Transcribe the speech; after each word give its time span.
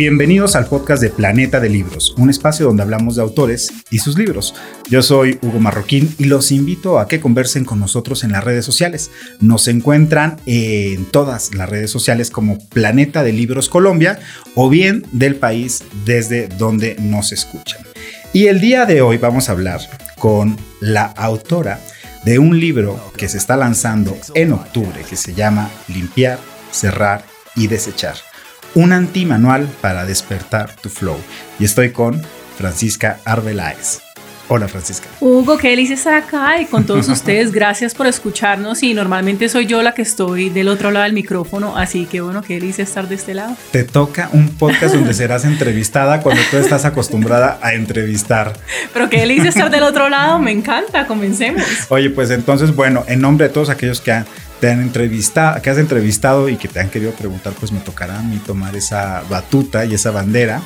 Bienvenidos 0.00 0.56
al 0.56 0.64
podcast 0.64 1.02
de 1.02 1.10
Planeta 1.10 1.60
de 1.60 1.68
Libros, 1.68 2.14
un 2.16 2.30
espacio 2.30 2.64
donde 2.64 2.82
hablamos 2.82 3.16
de 3.16 3.20
autores 3.20 3.70
y 3.90 3.98
sus 3.98 4.16
libros. 4.16 4.54
Yo 4.88 5.02
soy 5.02 5.38
Hugo 5.42 5.60
Marroquín 5.60 6.14
y 6.16 6.24
los 6.24 6.52
invito 6.52 6.98
a 6.98 7.06
que 7.06 7.20
conversen 7.20 7.66
con 7.66 7.80
nosotros 7.80 8.24
en 8.24 8.32
las 8.32 8.42
redes 8.42 8.64
sociales. 8.64 9.10
Nos 9.40 9.68
encuentran 9.68 10.38
en 10.46 11.04
todas 11.04 11.54
las 11.54 11.68
redes 11.68 11.90
sociales 11.90 12.30
como 12.30 12.66
Planeta 12.70 13.22
de 13.22 13.34
Libros 13.34 13.68
Colombia 13.68 14.18
o 14.54 14.70
bien 14.70 15.04
del 15.12 15.36
país 15.36 15.84
desde 16.06 16.48
donde 16.48 16.96
nos 16.98 17.30
escuchan. 17.32 17.82
Y 18.32 18.46
el 18.46 18.58
día 18.58 18.86
de 18.86 19.02
hoy 19.02 19.18
vamos 19.18 19.50
a 19.50 19.52
hablar 19.52 19.82
con 20.18 20.56
la 20.80 21.04
autora 21.04 21.78
de 22.24 22.38
un 22.38 22.58
libro 22.58 22.98
que 23.18 23.28
se 23.28 23.36
está 23.36 23.54
lanzando 23.54 24.16
en 24.32 24.54
octubre 24.54 25.04
que 25.06 25.16
se 25.16 25.34
llama 25.34 25.70
Limpiar, 25.88 26.38
Cerrar 26.70 27.22
y 27.54 27.66
Desechar 27.66 28.29
un 28.74 28.92
antimanual 28.92 29.68
para 29.80 30.04
despertar 30.04 30.74
tu 30.76 30.88
flow. 30.88 31.16
Y 31.58 31.64
estoy 31.64 31.90
con 31.90 32.20
Francisca 32.56 33.18
Arbeláez. 33.24 34.00
Hola 34.52 34.66
Francisca. 34.66 35.06
Hugo, 35.20 35.56
qué 35.58 35.68
delicia 35.68 35.94
estar 35.94 36.14
acá 36.14 36.60
y 36.60 36.66
con 36.66 36.84
todos 36.84 37.08
ustedes. 37.08 37.52
Gracias 37.52 37.94
por 37.94 38.08
escucharnos 38.08 38.82
y 38.82 38.94
normalmente 38.94 39.48
soy 39.48 39.66
yo 39.66 39.80
la 39.80 39.94
que 39.94 40.02
estoy 40.02 40.50
del 40.50 40.66
otro 40.66 40.90
lado 40.90 41.04
del 41.04 41.12
micrófono, 41.12 41.76
así 41.76 42.06
que 42.06 42.20
bueno, 42.20 42.42
qué 42.42 42.54
delicia 42.54 42.82
estar 42.82 43.06
de 43.06 43.14
este 43.14 43.32
lado. 43.32 43.56
Te 43.70 43.84
toca 43.84 44.28
un 44.32 44.48
podcast 44.48 44.96
donde 44.96 45.14
serás 45.14 45.44
entrevistada 45.44 46.20
cuando 46.20 46.42
tú 46.50 46.56
estás 46.56 46.84
acostumbrada 46.84 47.60
a 47.62 47.74
entrevistar. 47.74 48.54
Pero 48.92 49.08
qué 49.08 49.20
delicia 49.20 49.50
estar 49.50 49.70
del 49.70 49.84
otro 49.84 50.08
lado, 50.08 50.40
me 50.40 50.50
encanta, 50.50 51.06
comencemos. 51.06 51.62
Oye, 51.88 52.10
pues 52.10 52.30
entonces, 52.30 52.74
bueno, 52.74 53.04
en 53.06 53.20
nombre 53.20 53.46
de 53.46 53.54
todos 53.54 53.70
aquellos 53.70 54.00
que 54.00 54.10
han 54.10 54.26
te 54.60 54.70
han 54.70 54.80
entrevistado, 54.80 55.60
que 55.62 55.70
has 55.70 55.78
entrevistado 55.78 56.48
y 56.48 56.56
que 56.56 56.68
te 56.68 56.80
han 56.80 56.90
querido 56.90 57.12
preguntar, 57.12 57.54
pues 57.58 57.72
me 57.72 57.80
tocará 57.80 58.18
a 58.18 58.22
mí 58.22 58.36
tomar 58.44 58.76
esa 58.76 59.22
batuta 59.28 59.84
y 59.84 59.94
esa 59.94 60.10
bandera. 60.10 60.62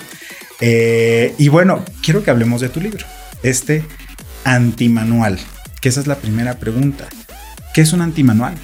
Eh, 0.61 1.34
y 1.39 1.48
bueno, 1.48 1.84
quiero 2.03 2.22
que 2.22 2.31
hablemos 2.31 2.61
de 2.61 2.69
tu 2.69 2.81
libro, 2.81 3.06
este 3.42 3.84
antimanual, 4.45 5.39
que 5.81 5.89
esa 5.89 6.00
es 6.00 6.06
la 6.06 6.17
primera 6.17 6.59
pregunta. 6.59 7.06
¿Qué 7.72 7.81
es 7.81 7.92
un 7.92 8.03
antimanual? 8.03 8.55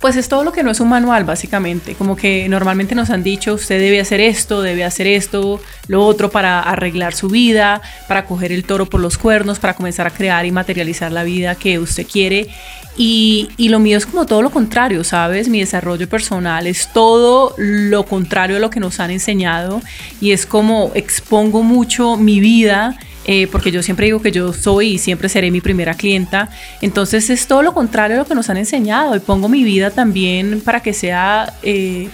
Pues 0.00 0.16
es 0.16 0.28
todo 0.28 0.44
lo 0.44 0.52
que 0.52 0.62
no 0.62 0.70
es 0.70 0.80
un 0.80 0.88
manual, 0.88 1.24
básicamente. 1.24 1.94
Como 1.94 2.16
que 2.16 2.48
normalmente 2.48 2.94
nos 2.94 3.10
han 3.10 3.22
dicho, 3.22 3.52
usted 3.52 3.78
debe 3.78 4.00
hacer 4.00 4.20
esto, 4.20 4.62
debe 4.62 4.82
hacer 4.82 5.06
esto, 5.06 5.60
lo 5.88 6.06
otro 6.06 6.30
para 6.30 6.60
arreglar 6.60 7.14
su 7.14 7.28
vida, 7.28 7.82
para 8.08 8.24
coger 8.24 8.50
el 8.50 8.64
toro 8.64 8.86
por 8.86 9.00
los 9.00 9.18
cuernos, 9.18 9.58
para 9.58 9.74
comenzar 9.74 10.06
a 10.06 10.10
crear 10.10 10.46
y 10.46 10.52
materializar 10.52 11.12
la 11.12 11.22
vida 11.22 11.54
que 11.54 11.78
usted 11.78 12.06
quiere. 12.06 12.48
Y, 12.96 13.48
lo 13.58 13.78
mío 13.78 13.98
es 13.98 14.06
como 14.06 14.26
todo 14.26 14.40
lo 14.40 14.50
contrario, 14.50 15.04
¿sabes? 15.04 15.48
Mi 15.48 15.60
desarrollo 15.60 16.08
personal 16.08 16.66
es 16.66 16.92
todo 16.92 17.54
lo 17.58 18.04
contrario 18.04 18.56
a 18.56 18.58
lo 18.58 18.70
que 18.70 18.80
nos 18.80 19.00
han 19.00 19.10
enseñado 19.10 19.80
y 20.20 20.32
es 20.32 20.46
como 20.46 20.92
expongo 20.94 21.62
mucho 21.62 22.16
mi 22.16 22.40
vida. 22.40 22.98
Eh, 23.32 23.46
porque 23.46 23.70
yo 23.70 23.80
siempre 23.80 24.06
digo 24.06 24.20
que 24.20 24.32
yo 24.32 24.52
soy 24.52 24.94
y 24.94 24.98
siempre 24.98 25.28
seré 25.28 25.52
mi 25.52 25.60
primera 25.60 25.94
clienta. 25.94 26.48
Entonces 26.80 27.30
es 27.30 27.46
todo 27.46 27.62
lo 27.62 27.72
contrario 27.72 28.16
a 28.16 28.18
lo 28.18 28.26
que 28.26 28.34
nos 28.34 28.50
han 28.50 28.56
enseñado 28.56 29.14
y 29.14 29.20
pongo 29.20 29.48
mi 29.48 29.62
vida 29.62 29.92
también 29.92 30.60
para 30.60 30.80
que 30.80 30.92
sea... 30.92 31.54
Eh, 31.62 32.08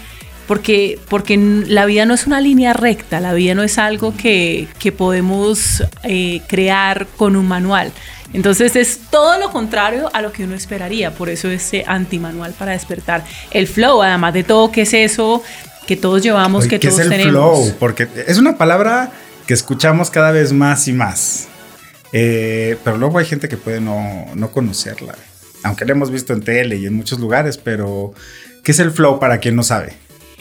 porque, 0.47 1.00
porque 1.09 1.39
la 1.39 1.87
vida 1.87 2.05
no 2.05 2.12
es 2.12 2.27
una 2.27 2.41
línea 2.41 2.75
recta, 2.75 3.19
la 3.19 3.33
vida 3.33 3.55
no 3.55 3.62
es 3.62 3.78
algo 3.78 4.14
que, 4.14 4.69
que 4.78 4.92
podemos 4.92 5.83
eh, 6.03 6.42
crear 6.47 7.06
con 7.17 7.34
un 7.34 7.48
manual. 7.48 7.92
Entonces 8.34 8.77
es 8.77 9.00
todo 9.11 9.39
lo 9.41 9.50
contrario 9.50 10.11
a 10.12 10.20
lo 10.20 10.33
que 10.33 10.44
uno 10.44 10.55
esperaría, 10.55 11.12
por 11.12 11.31
eso 11.31 11.48
ese 11.48 11.83
antimanual 11.87 12.53
para 12.53 12.72
despertar. 12.72 13.25
El 13.50 13.66
flow, 13.66 14.03
además 14.03 14.34
de 14.34 14.44
todo, 14.44 14.71
¿qué 14.71 14.83
es 14.83 14.93
eso 14.93 15.43
que 15.87 15.97
todos 15.97 16.22
llevamos, 16.22 16.66
que 16.66 16.78
¿qué 16.78 16.88
todos 16.88 17.00
es 17.00 17.10
el 17.10 17.31
flow? 17.31 17.75
Porque 17.81 18.06
es 18.27 18.38
una 18.38 18.56
palabra 18.59 19.10
que 19.47 19.55
escuchamos 19.55 20.11
cada 20.11 20.33
vez 20.33 20.53
más 20.53 20.89
y 20.89 20.93
más. 20.93 21.49
Eh, 22.12 22.77
pero 22.84 22.97
luego 22.97 23.19
hay 23.19 23.27
gente 23.27 23.49
que 23.49 23.57
puede 23.57 23.81
no, 23.81 24.27
no 24.34 24.51
conocerla, 24.51 25.15
aunque 25.62 25.84
la 25.84 25.93
hemos 25.93 26.11
visto 26.11 26.33
en 26.33 26.43
tele 26.43 26.77
y 26.77 26.87
en 26.87 26.95
muchos 26.95 27.19
lugares, 27.19 27.59
pero 27.59 28.12
¿qué 28.62 28.73
es 28.73 28.79
el 28.79 28.91
flow 28.91 29.19
para 29.19 29.39
quien 29.39 29.57
no 29.57 29.62
sabe? 29.62 29.95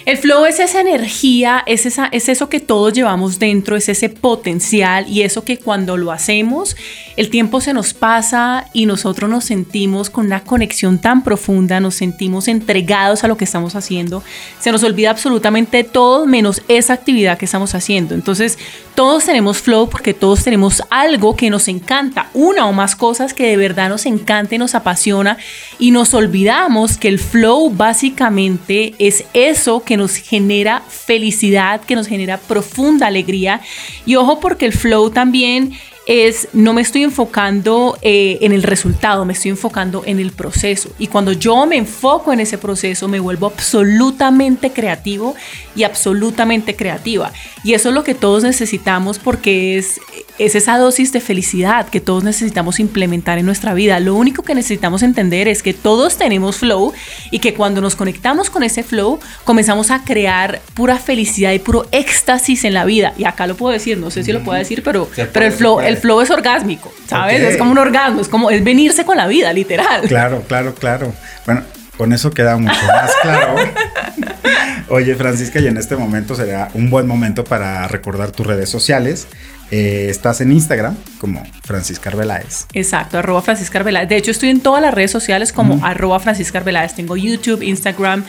El 0.06 0.20
flow 0.20 0.46
es 0.46 0.60
esa 0.60 0.82
energía, 0.82 1.64
es, 1.66 1.88
esa, 1.88 2.06
es 2.12 2.30
eso 2.30 2.48
que 2.48 2.60
todos 2.60 2.94
llevamos 2.94 3.40
dentro, 3.40 3.76
es 3.76 3.90
ese 3.90 4.08
potencial 4.08 5.08
y 5.10 5.24
eso 5.24 5.44
que 5.44 5.58
cuando 5.58 5.98
lo 5.98 6.12
hacemos, 6.12 6.76
el 7.18 7.32
tiempo 7.32 7.60
se 7.60 7.74
nos 7.74 7.96
pasa 7.96 8.70
y 8.72 8.86
nosotros 8.86 9.28
nos 9.32 9.46
sentimos 9.46 10.12
con 10.12 10.28
una 10.28 10.44
conexión 10.44 11.00
tan 11.00 11.24
profunda, 11.24 11.80
nos 11.80 11.96
sentimos 11.96 12.48
entregados 12.48 13.24
a 13.24 13.28
lo 13.28 13.36
que 13.36 13.46
estamos 13.46 13.74
haciendo, 13.74 14.22
se 14.60 14.72
nos 14.72 14.84
olvida 14.84 15.10
absolutamente 15.10 15.84
todo 15.84 16.28
menos 16.28 16.62
esa 16.68 16.94
actividad 16.94 17.40
que 17.40 17.46
estamos 17.46 17.74
haciendo. 17.74 18.14
Entonces, 18.14 18.60
todos 18.96 19.26
tenemos 19.26 19.58
flow 19.58 19.90
porque 19.90 20.14
todos 20.14 20.44
tenemos 20.44 20.82
algo 20.90 21.36
que 21.36 21.50
nos 21.50 21.68
encanta, 21.68 22.30
una 22.34 22.66
o 22.66 22.74
más 22.74 22.96
cosas 22.96 23.34
que 23.34 23.46
de 23.48 23.58
verdad 23.58 23.90
nos 23.90 24.06
encanta 24.06 24.56
y 24.56 24.58
nos 24.58 24.74
apasiona 24.74 25.38
y 25.78 25.92
nos 25.92 26.14
olvidamos 26.14 26.98
que 26.98 27.10
el 27.10 27.20
flow 27.20 27.70
básicamente 27.70 28.96
es 28.98 29.26
eso 29.34 29.84
que 29.84 29.98
nos 29.98 30.16
genera 30.16 30.82
felicidad, 30.88 31.82
que 31.82 31.96
nos 31.96 32.08
genera 32.08 32.38
profunda 32.38 33.08
alegría. 33.08 33.60
Y 34.06 34.16
ojo 34.16 34.40
porque 34.40 34.66
el 34.66 34.74
flow 34.74 35.10
también 35.10 35.74
es 36.06 36.50
no 36.54 36.74
me 36.74 36.82
estoy 36.82 37.04
enfocando 37.04 37.98
eh, 38.02 38.38
en 38.42 38.52
el 38.52 38.64
resultado, 38.64 39.26
me 39.26 39.34
estoy 39.34 39.52
enfocando 39.52 40.04
en 40.06 40.20
el 40.20 40.32
proceso. 40.32 40.90
Y 41.00 41.08
cuando 41.08 41.32
yo 41.32 41.66
me 41.66 41.78
enfoco 41.78 42.32
en 42.32 42.40
ese 42.40 42.58
proceso, 42.58 43.08
me 43.08 43.20
vuelvo 43.20 43.48
absolutamente 43.48 44.72
creativo 44.72 45.36
y 45.76 45.84
absolutamente 45.84 46.76
creativa. 46.76 47.32
Y 47.64 47.74
eso 47.74 47.90
es 47.90 47.96
lo 47.96 48.04
que 48.04 48.14
todos 48.14 48.44
necesitamos 48.44 49.18
porque 49.18 49.78
es, 49.78 50.00
es 50.38 50.56
esa 50.56 50.78
dosis 50.78 51.12
de 51.12 51.22
felicidad 51.22 51.90
que 51.90 52.00
todos 52.00 52.24
necesitamos 52.24 52.80
implementar 52.80 53.40
en 53.40 53.46
nuestra 53.46 53.74
vida. 53.74 54.00
Lo 54.00 54.16
único 54.16 54.44
que 54.44 54.54
necesitamos 54.54 55.02
entender 55.02 55.48
es 55.48 55.64
que 55.64 55.74
todos 55.74 56.18
tenemos 56.18 56.58
flow 56.58 56.94
y 57.32 57.40
que 57.40 57.56
cuando 57.56 57.82
nos 57.82 57.96
conectamos 57.96 58.50
con 58.50 58.64
ese 58.64 58.84
flow, 58.84 59.20
comenzamos 59.44 59.90
a 59.90 60.04
crear 60.04 60.62
pura 60.76 61.00
felicidad 61.00 61.52
y 61.54 61.60
puro 61.60 61.88
éxtasis 61.92 62.64
en 62.64 62.74
la 62.74 62.86
vida. 62.86 63.14
Y 63.18 63.24
acá 63.24 63.48
lo 63.48 63.56
puedo 63.56 63.74
decir, 63.74 63.98
no 63.98 64.12
sé 64.12 64.24
si 64.24 64.32
lo 64.32 64.44
puedo 64.44 64.58
decir, 64.58 64.84
pero, 64.84 65.10
pero 65.34 65.46
el 65.46 65.52
flow, 65.52 65.80
el 65.80 65.95
flow 65.98 66.22
es 66.22 66.30
orgásmico, 66.32 66.94
¿sabes? 67.08 67.42
Es 67.42 67.58
como 67.58 67.72
un 67.72 67.78
orgasmo, 67.78 68.22
es 68.22 68.28
como 68.28 68.50
es 68.50 68.64
venirse 68.64 69.06
con 69.06 69.18
la 69.18 69.28
vida, 69.28 69.52
literal. 69.54 70.02
Claro, 70.08 70.44
claro, 70.48 70.74
claro. 70.76 71.14
Bueno, 71.46 71.62
con 71.98 72.14
eso 72.14 72.32
queda 72.32 72.58
mucho 72.58 72.80
más 72.88 73.12
claro. 73.22 73.56
Oye, 74.90 75.16
Francisca, 75.16 75.60
y 75.60 75.68
en 75.68 75.78
este 75.78 75.96
momento 75.96 76.36
será 76.36 76.70
un 76.74 76.90
buen 76.90 77.08
momento 77.08 77.44
para 77.44 77.88
recordar 77.88 78.32
tus 78.32 78.46
redes 78.46 78.70
sociales. 78.70 79.28
Eh, 79.72 80.08
estás 80.10 80.42
en 80.42 80.52
Instagram 80.52 80.96
como 81.20 81.44
Francisca 81.64 82.10
Arbeláez. 82.10 82.68
Exacto, 82.74 83.18
arroba 83.18 83.42
Francisca 83.42 83.80
Arbeláez. 83.80 84.08
De 84.08 84.18
hecho, 84.18 84.32
estoy 84.32 84.50
en 84.50 84.60
todas 84.60 84.82
las 84.82 84.94
redes 84.94 85.12
sociales 85.12 85.52
como 85.52 85.84
arroba 85.86 86.20
Francisca 86.20 86.60
Arbeláez. 86.60 86.94
Tengo 86.94 87.18
YouTube, 87.18 87.64
Instagram, 87.64 88.24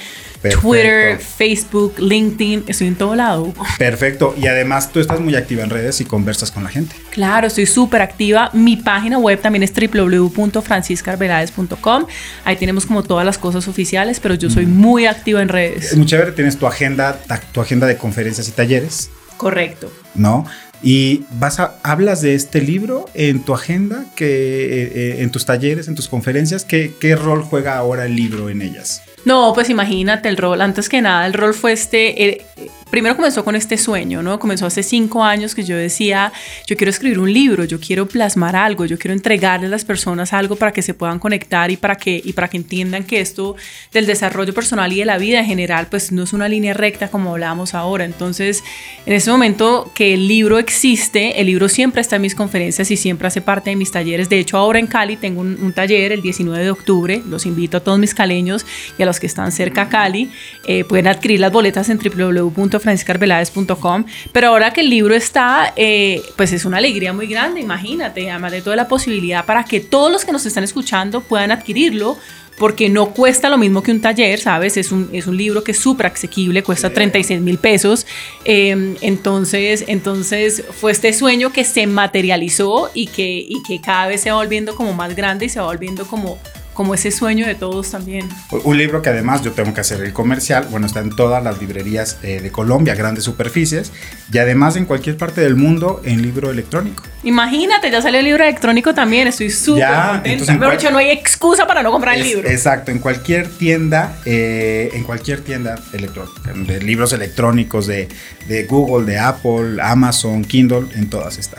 Twitter, 0.61 1.19
Facebook, 1.19 1.95
LinkedIn, 1.99 2.65
estoy 2.69 2.89
en 2.89 2.97
todo 2.97 3.15
lado. 3.15 3.55
Perfecto. 3.79 4.35
Y 4.39 4.47
además 4.47 4.93
tú 4.93 5.01
estás 5.01 5.21
muy 5.21 5.35
activa 5.35 5.63
en 5.63 5.71
redes 5.71 5.99
y 6.01 6.05
conversas 6.05 6.51
con 6.51 6.65
la 6.65 6.71
gente. 6.71 6.95
Claro, 7.11 7.47
estoy 7.49 7.67
súper 7.67 8.01
activa. 8.03 8.51
Mi 8.53 8.77
página 8.77 9.19
web 9.19 9.41
también 9.41 9.63
es 9.63 9.73
www.franciscarvelades.com. 9.75 12.07
Ahí 12.45 12.57
tenemos 12.57 12.85
como 12.87 13.03
todas 13.03 13.27
las 13.27 13.39
cosas 13.39 13.67
oficiales, 13.69 14.21
pero 14.21 14.35
yo 14.35 14.51
soy 14.51 14.67
muy 14.67 15.07
activa 15.07 15.41
en 15.43 15.49
redes. 15.49 15.93
Es 15.93 15.97
muy 15.97 16.07
chévere, 16.07 16.33
tienes 16.33 16.57
tu 16.57 16.67
agenda, 16.67 17.19
tu 17.53 17.61
agenda 17.61 17.87
de 17.87 17.97
conferencias 17.97 18.49
y 18.49 18.53
talleres. 18.53 19.11
Correcto. 19.37 19.93
¿No? 20.15 20.47
Y 20.83 21.25
vas 21.39 21.61
a, 21.61 21.77
hablas 21.83 22.21
de 22.23 22.35
este 22.35 22.61
libro 22.61 23.07
en 23.15 23.43
tu 23.45 23.55
agenda, 23.55 24.05
que, 24.15 24.27
eh, 24.27 24.93
eh, 24.95 25.17
en 25.21 25.31
tus 25.31 25.47
talleres, 25.47 25.89
en 25.89 25.95
tus 25.95 26.09
conferencias, 26.09 26.65
¿qué, 26.65 26.93
¿qué 27.01 27.17
rol 27.17 27.43
juega 27.43 27.77
ahora 27.77 28.07
el 28.07 28.15
libro 28.15 28.51
en 28.51 28.63
ellas? 28.63 29.03
No, 29.27 29.53
pues 29.55 29.71
imagínate 29.71 30.29
el 30.29 30.37
rol. 30.37 30.61
Antes 30.61 30.89
que 30.89 31.03
nada, 31.03 31.27
el 31.27 31.33
rol 31.33 31.53
fue 31.53 31.73
este. 31.73 32.29
Eh, 32.29 32.47
primero 32.91 33.17
comenzó 33.17 33.45
con 33.45 33.57
este 33.57 33.77
sueño, 33.79 34.23
¿no? 34.23 34.39
Comenzó 34.39 34.67
hace 34.67 34.83
cinco 34.83 35.25
años 35.25 35.55
que 35.55 35.65
yo 35.65 35.77
decía, 35.77 36.33
yo 36.67 36.77
quiero 36.77 36.91
escribir 36.91 37.19
un 37.19 37.33
libro, 37.33 37.65
yo 37.65 37.81
quiero 37.81 38.07
plasmar 38.07 38.55
algo, 38.55 38.85
yo 38.85 38.99
quiero 38.99 39.13
entregarle 39.13 39.67
a 39.67 39.71
las 39.71 39.85
personas 39.85 40.33
algo 40.33 40.57
para 40.57 40.73
que 40.73 40.83
se 40.83 40.95
puedan 40.95 41.19
conectar 41.19 41.71
y 41.71 41.77
para 41.77 41.97
que, 41.97 42.21
y 42.25 42.33
para 42.33 42.49
que 42.49 42.57
entiendan 42.57 43.05
que 43.05 43.21
esto 43.21 43.57
del 43.93 44.07
desarrollo 44.07 44.55
personal 44.55 44.93
y 44.93 44.99
de 45.01 45.05
la 45.05 45.19
vida 45.19 45.41
en 45.41 45.47
general, 45.47 45.89
pues 45.91 46.13
no 46.13 46.23
es 46.23 46.33
una 46.33 46.49
línea 46.49 46.75
recta 46.75 47.09
como 47.09 47.33
hablábamos 47.33 47.75
ahora. 47.75 48.05
Entonces, 48.05 48.63
en 49.05 49.15
ese 49.15 49.31
momento 49.31 49.91
que 49.95 50.15
el 50.15 50.29
libro 50.29 50.59
existe, 50.59 51.41
el 51.41 51.47
libro 51.47 51.69
siempre 51.69 52.01
está 52.01 52.17
en 52.17 52.23
mis 52.23 52.35
conferencias 52.35 52.91
y 52.91 52.97
siempre 52.97 53.27
hace 53.27 53.41
parte 53.41 53.71
de 53.71 53.77
mis 53.77 53.91
talleres. 53.91 54.29
De 54.29 54.39
hecho, 54.39 54.59
ahora 54.59 54.79
en 54.79 54.87
Cali 54.87 55.17
tengo 55.17 55.41
un, 55.41 55.59
un 55.61 55.73
taller 55.73 56.13
el 56.13 56.23
19 56.23 56.63
de 56.63 56.71
octubre, 56.71 57.23
los 57.29 57.47
invito 57.47 57.79
a 57.79 57.81
todos 57.81 57.99
mis 57.99 58.15
caleños 58.15 58.65
y 58.97 59.03
a 59.03 59.07
los 59.07 59.19
que 59.19 59.27
están 59.27 59.51
cerca 59.51 59.83
a 59.83 59.89
Cali, 59.89 60.31
eh, 60.67 60.85
pueden 60.85 61.09
adquirir 61.09 61.41
las 61.41 61.51
boletas 61.51 61.89
en 61.89 61.99
www 61.99 62.76
www.franciscarvelades.com. 62.79 64.05
Pero 64.33 64.49
ahora 64.49 64.73
que 64.73 64.81
el 64.81 64.91
libro 64.91 65.15
está, 65.15 65.73
eh, 65.77 66.23
pues 66.37 66.53
es 66.53 66.65
una 66.65 66.79
alegría 66.79 67.13
muy 67.13 67.27
grande, 67.27 67.61
imagínate, 67.61 68.31
además 68.31 68.53
de 68.53 68.63
toda 68.63 68.77
la 68.77 68.89
posibilidad 68.89 69.45
para 69.45 69.65
que 69.65 69.81
todos 69.81 70.11
los 70.11 70.25
que 70.25 70.33
nos 70.33 70.47
están 70.47 70.65
escuchando 70.65 71.21
puedan 71.21 71.51
adquirirlo 71.51 72.17
porque 72.59 72.89
no 72.89 73.11
cuesta 73.11 73.49
lo 73.49 73.59
mismo 73.59 73.83
que 73.83 73.93
un 73.93 74.01
taller, 74.01 74.39
¿sabes? 74.41 74.77
Es 74.77 74.91
un, 74.93 75.11
es 75.13 75.27
un 75.27 75.37
libro 75.37 75.63
que 75.63 75.73
es 75.73 75.79
súper 75.79 76.07
asequible, 76.07 76.63
cuesta 76.63 76.91
36 76.91 77.41
mil 77.41 77.59
pesos. 77.59 78.07
Em, 78.45 78.97
entonces, 79.03 79.85
entonces 79.89 80.65
fue 80.81 80.93
este 80.93 81.13
sueño 81.13 81.53
que 81.53 81.65
se 81.65 81.87
materializó 81.87 82.91
y 82.95 83.09
que, 83.09 83.45
y 83.47 83.63
que 83.67 83.81
cada 83.81 84.07
vez 84.07 84.23
se 84.23 84.31
va 84.31 84.37
volviendo 84.37 84.75
como 84.75 84.95
más 84.95 85.15
grande 85.15 85.47
y 85.47 85.49
se 85.49 85.61
va 85.61 85.67
volviendo 85.67 86.07
como 86.07 86.39
como 86.77 86.95
ese 86.95 87.11
sueño 87.11 87.47
de 87.47 87.55
todos 87.55 87.91
también. 87.91 88.29
Un 88.65 88.77
libro 88.77 89.01
que 89.01 89.09
además 89.09 89.43
yo 89.43 89.53
tengo 89.53 89.73
que 89.73 89.81
hacer 89.81 90.03
el 90.03 90.13
comercial, 90.13 90.69
bueno, 90.71 90.87
está 90.87 91.01
en 91.01 91.11
todas 91.11 91.43
las 91.43 91.59
librerías 91.59 92.19
eh, 92.23 92.41
de 92.41 92.53
Colombia, 92.53 92.95
grandes 92.95 93.25
superficies, 93.25 93.93
y 94.31 94.39
además 94.39 94.77
en 94.77 94.85
cualquier 94.85 95.17
parte 95.17 95.41
del 95.41 95.57
mundo 95.57 96.03
en 96.05 96.21
libro 96.21 96.51
electrónico. 96.51 97.03
Imagínate, 97.25 97.91
ya 97.91 98.03
salió 98.03 98.21
el 98.21 98.27
libro 98.27 98.45
electrónico 98.45 98.95
también, 98.95 99.27
estoy 99.27 99.51
súper 99.51 99.87
contenta. 99.87 100.59
Pero 100.59 100.73
hecho, 100.73 100.91
no 100.91 100.99
hay 100.99 101.09
excusa 101.09 101.67
para 101.67 101.83
no 101.83 101.91
comprar 101.91 102.17
el 102.17 102.23
libro. 102.23 102.49
Exacto, 102.49 102.91
en 102.91 102.99
cualquier 102.99 103.49
tienda, 103.49 104.19
eh, 104.27 104.91
en 104.93 105.03
cualquier 105.05 105.41
tienda 105.41 105.77
electrónica, 105.95 106.53
de 106.53 106.83
libros 106.83 107.15
electrónicos 107.15 107.87
de, 107.87 108.09
de, 108.47 108.65
Google, 108.65 109.11
de 109.11 109.19
Apple, 109.19 109.79
Amazon, 109.83 110.45
Kindle, 110.45 110.87
en 110.95 111.09
todas 111.09 111.39
está. 111.39 111.57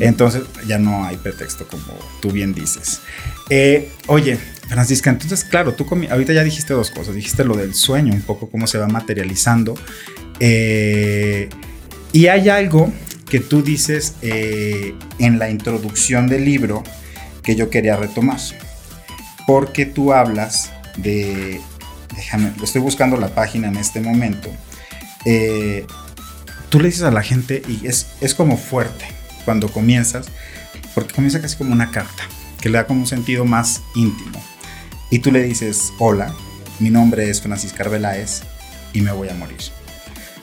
Entonces 0.00 0.42
ya 0.66 0.78
no 0.78 1.04
hay 1.04 1.16
pretexto, 1.16 1.66
como 1.66 1.98
tú 2.20 2.30
bien 2.30 2.54
dices. 2.54 3.00
Eh, 3.48 3.90
oye, 4.06 4.38
Francisca, 4.68 5.10
entonces, 5.10 5.44
claro, 5.44 5.74
tú 5.74 5.86
ahorita 6.10 6.32
ya 6.32 6.44
dijiste 6.44 6.74
dos 6.74 6.90
cosas. 6.90 7.14
Dijiste 7.14 7.44
lo 7.44 7.56
del 7.56 7.74
sueño, 7.74 8.12
un 8.12 8.22
poco 8.22 8.50
cómo 8.50 8.66
se 8.66 8.78
va 8.78 8.86
materializando. 8.88 9.78
Eh, 10.40 11.48
y 12.12 12.26
hay 12.26 12.48
algo 12.48 12.92
que 13.28 13.40
tú 13.40 13.62
dices 13.62 14.14
eh, 14.22 14.94
en 15.18 15.38
la 15.38 15.48
introducción 15.48 16.28
del 16.28 16.44
libro 16.44 16.82
que 17.42 17.56
yo 17.56 17.70
quería 17.70 17.96
retomar. 17.96 18.38
Porque 19.46 19.86
tú 19.86 20.12
hablas 20.12 20.72
de. 20.96 21.60
Déjame, 22.14 22.52
estoy 22.62 22.80
buscando 22.80 23.16
la 23.16 23.28
página 23.28 23.68
en 23.68 23.76
este 23.76 24.00
momento. 24.00 24.50
tú 26.68 26.80
le 26.80 26.86
dices 26.86 27.02
a 27.02 27.10
la 27.10 27.22
gente, 27.22 27.62
y 27.66 27.86
es, 27.86 28.08
es 28.20 28.34
como 28.34 28.56
fuerte 28.56 29.13
cuando 29.44 29.68
comienzas, 29.68 30.26
porque 30.94 31.14
comienza 31.14 31.40
casi 31.40 31.56
como 31.56 31.72
una 31.72 31.90
carta 31.90 32.24
que 32.60 32.68
le 32.68 32.78
da 32.78 32.86
como 32.86 33.00
un 33.00 33.06
sentido 33.06 33.44
más 33.44 33.82
íntimo. 33.94 34.42
Y 35.10 35.18
tú 35.18 35.30
le 35.30 35.42
dices, 35.42 35.92
hola, 35.98 36.34
mi 36.78 36.90
nombre 36.90 37.28
es 37.28 37.40
Francisca 37.40 37.84
Arbeláez 37.84 38.42
y 38.92 39.00
me 39.00 39.12
voy 39.12 39.28
a 39.28 39.34
morir. 39.34 39.58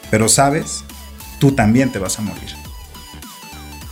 Pero 0.10 0.30
sabes, 0.30 0.84
tú 1.40 1.52
también 1.54 1.92
te 1.92 2.00
vas 2.00 2.20
a 2.20 2.22
morir. 2.22 2.50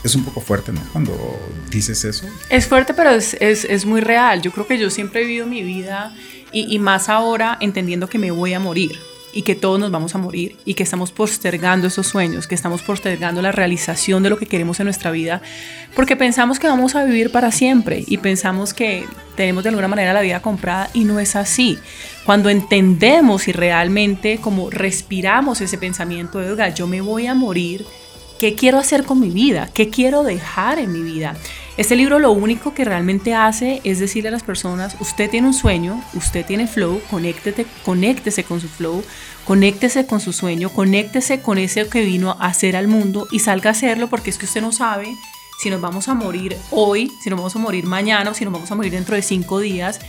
Es 0.03 0.15
un 0.15 0.23
poco 0.23 0.39
fuerte, 0.39 0.71
¿no? 0.71 0.81
Cuando 0.93 1.39
dices 1.69 2.05
eso. 2.05 2.25
Es 2.49 2.67
fuerte, 2.67 2.93
pero 2.93 3.09
es, 3.09 3.35
es, 3.41 3.65
es 3.65 3.85
muy 3.85 3.99
real. 3.99 4.41
Yo 4.41 4.51
creo 4.51 4.65
que 4.65 4.77
yo 4.77 4.89
siempre 4.89 5.21
he 5.21 5.25
vivido 5.25 5.45
mi 5.45 5.63
vida 5.63 6.15
y, 6.51 6.73
y 6.73 6.79
más 6.79 7.09
ahora 7.09 7.57
entendiendo 7.59 8.07
que 8.07 8.17
me 8.17 8.31
voy 8.31 8.53
a 8.53 8.59
morir 8.59 8.97
y 9.33 9.43
que 9.43 9.55
todos 9.55 9.79
nos 9.79 9.91
vamos 9.91 10.15
a 10.15 10.17
morir 10.17 10.57
y 10.65 10.73
que 10.73 10.83
estamos 10.83 11.11
postergando 11.11 11.87
esos 11.87 12.07
sueños, 12.07 12.47
que 12.47 12.55
estamos 12.55 12.81
postergando 12.81 13.41
la 13.41 13.51
realización 13.51 14.23
de 14.23 14.29
lo 14.29 14.37
que 14.37 14.45
queremos 14.45 14.79
en 14.79 14.85
nuestra 14.85 15.11
vida, 15.11 15.41
porque 15.95 16.15
pensamos 16.15 16.59
que 16.59 16.67
vamos 16.67 16.95
a 16.95 17.03
vivir 17.03 17.31
para 17.31 17.51
siempre 17.51 18.03
y 18.07 18.17
pensamos 18.17 18.73
que 18.73 19.05
tenemos 19.35 19.63
de 19.63 19.69
alguna 19.69 19.87
manera 19.87 20.13
la 20.13 20.21
vida 20.21 20.41
comprada 20.41 20.89
y 20.93 21.03
no 21.03 21.19
es 21.19 21.35
así. 21.35 21.77
Cuando 22.25 22.49
entendemos 22.49 23.47
y 23.47 23.51
realmente 23.51 24.39
como 24.39 24.69
respiramos 24.69 25.61
ese 25.61 25.77
pensamiento 25.77 26.39
de, 26.39 26.51
oiga, 26.51 26.69
yo 26.69 26.87
me 26.87 27.01
voy 27.01 27.27
a 27.27 27.35
morir, 27.35 27.85
¿qué 28.39 28.55
quiero 28.55 28.79
hacer 28.79 29.03
con 29.03 29.19
mi 29.19 29.29
vida? 29.29 29.69
¿Qué 29.73 29.89
quiero 29.89 30.23
dejar 30.23 30.79
en 30.79 30.91
mi 30.91 31.01
vida? 31.01 31.35
Este 31.79 31.95
libro 31.95 32.19
lo 32.19 32.33
único 32.33 32.73
que 32.73 32.83
realmente 32.83 33.33
hace 33.33 33.79
es 33.85 33.99
decirle 33.99 34.27
a 34.27 34.33
las 34.33 34.43
personas, 34.43 34.97
usted 34.99 35.29
tiene 35.29 35.47
un 35.47 35.53
sueño, 35.53 36.03
usted 36.13 36.45
tiene 36.45 36.67
flow, 36.67 36.99
conéctete, 37.09 37.65
conéctese 37.85 38.43
con 38.43 38.59
su 38.59 38.67
flow, 38.67 39.01
conéctese 39.45 40.05
con 40.05 40.19
su 40.19 40.33
sueño, 40.33 40.71
conéctese 40.71 41.41
con 41.41 41.57
ese 41.57 41.87
que 41.87 42.01
vino 42.01 42.31
a 42.31 42.47
hacer 42.47 42.75
al 42.75 42.89
mundo 42.89 43.29
y 43.31 43.39
salga 43.39 43.69
a 43.69 43.71
hacerlo 43.71 44.09
porque 44.09 44.29
es 44.29 44.37
que 44.37 44.43
usted 44.43 44.59
no 44.59 44.73
sabe 44.73 45.15
si 45.57 45.69
nos 45.69 45.79
vamos 45.79 46.09
a 46.09 46.15
morir 46.15 46.57
hoy, 46.69 47.13
si 47.23 47.29
nos 47.29 47.39
vamos 47.39 47.55
a 47.55 47.59
morir 47.59 47.85
mañana 47.85 48.29
o 48.31 48.33
si 48.33 48.43
nos 48.43 48.53
vamos 48.53 48.69
a 48.69 48.75
morir 48.75 48.91
dentro 48.91 49.15
de 49.15 49.21
cinco 49.21 49.59
días. 49.59 50.01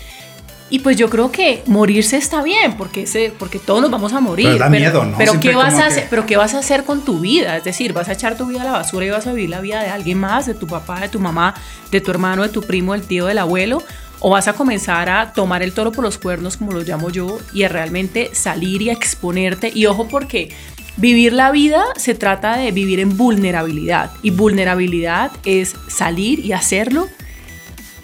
Y 0.71 0.79
pues 0.79 0.97
yo 0.97 1.11
creo 1.11 1.33
que 1.33 1.63
morirse 1.67 2.17
está 2.17 2.43
bien, 2.43 2.77
porque, 2.77 3.33
porque 3.39 3.59
todos 3.59 3.83
nos 3.83 3.91
vamos 3.91 4.13
a 4.13 4.21
morir. 4.21 4.47
Pero 4.47 4.59
da 4.59 4.71
miedo, 4.71 5.05
¿no? 5.05 5.19
Pero 5.19 5.41
¿qué, 5.41 5.55
vas 5.55 5.75
a 5.75 5.87
hacer, 5.87 6.07
pero 6.09 6.27
¿qué 6.27 6.37
vas 6.37 6.55
a 6.55 6.61
hacer 6.61 6.85
con 6.85 7.05
tu 7.05 7.19
vida? 7.19 7.57
Es 7.57 7.65
decir, 7.65 7.93
vas 7.93 8.09
a 8.09 8.13
echar 8.13 8.37
tu 8.37 8.47
vida 8.47 8.63
a 8.63 8.65
la 8.65 8.73
basura 8.73 9.05
y 9.05 9.11
vas 9.11 9.27
a 9.27 9.33
vivir 9.33 9.51
la 9.51 9.61
vida 9.61 9.83
de 9.83 9.89
alguien 9.91 10.19
más, 10.19 10.47
de 10.47 10.55
tu 10.55 10.69
papá, 10.69 11.01
de 11.01 11.09
tu 11.09 11.19
mamá, 11.19 11.55
de 11.91 12.01
tu 12.01 12.13
hermano, 12.13 12.43
de 12.43 12.51
tu 12.51 12.63
primo, 12.63 12.93
del 12.93 13.03
tío, 13.03 13.27
del 13.27 13.39
abuelo. 13.39 13.83
O 14.21 14.31
vas 14.31 14.49
a 14.49 14.53
comenzar 14.53 15.09
a 15.09 15.33
tomar 15.33 15.63
el 15.63 15.73
toro 15.73 15.93
por 15.93 16.05
los 16.05 16.19
cuernos, 16.19 16.59
como 16.59 16.73
lo 16.73 16.83
llamo 16.83 17.11
yo, 17.11 17.39
y 17.53 17.63
a 17.65 17.69
realmente 17.69 18.31
salir 18.33 18.83
y 18.83 18.91
a 18.91 18.93
exponerte. 18.93 19.73
Y 19.75 19.87
ojo 19.87 20.09
porque 20.09 20.51
Vivir 20.97 21.33
la 21.33 21.51
vida 21.51 21.83
se 21.97 22.15
trata 22.15 22.59
de 22.59 22.73
vivir 22.73 23.01
en 23.01 23.17
vulnerabilidad 23.17 24.11
y 24.23 24.31
vulnerabilidad 24.31 25.31
es 25.47 25.75
salir 25.89 26.45
y 26.45 26.53
hacerlo 26.53 27.09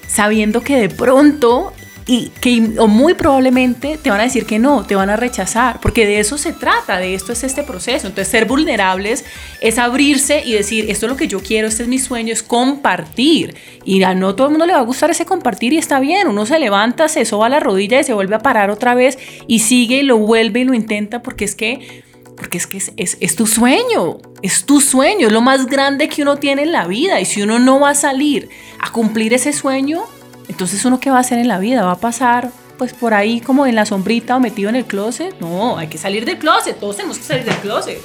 sabiendo 0.07 0.63
que 0.63 0.77
de 0.77 0.89
pronto 0.89 1.75
y 2.09 2.29
que 2.41 2.79
o 2.79 2.87
muy 2.87 3.15
probablemente 3.15 3.99
te 4.01 4.11
van 4.11 4.21
a 4.21 4.25
decir 4.25 4.47
que 4.47 4.61
no, 4.61 4.87
te 4.87 4.95
van 4.95 5.11
a 5.11 5.17
rechazar, 5.17 5.81
porque 5.81 6.07
de 6.07 6.21
eso 6.21 6.39
se 6.39 6.53
trata, 6.53 6.99
de 6.99 7.15
esto 7.15 7.33
es 7.33 7.43
este 7.43 7.65
proceso. 7.65 8.07
Entonces, 8.07 8.29
ser 8.29 8.45
vulnerables 8.45 9.25
es 9.61 9.79
abrirse 9.79 10.43
y 10.45 10.53
decir, 10.53 10.89
esto 10.89 11.07
es 11.07 11.11
lo 11.11 11.17
que 11.17 11.27
yo 11.27 11.41
quiero, 11.41 11.67
este 11.67 11.83
es 11.83 11.89
mi 11.89 11.99
sueño, 11.99 12.33
es 12.33 12.45
compartir. 12.45 13.57
Y 13.85 14.05
a 14.05 14.15
no 14.15 14.37
todo 14.37 14.47
el 14.47 14.53
mundo 14.53 14.67
le 14.67 14.75
va 14.75 14.79
a 14.79 14.83
gustar 14.83 15.11
ese 15.11 15.27
compartir 15.27 15.73
y 15.73 15.79
está 15.79 15.99
bien, 15.99 16.29
uno 16.29 16.47
se 16.47 16.61
levanta, 16.61 17.09
se 17.09 17.25
soba 17.25 17.49
la 17.49 17.59
rodilla 17.59 17.99
y 17.99 18.05
se 18.05 18.15
vuelve 18.15 18.37
a 18.37 18.41
parar 18.41 18.71
otra 18.71 18.95
vez 18.95 19.19
y 19.49 19.59
sigue 19.59 19.99
y 19.99 20.03
lo 20.03 20.19
vuelve 20.19 20.61
y 20.61 20.65
lo 20.65 20.75
intenta 20.75 21.23
porque 21.23 21.45
es 21.45 21.57
que 21.57 22.05
porque 22.37 22.59
es 22.59 22.67
que 22.67 22.77
es, 22.77 22.93
es, 22.99 23.17
es, 23.21 23.35
tu 23.35 23.47
sueño, 23.47 24.19
es 24.43 24.67
tu 24.67 24.83
sueño, 24.83 25.29
es 25.29 25.33
lo 25.33 25.41
más 25.41 25.65
grande 25.65 26.11
que 26.11 26.21
uno 26.21 26.37
tiene 26.37 26.65
en 26.65 26.73
la 26.73 26.87
vida. 26.87 27.19
Y 27.19 27.25
si 27.25 27.41
uno 27.41 27.59
no 27.59 27.81
va 27.81 27.91
a 27.91 27.95
salir 27.95 28.51
a 28.79 28.93
cumplir 28.93 29.33
ese 29.33 29.55
sueño, 29.55 30.05
entonces, 30.49 30.85
¿uno 30.85 31.01
qué 31.01 31.11
va 31.11 31.19
a 31.19 31.21
hacer 31.21 31.39
en 31.39 31.49
la 31.49 31.59
vida? 31.59 31.85
¿Va 31.85 31.93
a 31.93 32.01
pasar 32.01 32.51
pues 32.79 32.93
por 32.93 33.15
ahí 33.15 33.41
como 33.41 33.67
en 33.67 33.75
la 33.75 33.87
sombrita 33.87 34.37
o 34.37 34.41
metido 34.41 34.69
en 34.69 34.77
el 34.77 34.85
closet? 34.85 35.39
No, 35.41 35.79
hay 35.79 35.89
que 35.89 35.99
salir 35.99 36.25
del 36.25 36.39
closet, 36.39 36.79
todos 36.79 36.97
tenemos 36.97 37.19
que 37.19 37.25
salir 37.25 37.45
del 37.45 37.57
closet. 37.57 37.99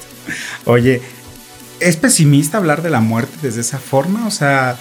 Oye, 0.65 1.01
¿es 1.79 1.97
pesimista 1.97 2.57
hablar 2.57 2.81
de 2.81 2.89
la 2.89 3.01
muerte 3.01 3.37
desde 3.42 3.61
esa 3.61 3.80
forma? 3.80 4.27
O 4.27 4.31
sea, 4.31 4.77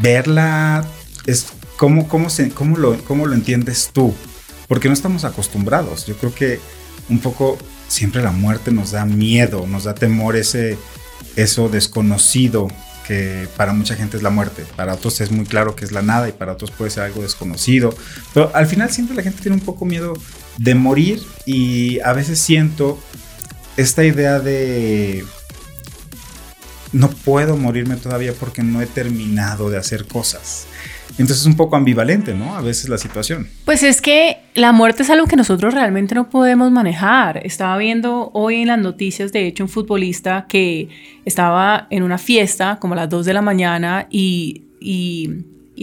verla, 0.00 0.84
es, 1.26 1.46
¿cómo, 1.76 2.08
cómo, 2.08 2.28
cómo, 2.54 2.76
lo, 2.76 2.98
¿cómo 3.04 3.26
lo 3.26 3.34
entiendes 3.34 3.90
tú? 3.92 4.14
Porque 4.66 4.88
no 4.88 4.94
estamos 4.94 5.24
acostumbrados. 5.24 6.06
Yo 6.06 6.16
creo 6.16 6.34
que 6.34 6.60
un 7.10 7.18
poco 7.18 7.58
siempre 7.88 8.22
la 8.22 8.32
muerte 8.32 8.72
nos 8.72 8.92
da 8.92 9.04
miedo, 9.04 9.66
nos 9.66 9.84
da 9.84 9.94
temor 9.94 10.36
ese, 10.36 10.78
eso 11.36 11.68
desconocido 11.68 12.68
que 13.06 13.48
para 13.56 13.72
mucha 13.72 13.94
gente 13.94 14.16
es 14.16 14.22
la 14.22 14.30
muerte, 14.30 14.64
para 14.76 14.94
otros 14.94 15.20
es 15.20 15.30
muy 15.30 15.44
claro 15.44 15.76
que 15.76 15.84
es 15.84 15.92
la 15.92 16.02
nada 16.02 16.28
y 16.28 16.32
para 16.32 16.52
otros 16.52 16.70
puede 16.70 16.90
ser 16.90 17.04
algo 17.04 17.22
desconocido, 17.22 17.94
pero 18.32 18.50
al 18.54 18.66
final 18.66 18.90
siempre 18.90 19.16
la 19.16 19.22
gente 19.22 19.42
tiene 19.42 19.56
un 19.56 19.64
poco 19.64 19.84
miedo 19.84 20.14
de 20.58 20.74
morir 20.74 21.20
y 21.46 22.00
a 22.00 22.12
veces 22.12 22.40
siento 22.40 22.98
esta 23.76 24.04
idea 24.04 24.40
de 24.40 25.24
no 26.92 27.10
puedo 27.10 27.56
morirme 27.56 27.96
todavía 27.96 28.32
porque 28.32 28.62
no 28.62 28.80
he 28.80 28.86
terminado 28.86 29.68
de 29.68 29.78
hacer 29.78 30.06
cosas. 30.06 30.66
Entonces 31.16 31.40
es 31.42 31.46
un 31.46 31.56
poco 31.56 31.76
ambivalente, 31.76 32.34
¿no? 32.34 32.56
A 32.56 32.60
veces 32.60 32.88
la 32.88 32.98
situación. 32.98 33.48
Pues 33.64 33.82
es 33.82 34.02
que 34.02 34.38
la 34.54 34.72
muerte 34.72 35.04
es 35.04 35.10
algo 35.10 35.26
que 35.26 35.36
nosotros 35.36 35.72
realmente 35.72 36.14
no 36.14 36.28
podemos 36.28 36.72
manejar. 36.72 37.40
Estaba 37.46 37.78
viendo 37.78 38.30
hoy 38.34 38.62
en 38.62 38.68
las 38.68 38.78
noticias, 38.78 39.32
de 39.32 39.46
hecho, 39.46 39.64
un 39.64 39.68
futbolista 39.68 40.46
que 40.48 40.88
estaba 41.24 41.86
en 41.90 42.02
una 42.02 42.18
fiesta 42.18 42.78
como 42.80 42.94
a 42.94 42.96
las 42.96 43.08
2 43.10 43.26
de 43.26 43.32
la 43.32 43.42
mañana 43.42 44.06
y, 44.10 44.62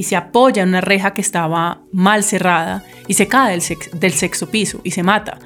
se 0.04 0.16
apoya 0.16 0.64
en 0.64 0.70
una 0.70 0.82
reja 0.82 1.14
que 1.14 1.22
estaba 1.22 1.82
mal 1.92 2.24
cerrada 2.24 2.84
y 3.08 3.14
se 3.14 3.28
cae 3.28 3.60
del 3.94 4.14
sexto 4.14 4.50
piso 4.50 4.82
y 4.84 4.92
se 4.92 5.04
mata. 5.04 5.38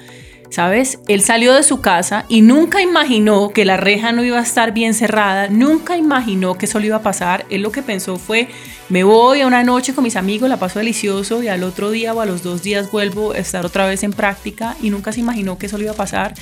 ¿Sabes? 0.56 1.00
Él 1.10 1.22
salió 1.22 1.54
de 1.54 1.64
su 1.64 1.82
casa 1.82 2.24
y 2.30 2.40
nunca 2.40 2.82
imaginó 2.82 3.50
que 3.50 3.66
la 3.66 3.76
reja 3.76 4.14
no 4.14 4.24
iba 4.24 4.40
a 4.40 4.44
estar 4.44 4.72
bien 4.72 4.94
cerrada, 4.94 5.50
nunca 5.50 5.98
imaginó 5.98 6.58
que 6.58 6.66
eso 6.66 6.80
le 6.80 6.88
iba 6.88 6.96
a 6.96 7.02
pasar. 7.02 7.46
Él 7.50 7.62
lo 7.62 7.74
que 7.74 7.82
pensó 7.82 8.16
fue, 8.16 8.48
me 8.88 9.04
voy 9.04 9.42
a 9.42 9.48
una 9.48 9.66
noche 9.66 9.94
con 9.94 10.06
mis 10.06 10.16
amigos, 10.16 10.48
la 10.48 10.56
paso 10.56 10.80
delicioso 10.80 11.44
y 11.44 11.50
al 11.50 11.62
otro 11.64 11.92
día 11.92 12.14
o 12.14 12.22
a 12.22 12.26
los 12.26 12.42
dos 12.42 12.64
días 12.64 12.90
vuelvo 12.90 13.34
a 13.34 13.38
estar 13.38 13.66
otra 13.66 13.86
vez 13.86 14.04
en 14.04 14.14
práctica 14.14 14.78
y 14.82 14.92
nunca 14.92 15.12
se 15.12 15.20
imaginó 15.20 15.58
que 15.58 15.66
eso 15.66 15.78
le 15.78 15.84
iba 15.84 15.94
a 15.94 15.98
pasar 15.98 16.34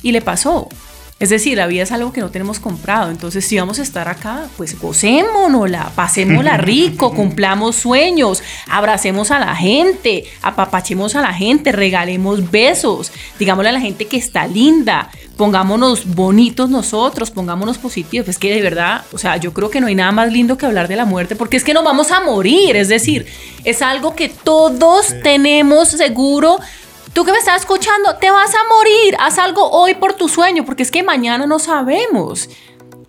y 0.00 0.12
le 0.12 0.20
pasó. 0.20 0.68
Es 1.18 1.30
decir, 1.30 1.56
la 1.56 1.66
vida 1.66 1.82
es 1.82 1.92
algo 1.92 2.12
que 2.12 2.20
no 2.20 2.28
tenemos 2.28 2.60
comprado. 2.60 3.10
Entonces, 3.10 3.42
si 3.46 3.58
vamos 3.58 3.78
a 3.78 3.82
estar 3.82 4.06
acá, 4.06 4.48
pues 4.58 4.78
gocémonosla, 4.78 5.92
pasémosla 5.94 6.56
rico, 6.58 7.14
cumplamos 7.14 7.76
sueños, 7.76 8.42
abracemos 8.68 9.30
a 9.30 9.38
la 9.38 9.56
gente, 9.56 10.24
apapachemos 10.42 11.16
a 11.16 11.22
la 11.22 11.32
gente, 11.32 11.72
regalemos 11.72 12.50
besos, 12.50 13.12
digámosle 13.38 13.70
a 13.70 13.72
la 13.72 13.80
gente 13.80 14.04
que 14.04 14.18
está 14.18 14.46
linda, 14.46 15.10
pongámonos 15.38 16.14
bonitos 16.14 16.68
nosotros, 16.68 17.30
pongámonos 17.30 17.78
positivos. 17.78 18.28
Es 18.28 18.38
que 18.38 18.54
de 18.54 18.60
verdad, 18.60 19.06
o 19.10 19.16
sea, 19.16 19.38
yo 19.38 19.54
creo 19.54 19.70
que 19.70 19.80
no 19.80 19.86
hay 19.86 19.94
nada 19.94 20.12
más 20.12 20.30
lindo 20.30 20.58
que 20.58 20.66
hablar 20.66 20.86
de 20.86 20.96
la 20.96 21.06
muerte 21.06 21.34
porque 21.34 21.56
es 21.56 21.64
que 21.64 21.72
nos 21.72 21.84
vamos 21.84 22.10
a 22.10 22.20
morir. 22.20 22.76
Es 22.76 22.88
decir, 22.88 23.24
es 23.64 23.80
algo 23.80 24.14
que 24.14 24.28
todos 24.28 25.14
tenemos 25.22 25.88
seguro 25.88 26.58
Tú 27.16 27.24
que 27.24 27.32
me 27.32 27.38
estás 27.38 27.62
escuchando, 27.62 28.16
te 28.16 28.30
vas 28.30 28.54
a 28.54 28.58
morir. 28.68 29.16
Haz 29.18 29.38
algo 29.38 29.70
hoy 29.70 29.94
por 29.94 30.12
tu 30.12 30.28
sueño, 30.28 30.66
porque 30.66 30.82
es 30.82 30.90
que 30.90 31.02
mañana 31.02 31.46
no 31.46 31.58
sabemos. 31.58 32.50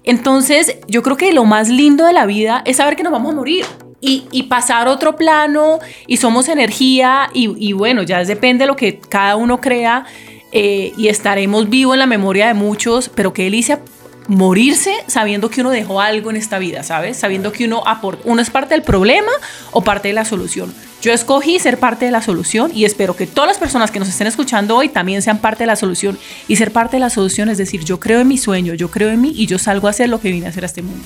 Entonces, 0.06 0.78
yo 0.88 1.04
creo 1.04 1.18
que 1.18 1.34
lo 1.34 1.44
más 1.44 1.68
lindo 1.68 2.06
de 2.06 2.14
la 2.14 2.26
vida 2.26 2.62
es 2.64 2.78
saber 2.78 2.96
que 2.96 3.04
nos 3.04 3.12
vamos 3.12 3.34
a 3.34 3.36
morir. 3.36 3.66
Y, 4.00 4.44
pasar 4.44 4.88
otro 4.88 5.18
plano 5.18 5.80
y 6.08 6.16
somos 6.16 6.48
energía 6.48 7.30
y, 7.34 7.74
bueno, 7.74 8.02
ya 8.04 8.24
depende 8.24 8.64
de 8.64 8.68
lo 8.68 8.78
que 8.78 8.98
cada 8.98 9.36
uno 9.36 9.60
crea 9.60 10.06
eh, 10.54 10.94
y 10.96 11.10
estaremos 11.10 11.70
vivos 11.70 11.96
en 11.96 12.00
la 12.00 12.06
memoria 12.06 12.48
de 12.48 12.54
muchos, 12.54 13.10
pero 13.10 13.34
qué 13.34 13.44
delicia 13.44 13.82
morirse 14.28 14.94
sabiendo 15.08 15.50
que 15.50 15.62
uno 15.62 15.70
dejó 15.70 16.02
algo 16.02 16.30
en 16.30 16.36
esta 16.36 16.60
vida, 16.60 16.84
¿sabes? 16.84 17.18
Sabiendo 17.18 17.52
que 17.52 17.66
uno 17.66 17.84
aporta, 17.86 18.24
uno 18.26 18.42
es 18.42 18.50
parte 18.50 18.74
del 18.74 18.84
problema 18.84 19.32
o 19.72 19.84
parte 19.84 20.10
de 20.10 20.14
la 20.14 20.26
solución. 20.26 20.74
Yo 21.02 21.14
escogí 21.14 21.60
ser 21.60 21.80
parte 21.80 22.06
de 22.06 22.12
la 22.12 22.22
solución 22.22 22.72
y 22.74 22.86
espero 22.86 23.16
que 23.16 23.28
todas 23.28 23.48
las 23.48 23.58
personas 23.58 23.92
que 23.92 24.00
nos 24.00 24.10
estén 24.10 24.28
escuchando 24.28 24.76
hoy 24.76 24.90
también 24.90 25.22
sean 25.22 25.40
parte 25.40 25.64
de 25.64 25.68
la 25.68 25.76
solución. 25.76 26.18
Y 26.48 26.56
ser 26.56 26.72
parte 26.72 26.98
de 26.98 27.02
la 27.02 27.10
solución 27.10 27.50
es 27.50 27.58
decir, 27.58 27.84
yo 27.84 28.00
creo 28.00 28.22
en 28.22 28.28
mi 28.28 28.38
sueño, 28.38 28.74
yo 28.74 28.90
creo 28.90 29.10
en 29.10 29.22
mí 29.22 29.32
y 29.36 29.46
yo 29.46 29.60
salgo 29.60 29.88
a 29.88 29.92
hacer 29.92 30.10
lo 30.10 30.20
que 30.20 30.32
vine 30.32 30.48
a 30.48 30.50
hacer 30.50 30.64
a 30.64 30.68
este 30.68 30.82
mundo. 30.82 31.04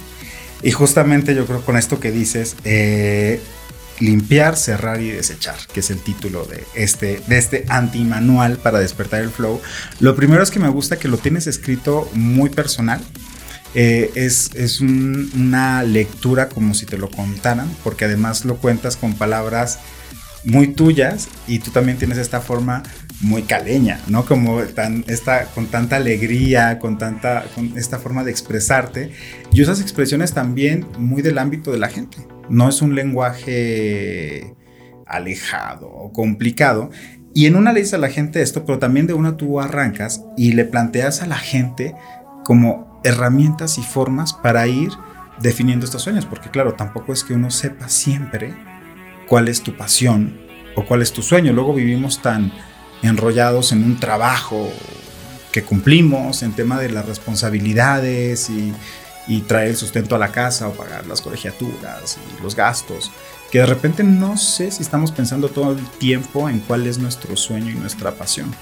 Y 0.63 0.71
justamente 0.71 1.35
yo 1.35 1.45
creo 1.45 1.61
con 1.61 1.77
esto 1.77 1.99
que 1.99 2.11
dices, 2.11 2.55
eh, 2.63 3.41
limpiar, 4.01 4.58
cerrar 4.58 5.00
y 5.01 5.12
desechar, 5.12 5.55
que 5.74 5.79
es 5.79 5.89
el 5.91 6.00
título 6.00 6.46
de 6.46 6.65
este, 6.75 7.22
de 7.27 7.38
este 7.38 7.65
antimanual 7.70 8.58
para 8.58 8.79
despertar 8.79 9.22
el 9.22 9.29
flow. 9.29 9.62
Lo 10.00 10.15
primero 10.15 10.43
es 10.43 10.51
que 10.51 10.60
me 10.60 10.70
gusta 10.70 10.98
que 10.98 11.08
lo 11.08 11.17
tienes 11.17 11.48
escrito 11.48 12.10
muy 12.13 12.50
personal. 12.50 13.01
Eh, 13.74 14.12
es, 14.15 14.51
es 14.55 14.81
una 14.81 15.84
lectura 15.84 16.50
como 16.50 16.74
si 16.74 16.86
te 16.86 16.98
lo 16.98 17.10
contaran, 17.10 17.74
porque 17.84 18.05
además 18.05 18.43
lo 18.43 18.58
cuentas 18.58 18.98
con 18.98 19.13
palabras 19.13 19.79
muy 20.43 20.69
tuyas 20.69 21.29
y 21.48 21.60
tú 21.60 21.71
también 21.71 21.98
tienes 21.98 22.17
esta 22.17 22.41
forma 22.41 22.83
muy 23.21 23.43
caleña, 23.43 24.00
¿no? 24.07 24.25
Como 24.25 24.62
tan, 24.62 25.03
esta, 25.07 25.45
con 25.45 25.67
tanta 25.67 25.98
alegría, 25.98 26.79
con 26.79 26.98
tanta, 26.98 27.45
esta 27.75 28.00
forma 28.00 28.24
de 28.24 28.31
expresarte 28.31 29.12
y 29.53 29.62
usas 29.62 29.81
expresiones 29.81 30.33
también 30.33 30.88
muy 30.98 31.21
del 31.21 31.38
ámbito 31.38 31.71
de 31.71 31.77
la 31.77 31.89
gente. 31.89 32.17
No 32.50 32.69
es 32.69 32.81
un 32.81 32.95
lenguaje 32.95 34.55
alejado 35.05 35.88
o 35.88 36.12
complicado. 36.12 36.89
Y 37.33 37.45
en 37.45 37.55
una 37.55 37.71
le 37.71 37.79
dices 37.79 37.93
a 37.93 38.00
la 38.00 38.10
gente 38.10 38.41
esto, 38.41 38.65
pero 38.65 38.79
también 38.79 39.07
de 39.07 39.13
una 39.13 39.38
tú 39.38 39.62
arrancas 39.62 40.24
y 40.36 40.53
le 40.53 40.65
planteas 40.65 41.21
a 41.21 41.27
la 41.27 41.38
gente 41.38 41.95
como 42.43 43.00
herramientas 43.03 43.77
y 43.77 43.83
formas 43.83 44.33
para 44.33 44.67
ir 44.67 44.89
definiendo 45.41 45.86
estos 45.86 46.03
sueños, 46.03 46.25
porque 46.25 46.50
claro, 46.50 46.74
tampoco 46.74 47.13
es 47.13 47.24
que 47.24 47.33
uno 47.33 47.50
sepa 47.50 47.89
siempre 47.89 48.53
cuál 49.31 49.47
es 49.47 49.61
tu 49.61 49.77
pasión 49.77 50.38
o 50.75 50.83
cuál 50.83 51.01
es 51.01 51.13
tu 51.13 51.21
sueño. 51.21 51.53
Luego 51.53 51.73
vivimos 51.73 52.21
tan 52.21 52.51
enrollados 53.01 53.71
en 53.71 53.81
un 53.81 53.97
trabajo 53.97 54.69
que 55.53 55.63
cumplimos, 55.63 56.43
en 56.43 56.51
tema 56.51 56.77
de 56.77 56.89
las 56.89 57.05
responsabilidades 57.05 58.50
y, 58.50 58.73
y 59.29 59.39
traer 59.43 59.69
el 59.69 59.77
sustento 59.77 60.17
a 60.17 60.19
la 60.19 60.33
casa 60.33 60.67
o 60.67 60.73
pagar 60.73 61.07
las 61.07 61.21
colegiaturas 61.21 62.17
y 62.17 62.43
los 62.43 62.57
gastos, 62.57 63.09
que 63.50 63.59
de 63.59 63.67
repente 63.67 64.03
no 64.03 64.35
sé 64.35 64.69
si 64.69 64.83
estamos 64.83 65.13
pensando 65.13 65.47
todo 65.47 65.71
el 65.71 65.85
tiempo 65.91 66.50
en 66.50 66.59
cuál 66.59 66.85
es 66.85 66.97
nuestro 66.97 67.38
sueño 67.38 67.71
y 67.71 67.75
nuestra 67.75 68.11
pasión. 68.11 68.53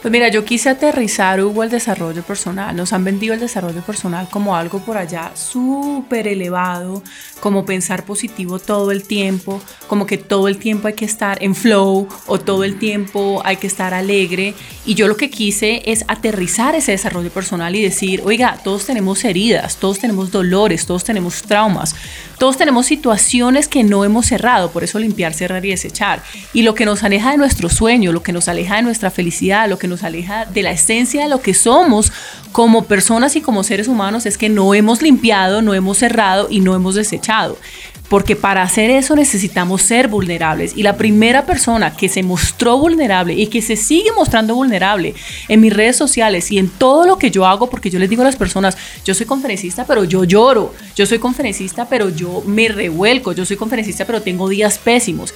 Pues 0.00 0.12
mira, 0.12 0.28
yo 0.28 0.44
quise 0.44 0.68
aterrizar, 0.68 1.42
Hugo, 1.42 1.64
el 1.64 1.70
desarrollo 1.70 2.22
personal. 2.22 2.76
Nos 2.76 2.92
han 2.92 3.02
vendido 3.02 3.34
el 3.34 3.40
desarrollo 3.40 3.80
personal 3.82 4.28
como 4.30 4.54
algo 4.54 4.78
por 4.78 4.96
allá 4.96 5.32
súper 5.34 6.28
elevado, 6.28 7.02
como 7.40 7.64
pensar 7.64 8.04
positivo 8.04 8.58
todo 8.58 8.90
el 8.90 9.04
tiempo, 9.04 9.60
como 9.86 10.06
que 10.06 10.18
todo 10.18 10.48
el 10.48 10.58
tiempo 10.58 10.88
hay 10.88 10.94
que 10.94 11.04
estar 11.04 11.42
en 11.42 11.54
flow 11.54 12.08
o 12.26 12.38
todo 12.38 12.64
el 12.64 12.78
tiempo 12.78 13.40
hay 13.44 13.56
que 13.56 13.66
estar 13.66 13.94
alegre. 13.94 14.54
Y 14.84 14.94
yo 14.94 15.08
lo 15.08 15.16
que 15.16 15.30
quise 15.30 15.82
es 15.86 16.04
aterrizar 16.08 16.74
ese 16.74 16.92
desarrollo 16.92 17.30
personal 17.30 17.74
y 17.76 17.82
decir, 17.82 18.22
oiga, 18.24 18.58
todos 18.64 18.86
tenemos 18.86 19.24
heridas, 19.24 19.76
todos 19.76 19.98
tenemos 19.98 20.30
dolores, 20.30 20.86
todos 20.86 21.04
tenemos 21.04 21.42
traumas, 21.42 21.94
todos 22.38 22.56
tenemos 22.56 22.86
situaciones 22.86 23.68
que 23.68 23.84
no 23.84 24.04
hemos 24.04 24.26
cerrado, 24.26 24.70
por 24.70 24.84
eso 24.84 24.98
limpiar, 24.98 25.34
cerrar 25.34 25.64
y 25.64 25.70
desechar. 25.70 26.22
Y 26.52 26.62
lo 26.62 26.74
que 26.74 26.86
nos 26.86 27.02
aleja 27.02 27.32
de 27.32 27.36
nuestro 27.36 27.68
sueño, 27.68 28.12
lo 28.12 28.22
que 28.22 28.32
nos 28.32 28.48
aleja 28.48 28.76
de 28.76 28.82
nuestra 28.82 29.10
felicidad, 29.10 29.68
lo 29.68 29.78
que 29.78 29.88
nos 29.88 30.04
aleja 30.04 30.44
de 30.44 30.62
la 30.62 30.70
esencia 30.70 31.22
de 31.22 31.28
lo 31.28 31.40
que 31.40 31.54
somos 31.54 32.12
como 32.52 32.84
personas 32.84 33.36
y 33.36 33.40
como 33.40 33.62
seres 33.62 33.88
humanos 33.88 34.26
es 34.26 34.38
que 34.38 34.48
no 34.48 34.74
hemos 34.74 35.02
limpiado, 35.02 35.62
no 35.62 35.74
hemos 35.74 35.98
cerrado 35.98 36.48
y 36.50 36.60
no 36.60 36.74
hemos 36.74 36.94
desechado. 36.94 37.27
Porque 38.08 38.36
para 38.36 38.62
hacer 38.62 38.90
eso 38.90 39.14
necesitamos 39.14 39.82
ser 39.82 40.08
vulnerables. 40.08 40.74
Y 40.76 40.82
la 40.82 40.96
primera 40.96 41.44
persona 41.44 41.94
que 41.94 42.08
se 42.08 42.22
mostró 42.22 42.78
vulnerable 42.78 43.34
y 43.34 43.48
que 43.48 43.60
se 43.60 43.76
sigue 43.76 44.12
mostrando 44.12 44.54
vulnerable 44.54 45.14
en 45.48 45.60
mis 45.60 45.72
redes 45.72 45.96
sociales 45.96 46.50
y 46.50 46.58
en 46.58 46.70
todo 46.70 47.06
lo 47.06 47.18
que 47.18 47.30
yo 47.30 47.44
hago, 47.44 47.68
porque 47.68 47.90
yo 47.90 47.98
les 47.98 48.08
digo 48.08 48.22
a 48.22 48.24
las 48.24 48.36
personas, 48.36 48.78
yo 49.04 49.12
soy 49.14 49.26
conferencista, 49.26 49.84
pero 49.84 50.04
yo 50.04 50.24
lloro. 50.24 50.72
Yo 50.96 51.04
soy 51.04 51.18
conferencista, 51.18 51.86
pero 51.86 52.08
yo 52.08 52.42
me 52.46 52.68
revuelco. 52.68 53.32
Yo 53.32 53.44
soy 53.44 53.56
conferencista, 53.56 54.06
pero 54.06 54.22
tengo 54.22 54.48
días 54.48 54.78
pésimos. 54.78 55.34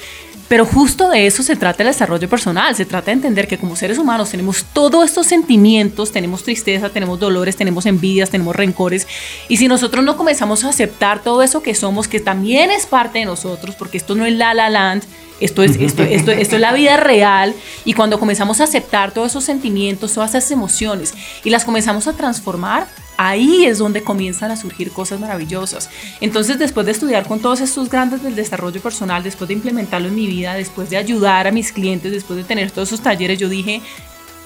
Pero 0.48 0.66
justo 0.66 1.08
de 1.08 1.26
eso 1.26 1.42
se 1.42 1.56
trata 1.56 1.82
el 1.82 1.88
desarrollo 1.88 2.28
personal, 2.28 2.76
se 2.76 2.84
trata 2.84 3.06
de 3.06 3.12
entender 3.12 3.48
que 3.48 3.58
como 3.58 3.74
seres 3.74 3.98
humanos 3.98 4.30
tenemos 4.30 4.64
todos 4.72 5.04
estos 5.04 5.26
sentimientos, 5.26 6.12
tenemos 6.12 6.42
tristeza, 6.42 6.90
tenemos 6.90 7.18
dolores, 7.18 7.56
tenemos 7.56 7.86
envidias, 7.86 8.30
tenemos 8.30 8.54
rencores, 8.54 9.08
y 9.48 9.56
si 9.56 9.66
nosotros 9.68 10.04
no 10.04 10.16
comenzamos 10.16 10.64
a 10.64 10.68
aceptar 10.68 11.22
todo 11.22 11.42
eso 11.42 11.62
que 11.62 11.74
somos, 11.74 12.06
que 12.06 12.20
también 12.20 12.70
es 12.70 12.86
parte 12.86 13.20
de 13.20 13.24
nosotros, 13.24 13.74
porque 13.76 13.96
esto 13.96 14.14
no 14.14 14.26
es 14.26 14.34
la 14.34 14.52
la 14.52 14.68
land, 14.68 15.04
esto 15.40 15.62
es, 15.62 15.76
esto, 15.76 16.02
esto, 16.02 16.30
esto 16.30 16.54
es 16.54 16.60
la 16.60 16.72
vida 16.72 16.96
real 16.96 17.54
y 17.84 17.94
cuando 17.94 18.20
comenzamos 18.20 18.60
a 18.60 18.64
aceptar 18.64 19.12
todos 19.12 19.32
esos 19.32 19.42
sentimientos, 19.42 20.12
todas 20.12 20.30
esas 20.34 20.50
emociones 20.52 21.14
y 21.42 21.50
las 21.50 21.64
comenzamos 21.64 22.06
a 22.06 22.12
transformar, 22.12 22.86
ahí 23.16 23.64
es 23.66 23.78
donde 23.78 24.02
comienzan 24.02 24.50
a 24.50 24.56
surgir 24.56 24.92
cosas 24.92 25.20
maravillosas. 25.20 25.90
Entonces, 26.20 26.58
después 26.58 26.86
de 26.86 26.92
estudiar 26.92 27.26
con 27.26 27.40
todos 27.40 27.60
estos 27.60 27.88
grandes 27.88 28.22
del 28.22 28.34
desarrollo 28.34 28.80
personal, 28.80 29.22
después 29.22 29.48
de 29.48 29.54
implementarlo 29.54 30.08
en 30.08 30.14
mi 30.14 30.26
vida, 30.26 30.54
después 30.54 30.90
de 30.90 30.96
ayudar 30.96 31.46
a 31.46 31.52
mis 31.52 31.72
clientes, 31.72 32.12
después 32.12 32.36
de 32.36 32.44
tener 32.44 32.70
todos 32.70 32.88
esos 32.88 33.02
talleres, 33.02 33.38
yo 33.38 33.48
dije, 33.48 33.82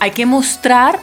hay 0.00 0.10
que 0.10 0.26
mostrar 0.26 1.00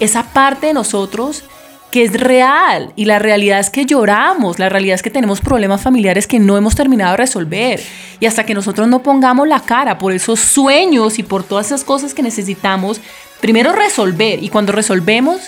esa 0.00 0.24
parte 0.32 0.68
de 0.68 0.74
nosotros 0.74 1.44
que 1.90 2.02
es 2.02 2.12
real 2.12 2.92
y 2.96 3.04
la 3.04 3.20
realidad 3.20 3.60
es 3.60 3.70
que 3.70 3.86
lloramos, 3.86 4.58
la 4.58 4.68
realidad 4.68 4.96
es 4.96 5.02
que 5.02 5.10
tenemos 5.10 5.40
problemas 5.40 5.80
familiares 5.80 6.26
que 6.26 6.40
no 6.40 6.56
hemos 6.56 6.74
terminado 6.74 7.12
de 7.12 7.18
resolver 7.18 7.80
y 8.18 8.26
hasta 8.26 8.44
que 8.44 8.52
nosotros 8.52 8.88
no 8.88 9.00
pongamos 9.04 9.46
la 9.46 9.60
cara 9.60 9.96
por 9.96 10.12
esos 10.12 10.40
sueños 10.40 11.20
y 11.20 11.22
por 11.22 11.44
todas 11.44 11.66
esas 11.66 11.84
cosas 11.84 12.12
que 12.12 12.24
necesitamos, 12.24 13.00
primero 13.40 13.72
resolver 13.72 14.42
y 14.42 14.48
cuando 14.48 14.72
resolvemos 14.72 15.40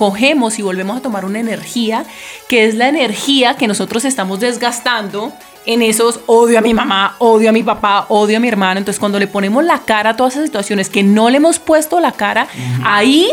cogemos 0.00 0.58
y 0.58 0.62
volvemos 0.62 0.96
a 0.96 1.02
tomar 1.02 1.26
una 1.26 1.40
energía, 1.40 2.06
que 2.48 2.64
es 2.64 2.74
la 2.74 2.88
energía 2.88 3.58
que 3.58 3.68
nosotros 3.68 4.06
estamos 4.06 4.40
desgastando 4.40 5.30
en 5.66 5.82
esos 5.82 6.20
odio 6.24 6.58
a 6.58 6.62
mi 6.62 6.72
mamá, 6.72 7.16
odio 7.18 7.50
a 7.50 7.52
mi 7.52 7.62
papá, 7.62 8.06
odio 8.08 8.38
a 8.38 8.40
mi 8.40 8.48
hermano. 8.48 8.78
Entonces, 8.78 8.98
cuando 8.98 9.18
le 9.18 9.26
ponemos 9.26 9.62
la 9.62 9.80
cara 9.80 10.10
a 10.10 10.16
todas 10.16 10.32
esas 10.32 10.46
situaciones 10.46 10.88
que 10.88 11.02
no 11.02 11.28
le 11.28 11.36
hemos 11.36 11.58
puesto 11.58 12.00
la 12.00 12.12
cara, 12.12 12.48
ahí 12.82 13.28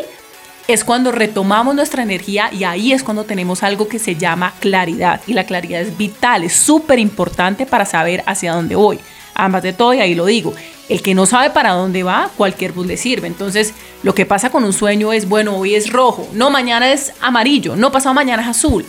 es 0.68 0.84
cuando 0.84 1.14
retomamos 1.14 1.74
nuestra 1.74 2.04
energía 2.04 2.50
y 2.52 2.66
ahí 2.66 2.92
es 2.92 3.02
cuando 3.02 3.24
tenemos 3.24 3.64
algo 3.64 3.88
que 3.88 3.98
se 3.98 4.18
llama 4.18 4.54
claridad. 4.60 5.22
Y 5.26 5.32
la 5.32 5.46
claridad 5.46 5.80
es 5.80 5.98
vital, 5.98 6.44
es 6.44 6.52
súper 6.52 7.00
importante 7.00 7.66
para 7.66 7.86
saber 7.86 8.26
hacia 8.26 8.52
dónde 8.52 8.76
voy. 8.76 9.00
Ambas 9.36 9.64
de 9.64 9.72
todo, 9.72 9.94
y 9.94 10.02
ahí 10.02 10.16
lo 10.16 10.26
digo, 10.26 10.54
el 10.90 11.02
que 11.02 11.14
no 11.14 11.26
sabe 11.26 11.50
para 11.50 11.74
dónde 11.74 12.04
va, 12.04 12.32
cualquier 12.38 12.72
bus 12.72 12.88
le 12.88 12.98
sirve. 12.98 13.28
Entonces, 13.28 13.74
lo 14.04 14.16
que 14.16 14.26
pasa 14.26 14.50
con 14.50 14.64
un 14.64 14.74
sueño 14.74 15.14
es, 15.14 15.28
bueno, 15.28 15.58
hoy 15.58 15.76
es 15.76 15.92
rojo, 15.92 16.28
no, 16.34 16.50
mañana 16.50 16.92
es 16.92 17.14
amarillo, 17.22 17.76
no, 17.76 17.92
pasado 17.92 18.14
mañana 18.14 18.44
es 18.44 18.50
azul. 18.50 18.86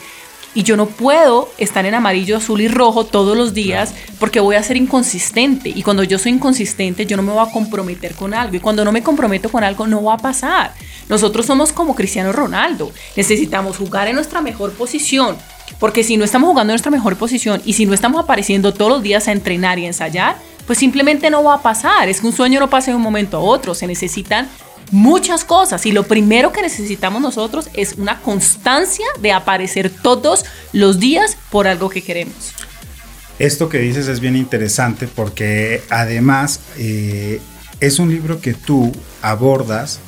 Y 0.55 0.63
yo 0.63 0.77
no 0.77 0.87
puedo 0.87 1.51
estar 1.59 1.85
en 1.87 1.95
amarillo, 1.95 2.39
azul 2.39 2.61
y 2.61 2.69
rojo 2.69 3.05
todos 3.05 3.37
los 3.37 3.53
días 3.55 3.95
porque 4.19 4.41
voy 4.41 4.57
a 4.57 4.63
ser 4.63 4.77
inconsistente. 4.77 5.69
Y 5.69 5.83
cuando 5.83 6.03
yo 6.03 6.19
soy 6.19 6.33
inconsistente, 6.33 7.07
yo 7.07 7.17
no 7.17 7.23
me 7.23 7.33
voy 7.33 7.47
a 7.47 7.53
comprometer 7.53 8.15
con 8.15 8.33
algo. 8.33 8.57
Y 8.57 8.61
cuando 8.61 8.85
no 8.85 8.91
me 8.91 9.03
comprometo 9.03 9.51
con 9.51 9.63
algo, 9.63 9.87
no 9.87 10.03
va 10.03 10.15
a 10.15 10.19
pasar. 10.19 10.73
Nosotros 11.09 11.47
somos 11.47 11.71
como 11.71 11.95
Cristiano 11.95 12.33
Ronaldo. 12.33 12.91
Necesitamos 13.15 13.77
jugar 13.77 14.09
en 14.09 14.17
nuestra 14.17 14.41
mejor 14.41 14.73
posición. 14.73 15.37
Porque 15.79 16.03
si 16.03 16.17
no 16.17 16.25
estamos 16.25 16.49
jugando 16.49 16.73
en 16.73 16.75
nuestra 16.75 16.91
mejor 16.91 17.17
posición 17.17 17.61
y 17.65 17.75
si 17.75 17.87
no 17.87 17.93
estamos 17.93 18.25
apareciendo 18.25 18.73
todos 18.73 18.91
los 18.91 19.03
días 19.03 19.29
a 19.29 19.33
entrenar 19.33 19.79
y 19.79 19.85
a 19.85 19.89
ensayar, 19.89 20.37
pues 20.69 20.79
simplemente 20.79 21.31
no 21.31 21.43
va 21.43 21.55
a 21.55 21.63
pasar. 21.63 22.11
Es 22.11 22.21
que 22.21 22.27
un 22.27 22.33
sueño 22.35 22.61
no 22.61 22.69
pasa 22.69 22.91
de 22.91 22.97
un 22.97 23.03
momento 23.03 23.39
a 23.39 23.41
otro. 23.41 23.75
Se 23.75 23.87
necesitan 23.87 24.49
muchas 24.91 25.43
cosas 25.43 25.87
y 25.87 25.93
lo 25.93 26.03
primero 26.03 26.53
que 26.53 26.61
necesitamos 26.61 27.23
nosotros 27.23 27.71
es 27.73 27.95
una 27.95 28.21
constancia 28.21 29.07
de 29.21 29.33
aparecer 29.33 29.89
todos 29.91 30.45
los 30.75 31.01
días 31.01 31.39
por 31.51 31.67
algo 31.67 31.89
que 31.89 32.03
queremos. 32.03 32.53
Esto 33.39 33.71
que 33.71 33.79
dices 33.79 34.09
es 34.09 34.21
bien 34.21 34.37
interesante 34.37 35.09
porque 35.09 35.83
además 35.89 36.61
eh, 36.77 37.41
es 37.81 37.99
un 37.99 38.11
libro 38.11 38.43
que 38.43 38.53
tú 38.53 38.93
abordas 39.23 40.01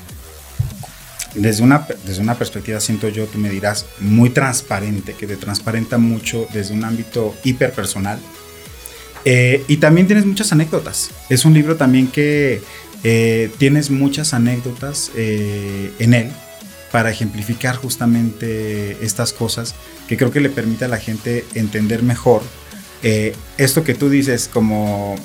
desde 1.35 1.63
una, 1.63 1.87
desde 2.05 2.21
una 2.21 2.35
perspectiva, 2.35 2.81
siento 2.81 3.09
yo, 3.09 3.27
tú 3.27 3.39
me 3.39 3.49
dirás, 3.49 3.87
muy 3.99 4.29
transparente, 4.29 5.15
que 5.15 5.27
te 5.27 5.37
transparenta 5.37 5.97
mucho 5.97 6.47
desde 6.53 6.75
un 6.75 6.85
ámbito 6.85 7.35
hiperpersonal. 7.45 8.19
Eh, 9.25 9.65
y 9.69 9.77
también 9.79 10.07
tienes 10.07 10.27
muchas 10.27 10.53
anécdotas. 10.53 11.11
Es 11.29 11.45
un 11.45 11.55
libro 11.55 11.77
también 11.77 12.09
que 12.09 12.63
eh, 13.05 13.51
tienes 13.59 13.91
muchas 13.91 14.35
anécdotas 14.35 15.11
eh, 15.17 15.93
en 15.99 16.15
él 16.15 16.31
para 16.93 17.11
ejemplificar 17.11 17.77
justamente 17.77 18.97
estas 19.05 19.33
cosas 19.33 19.75
que 20.09 20.17
creo 20.17 20.33
que 20.33 20.41
le 20.41 20.51
permite 20.51 20.87
a 20.87 20.89
la 20.89 20.99
gente 20.99 21.45
entender 21.55 22.03
mejor 22.03 22.43
esto 23.57 23.83
que 23.83 23.95
tú 23.95 24.11
dices 24.11 24.51
como 24.53 25.17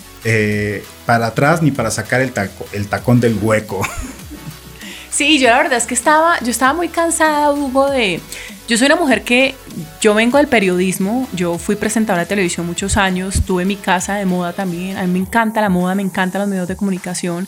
para 1.05 1.27
atrás 1.27 1.61
ni 1.61 1.71
para 1.71 1.91
sacar 1.91 2.21
el, 2.21 2.31
el 2.71 2.87
tacón 2.87 3.19
del 3.19 3.37
hueco. 3.41 3.81
Sí, 5.15 5.39
yo 5.39 5.47
la 5.47 5.59
verdad 5.59 5.77
es 5.77 5.85
que 5.85 5.93
estaba, 5.93 6.37
yo 6.41 6.51
estaba 6.51 6.73
muy 6.73 6.89
cansada, 6.89 7.53
Hugo, 7.53 7.89
de... 7.89 8.19
Yo 8.67 8.79
soy 8.79 8.87
una 8.87 8.95
mujer 8.95 9.21
que, 9.21 9.53
yo 10.01 10.15
vengo 10.15 10.39
del 10.39 10.47
periodismo, 10.47 11.27
yo 11.33 11.59
fui 11.59 11.75
presentadora 11.75 12.23
de 12.23 12.29
televisión 12.29 12.65
muchos 12.65 12.97
años, 12.97 13.43
tuve 13.45 13.63
mi 13.63 13.75
casa 13.75 14.15
de 14.15 14.25
moda 14.25 14.53
también, 14.53 14.97
a 14.97 15.03
mí 15.03 15.11
me 15.13 15.19
encanta 15.19 15.61
la 15.61 15.69
moda, 15.69 15.93
me 15.93 16.01
encantan 16.01 16.41
los 16.41 16.49
medios 16.49 16.67
de 16.67 16.75
comunicación, 16.75 17.47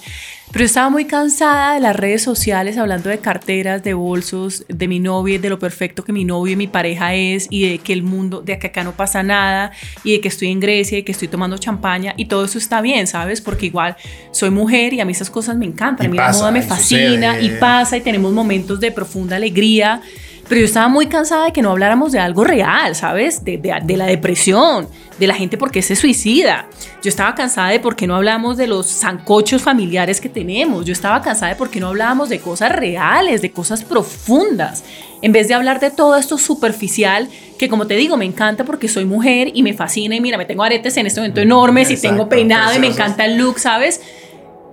pero 0.52 0.64
estaba 0.64 0.92
muy 0.92 1.06
cansada 1.06 1.74
de 1.74 1.80
las 1.80 1.96
redes 1.96 2.22
sociales 2.22 2.78
hablando 2.78 3.10
de 3.10 3.18
carteras, 3.18 3.84
de 3.84 3.96
bolsos, 3.96 4.64
de 4.70 4.88
mi 4.88 5.00
novio, 5.00 5.40
de 5.40 5.50
lo 5.50 5.58
perfecto 5.58 6.04
que 6.04 6.14
mi 6.14 6.24
novio 6.24 6.54
y 6.54 6.56
mi 6.56 6.68
pareja 6.68 7.16
es 7.16 7.48
y 7.50 7.68
de 7.68 7.80
que 7.80 7.94
el 7.94 8.04
mundo, 8.04 8.42
de 8.42 8.60
que 8.60 8.68
acá 8.68 8.84
no 8.84 8.92
pasa 8.92 9.24
nada 9.24 9.72
y 10.04 10.12
de 10.12 10.22
que 10.22 10.28
estoy 10.28 10.50
en 10.50 10.60
Grecia 10.60 11.00
y 11.00 11.04
que 11.04 11.14
estoy 11.14 11.30
tomando 11.30 11.58
champaña 11.58 12.14
y 12.16 12.26
todo 12.26 12.46
eso 12.46 12.60
está 12.60 12.80
bien, 12.80 13.08
¿sabes? 13.08 13.42
Porque 13.42 13.66
igual 13.66 13.98
soy 14.30 14.52
mujer 14.52 14.94
y 14.94 15.02
a 15.02 15.06
mí 15.06 15.14
esas 15.14 15.32
cosas 15.32 15.58
me 15.58 15.66
encantan, 15.66 16.06
a 16.06 16.10
mí 16.10 16.18
la 16.18 16.32
moda 16.32 16.52
me 16.52 16.62
fascina 16.62 17.42
y 17.42 17.50
pasa 17.60 17.98
y 17.98 18.02
tenemos 18.02 18.32
momentos 18.32 18.80
de 18.80 18.92
profunda 18.92 19.36
alegría 19.36 20.02
pero 20.48 20.60
yo 20.60 20.66
estaba 20.66 20.88
muy 20.88 21.08
cansada 21.08 21.46
de 21.46 21.52
que 21.52 21.62
no 21.62 21.72
habláramos 21.72 22.12
de 22.12 22.20
algo 22.20 22.44
real, 22.44 22.96
¿sabes? 22.96 23.44
De, 23.44 23.58
de, 23.58 23.98
la 23.98 24.06
depresión, 24.06 24.88
de 25.20 25.28
la 25.28 25.34
gente 25.34 25.58
porque 25.58 25.82
se 25.82 25.96
suicida. 25.96 26.68
Yo 27.04 27.10
estaba 27.10 27.36
cansada 27.36 27.70
de 27.70 27.80
por 27.80 27.96
qué 27.96 28.08
no 28.08 28.16
hablamos 28.16 28.56
de 28.56 28.68
los 28.68 28.88
zancochos 28.88 29.62
familiares 29.62 30.22
que 30.22 30.30
tenemos. 30.30 30.86
Yo 30.86 30.94
estaba 30.94 31.22
cansada 31.22 31.52
de 31.52 31.58
por 31.58 31.70
qué 31.70 31.80
no 31.80 31.88
hablábamos 31.88 32.30
de 32.30 32.40
cosas 32.40 32.72
reales, 32.72 33.42
de 33.42 33.52
cosas 33.52 33.84
profundas. 33.84 34.84
En 35.22 35.32
vez 35.32 35.48
de 35.48 35.54
hablar 35.54 35.80
de 35.80 35.92
todo 35.92 36.16
esto 36.16 36.38
superficial, 36.38 37.28
que 37.58 37.68
como 37.68 37.88
te 37.88 37.96
digo, 37.96 38.16
me 38.16 38.26
encanta 38.26 38.64
porque 38.64 38.88
soy 38.88 39.04
mujer 39.06 39.52
y 39.54 39.64
me 39.64 39.74
fascina. 39.74 40.16
Y 40.16 40.22
mira, 40.22 40.38
me 40.38 40.46
tengo 40.46 40.64
aretes 40.64 40.96
en 40.96 41.08
este 41.08 41.20
momento 41.20 41.42
enormes 41.42 41.92
y 41.92 41.98
tengo 41.98 42.30
peinado 42.30 42.76
y 42.76 42.80
me 42.80 42.88
encanta 42.88 43.26
el 43.26 43.38
look, 43.38 43.60
¿sabes? 43.60 44.02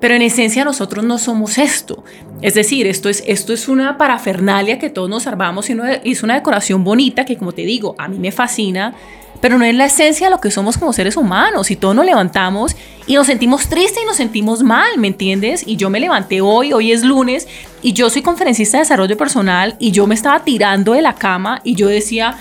Pero 0.05 0.17
en 0.17 0.21
esencia 0.21 0.67
nosotros 0.67 1.03
no 1.03 1.17
somos 1.17 1.57
esto. 1.57 2.05
Es 2.43 2.53
decir, 2.53 2.87
esto 2.87 3.09
es, 3.09 3.25
esto 3.27 3.55
es 3.55 3.69
una 3.69 3.97
parafernalia 3.97 4.79
que 4.79 4.91
todos 4.91 5.09
nos 5.09 5.27
armamos 5.27 5.71
y 5.71 5.79
es 6.05 6.23
una 6.23 6.35
decoración 6.35 6.85
bonita 6.85 7.25
que, 7.25 7.39
como 7.39 7.53
te 7.53 7.63
digo, 7.63 7.95
a 7.97 8.07
mí 8.07 8.19
me 8.19 8.31
fascina, 8.31 8.95
pero 9.41 9.57
no 9.57 9.65
es 9.65 9.75
la 9.75 9.87
esencia 9.87 10.27
de 10.27 10.31
lo 10.31 10.43
que 10.43 10.51
somos 10.51 10.77
como 10.77 10.93
seres 10.93 11.17
humanos. 11.17 11.71
Y 11.71 11.77
todos 11.77 11.95
nos 11.95 12.05
levantamos 12.05 12.77
y 13.07 13.15
nos 13.15 13.27
sentimos 13.27 13.67
tristes 13.71 14.03
y 14.03 14.05
nos 14.05 14.17
sentimos 14.17 14.63
mal, 14.63 14.99
¿me 14.99 15.07
entiendes? 15.07 15.67
Y 15.67 15.77
yo 15.77 15.89
me 15.89 16.01
levanté 16.01 16.43
hoy, 16.43 16.75
hoy 16.75 16.93
es 16.93 17.03
lunes, 17.03 17.49
y 17.81 17.95
yo 17.95 18.11
soy 18.11 18.21
conferencista 18.21 18.77
de 18.77 18.83
desarrollo 18.83 19.17
personal 19.17 19.75
y 19.79 19.91
yo 19.91 20.07
me 20.07 20.15
estaba 20.15 20.45
tirando 20.45 20.93
de 20.93 21.01
la 21.01 21.15
cama 21.15 21.63
y 21.65 21.77
yo 21.77 21.89
decía, 21.89 22.37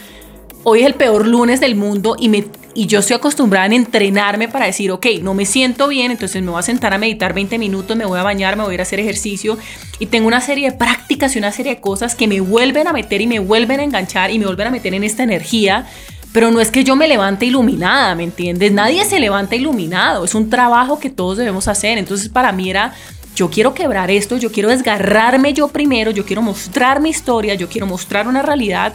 hoy 0.63 0.81
es 0.81 0.85
el 0.85 0.95
peor 0.95 1.25
lunes 1.25 1.61
del 1.61 1.75
mundo 1.75 2.17
y 2.19 2.27
me 2.27 2.43
y 2.75 2.87
yo 2.87 2.99
estoy 2.99 3.15
acostumbrada 3.15 3.65
a 3.65 3.75
entrenarme 3.75 4.47
para 4.47 4.65
decir, 4.65 4.91
ok, 4.91 5.05
no 5.21 5.33
me 5.33 5.45
siento 5.45 5.87
bien, 5.87 6.11
entonces 6.11 6.41
me 6.41 6.51
voy 6.51 6.59
a 6.59 6.63
sentar 6.63 6.93
a 6.93 6.97
meditar 6.97 7.33
20 7.33 7.57
minutos, 7.59 7.95
me 7.95 8.05
voy 8.05 8.19
a 8.19 8.23
bañar, 8.23 8.55
me 8.55 8.63
voy 8.63 8.71
a 8.71 8.73
ir 8.75 8.79
a 8.79 8.83
hacer 8.83 8.99
ejercicio 8.99 9.57
y 9.99 10.07
tengo 10.07 10.27
una 10.27 10.41
serie 10.41 10.71
de 10.71 10.77
prácticas 10.77 11.35
y 11.35 11.39
una 11.39 11.51
serie 11.51 11.75
de 11.75 11.81
cosas 11.81 12.15
que 12.15 12.27
me 12.27 12.39
vuelven 12.41 12.87
a 12.87 12.93
meter 12.93 13.21
y 13.21 13.27
me 13.27 13.39
vuelven 13.39 13.79
a 13.79 13.83
enganchar 13.83 14.31
y 14.31 14.39
me 14.39 14.45
vuelven 14.45 14.67
a 14.67 14.71
meter 14.71 14.93
en 14.93 15.03
esta 15.03 15.23
energía. 15.23 15.85
Pero 16.31 16.49
no 16.49 16.59
es 16.59 16.71
que 16.71 16.83
yo 16.83 16.95
me 16.95 17.07
levante 17.07 17.45
iluminada, 17.45 18.15
¿me 18.15 18.23
entiendes? 18.23 18.71
Nadie 18.71 19.05
se 19.05 19.19
levanta 19.19 19.55
iluminado, 19.55 20.25
es 20.25 20.33
un 20.33 20.49
trabajo 20.49 20.99
que 20.99 21.11
todos 21.11 21.37
debemos 21.37 21.67
hacer. 21.67 21.99
Entonces 21.99 22.27
para 22.29 22.51
mí 22.51 22.71
era 22.71 22.95
yo 23.35 23.49
quiero 23.49 23.73
quebrar 23.73 24.09
esto, 24.11 24.37
yo 24.37 24.51
quiero 24.51 24.69
desgarrarme 24.69 25.53
yo 25.53 25.67
primero, 25.67 26.11
yo 26.11 26.25
quiero 26.25 26.41
mostrar 26.41 27.01
mi 27.01 27.09
historia, 27.09 27.53
yo 27.53 27.67
quiero 27.69 27.85
mostrar 27.85 28.27
una 28.27 28.41
realidad 28.41 28.93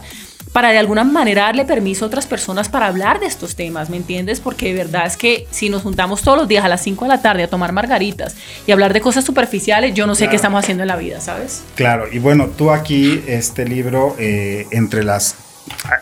para 0.53 0.71
de 0.71 0.77
alguna 0.79 1.03
manera 1.03 1.43
darle 1.43 1.65
permiso 1.65 2.05
a 2.05 2.07
otras 2.07 2.25
personas 2.25 2.69
para 2.69 2.87
hablar 2.87 3.19
de 3.19 3.27
estos 3.27 3.55
temas, 3.55 3.89
¿me 3.89 3.97
entiendes? 3.97 4.39
Porque 4.39 4.67
de 4.67 4.73
verdad 4.73 5.05
es 5.05 5.15
que 5.15 5.47
si 5.51 5.69
nos 5.69 5.83
juntamos 5.83 6.21
todos 6.21 6.37
los 6.37 6.47
días 6.47 6.65
a 6.65 6.69
las 6.69 6.81
5 6.81 7.05
de 7.05 7.09
la 7.09 7.21
tarde 7.21 7.43
a 7.43 7.47
tomar 7.47 7.71
margaritas 7.71 8.35
y 8.65 8.71
hablar 8.71 8.93
de 8.93 9.01
cosas 9.01 9.23
superficiales, 9.23 9.93
yo 9.93 10.07
no 10.07 10.15
sé 10.15 10.27
qué 10.27 10.35
estamos 10.35 10.63
haciendo 10.63 10.83
en 10.83 10.87
la 10.87 10.95
vida, 10.95 11.21
¿sabes? 11.21 11.63
Claro, 11.75 12.05
y 12.11 12.19
bueno, 12.19 12.47
tú 12.47 12.71
aquí, 12.71 13.23
este 13.27 13.65
libro, 13.65 14.15
eh, 14.17 14.67
entre 14.71 15.03
las, 15.03 15.35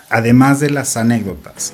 además 0.10 0.60
de 0.60 0.70
las 0.70 0.96
anécdotas, 0.96 1.74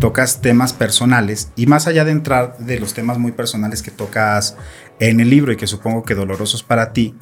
tocas 0.00 0.40
temas 0.40 0.72
personales 0.72 1.50
y 1.56 1.66
más 1.66 1.86
allá 1.86 2.04
de 2.04 2.12
entrar 2.12 2.58
de 2.58 2.80
los 2.80 2.94
temas 2.94 3.18
muy 3.18 3.32
personales 3.32 3.82
que 3.82 3.90
tocas 3.90 4.56
en 4.98 5.20
el 5.20 5.30
libro 5.30 5.52
y 5.52 5.56
que 5.56 5.66
supongo 5.66 6.04
que 6.04 6.14
dolorosos 6.14 6.62
para 6.62 6.92
ti, 6.92 7.14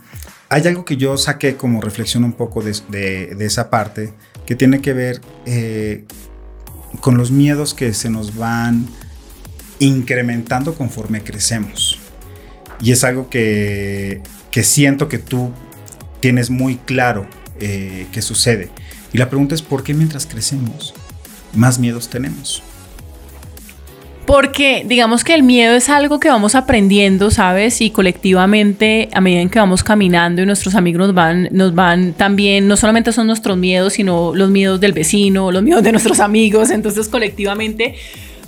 hay 0.52 0.68
algo 0.68 0.84
que 0.84 0.98
yo 0.98 1.16
saqué 1.16 1.56
como 1.56 1.80
reflexión 1.80 2.24
un 2.24 2.34
poco 2.34 2.62
de, 2.62 3.34
esa 3.40 3.70
parte 3.70 4.12
que 4.44 4.54
tiene 4.54 4.82
que 4.82 4.92
ver 4.92 5.22
eh, 5.46 6.04
con 7.00 7.16
los 7.16 7.30
miedos 7.30 7.72
que 7.72 7.94
se 7.94 8.10
nos 8.10 8.36
van 8.36 8.86
incrementando 9.78 10.74
conforme 10.74 11.22
crecemos. 11.24 11.98
Y 12.82 12.92
es 12.92 13.02
algo 13.02 13.30
que, 13.30 14.20
siento 14.62 15.08
que 15.08 15.16
tú 15.16 15.52
tienes 16.20 16.50
muy 16.50 16.76
claro 16.76 17.26
eh, 17.58 18.06
que 18.12 18.20
sucede. 18.20 18.68
Y 19.14 19.16
la 19.16 19.30
pregunta 19.30 19.54
es, 19.54 19.62
¿por 19.62 19.82
qué 19.82 19.94
mientras 19.94 20.26
crecemos 20.26 20.92
más 21.54 21.78
miedos 21.78 22.10
tenemos? 22.10 22.62
Porque 24.26 24.84
digamos 24.86 25.24
que 25.24 25.34
el 25.34 25.42
miedo 25.42 25.74
es 25.74 25.88
algo 25.88 26.20
que 26.20 26.28
vamos 26.28 26.54
aprendiendo, 26.54 27.30
¿sabes? 27.30 27.80
Y 27.80 27.90
colectivamente, 27.90 29.08
a 29.12 29.20
medida 29.20 29.40
en 29.40 29.50
que 29.50 29.58
vamos 29.58 29.82
caminando 29.82 30.42
y 30.42 30.46
nuestros 30.46 30.76
amigos 30.76 31.00
nos 31.00 31.14
van, 31.14 31.48
nos 31.50 31.74
van 31.74 32.12
también, 32.12 32.68
no 32.68 32.76
solamente 32.76 33.12
son 33.12 33.26
nuestros 33.26 33.56
miedos, 33.56 33.94
sino 33.94 34.32
los 34.34 34.48
miedos 34.50 34.80
del 34.80 34.92
vecino, 34.92 35.50
los 35.50 35.62
miedos 35.62 35.82
de 35.82 35.90
nuestros 35.90 36.20
amigos. 36.20 36.70
Entonces, 36.70 37.08
colectivamente 37.08 37.96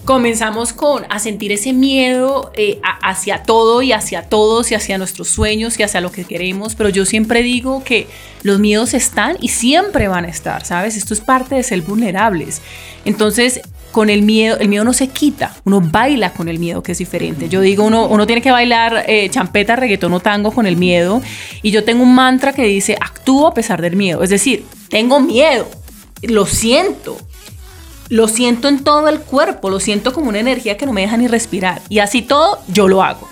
comenzamos 0.04 0.72
con 0.72 1.06
a 1.08 1.18
sentir 1.18 1.50
ese 1.50 1.72
miedo 1.72 2.52
eh, 2.54 2.78
hacia 3.02 3.42
todo 3.42 3.82
y 3.82 3.92
hacia 3.92 4.22
todos 4.22 4.70
y 4.70 4.74
hacia 4.74 4.98
nuestros 4.98 5.28
sueños 5.28 5.78
y 5.78 5.82
hacia 5.82 6.00
lo 6.00 6.12
que 6.12 6.24
queremos, 6.24 6.74
pero 6.74 6.90
yo 6.90 7.04
siempre 7.06 7.42
digo 7.42 7.82
que 7.84 8.06
los 8.42 8.58
miedos 8.58 8.92
están 8.94 9.36
y 9.40 9.48
siempre 9.48 10.08
van 10.08 10.26
a 10.26 10.28
estar, 10.28 10.64
¿sabes? 10.64 10.96
Esto 10.96 11.14
es 11.14 11.20
parte 11.20 11.54
de 11.54 11.62
ser 11.62 11.80
vulnerables. 11.82 12.60
Entonces, 13.04 13.60
con 13.94 14.10
el 14.10 14.22
miedo, 14.22 14.58
el 14.58 14.68
miedo 14.68 14.82
no 14.82 14.92
se 14.92 15.06
quita, 15.06 15.54
uno 15.62 15.80
baila 15.80 16.32
con 16.32 16.48
el 16.48 16.58
miedo 16.58 16.82
que 16.82 16.90
es 16.90 16.98
diferente. 16.98 17.48
Yo 17.48 17.60
digo, 17.60 17.84
uno, 17.84 18.08
uno 18.08 18.26
tiene 18.26 18.42
que 18.42 18.50
bailar 18.50 19.04
eh, 19.06 19.30
champeta, 19.30 19.76
reggaetón 19.76 20.12
o 20.14 20.18
tango 20.18 20.50
con 20.50 20.66
el 20.66 20.76
miedo. 20.76 21.22
Y 21.62 21.70
yo 21.70 21.84
tengo 21.84 22.02
un 22.02 22.12
mantra 22.12 22.52
que 22.52 22.64
dice, 22.64 22.96
actúo 23.00 23.46
a 23.46 23.54
pesar 23.54 23.80
del 23.80 23.94
miedo, 23.94 24.24
es 24.24 24.30
decir, 24.30 24.66
tengo 24.88 25.20
miedo, 25.20 25.68
lo 26.22 26.44
siento, 26.44 27.16
lo 28.08 28.26
siento 28.26 28.66
en 28.66 28.82
todo 28.82 29.08
el 29.08 29.20
cuerpo, 29.20 29.70
lo 29.70 29.78
siento 29.78 30.12
como 30.12 30.28
una 30.28 30.40
energía 30.40 30.76
que 30.76 30.86
no 30.86 30.92
me 30.92 31.02
deja 31.02 31.16
ni 31.16 31.28
respirar. 31.28 31.80
Y 31.88 32.00
así 32.00 32.20
todo 32.20 32.58
yo 32.66 32.88
lo 32.88 33.00
hago. 33.00 33.28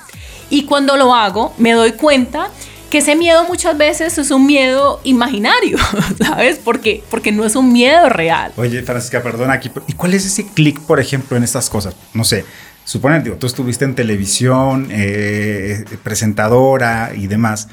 Y 0.49 0.63
cuando 0.67 0.97
lo 0.97 1.13
hago 1.13 1.53
me 1.59 1.73
doy 1.73 1.91
cuenta 1.95 2.51
que 2.93 2.99
ese 2.99 3.17
miedo 3.17 3.45
muchas 3.45 3.79
veces 3.79 4.19
es 4.19 4.31
un 4.31 4.45
miedo 4.45 5.01
imaginario, 5.03 5.79
¿sabes? 6.19 6.61
Porque, 6.63 7.03
porque 7.11 7.33
no 7.33 7.47
es 7.47 7.57
un 7.57 7.73
miedo 7.73 8.11
real. 8.11 8.53
Oye, 8.57 8.83
Francisca, 8.83 9.23
perdona 9.23 9.55
aquí, 9.55 9.71
¿y 9.87 9.95
cuál 9.95 10.13
es 10.13 10.27
ese 10.27 10.45
clic, 10.45 10.79
por 10.79 11.01
ejemplo, 11.01 11.35
en 11.39 11.43
estas 11.43 11.71
cosas? 11.71 11.97
No 12.13 12.23
sé, 12.23 12.45
supone, 12.85 13.21
digo, 13.21 13.37
tú 13.37 13.47
estuviste 13.47 13.87
en 13.87 13.95
televisión, 13.95 14.89
eh, 14.91 15.87
presentadora 16.03 17.13
y 17.17 17.29
demás. 17.29 17.69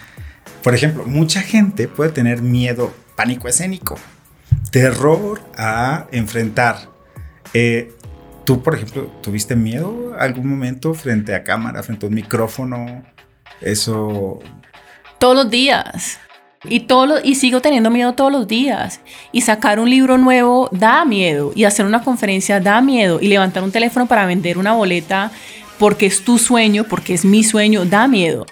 Por 0.63 0.73
ejemplo, 0.73 1.03
mucha 1.05 1.41
gente 1.41 1.89
puede 1.89 2.11
tener 2.11 2.41
miedo, 2.41 2.93
pánico 3.17 3.49
escénico, 3.49 3.97
terror 4.71 5.41
a 5.57 6.07
enfrentar. 6.13 6.77
Eh, 7.53 7.91
¿Tú, 8.45 8.63
por 8.63 8.73
ejemplo, 8.73 9.11
tuviste 9.21 9.57
miedo 9.57 10.15
algún 10.17 10.47
momento 10.47 10.93
frente 10.93 11.35
a 11.35 11.43
cámara, 11.43 11.83
frente 11.83 12.05
a 12.05 12.07
un 12.09 12.15
micrófono? 12.15 13.03
Eso 13.59 14.39
todos 15.19 15.35
los 15.35 15.49
días. 15.49 16.19
Y, 16.65 16.81
todo 16.81 17.19
y 17.23 17.35
sigo 17.35 17.61
teniendo 17.61 17.89
miedo 17.89 18.13
todos 18.13 18.31
los 18.31 18.47
días. 18.47 18.99
Y 19.31 19.41
sacar 19.41 19.79
un 19.79 19.89
libro 19.89 20.17
nuevo 20.17 20.69
da 20.71 21.05
miedo. 21.05 21.51
Y 21.55 21.65
hacer 21.65 21.85
una 21.85 22.03
conferencia 22.03 22.59
da 22.59 22.81
miedo. 22.81 23.19
Y 23.21 23.27
levantar 23.27 23.63
un 23.63 23.71
teléfono 23.71 24.07
para 24.07 24.25
vender 24.25 24.57
una 24.57 24.73
boleta 24.73 25.31
porque 25.77 26.05
es 26.05 26.25
tu 26.25 26.37
sueño, 26.37 26.83
porque 26.83 27.13
es 27.13 27.23
mi 27.23 27.43
sueño, 27.43 27.85
da 27.85 28.07
miedo. 28.07 28.45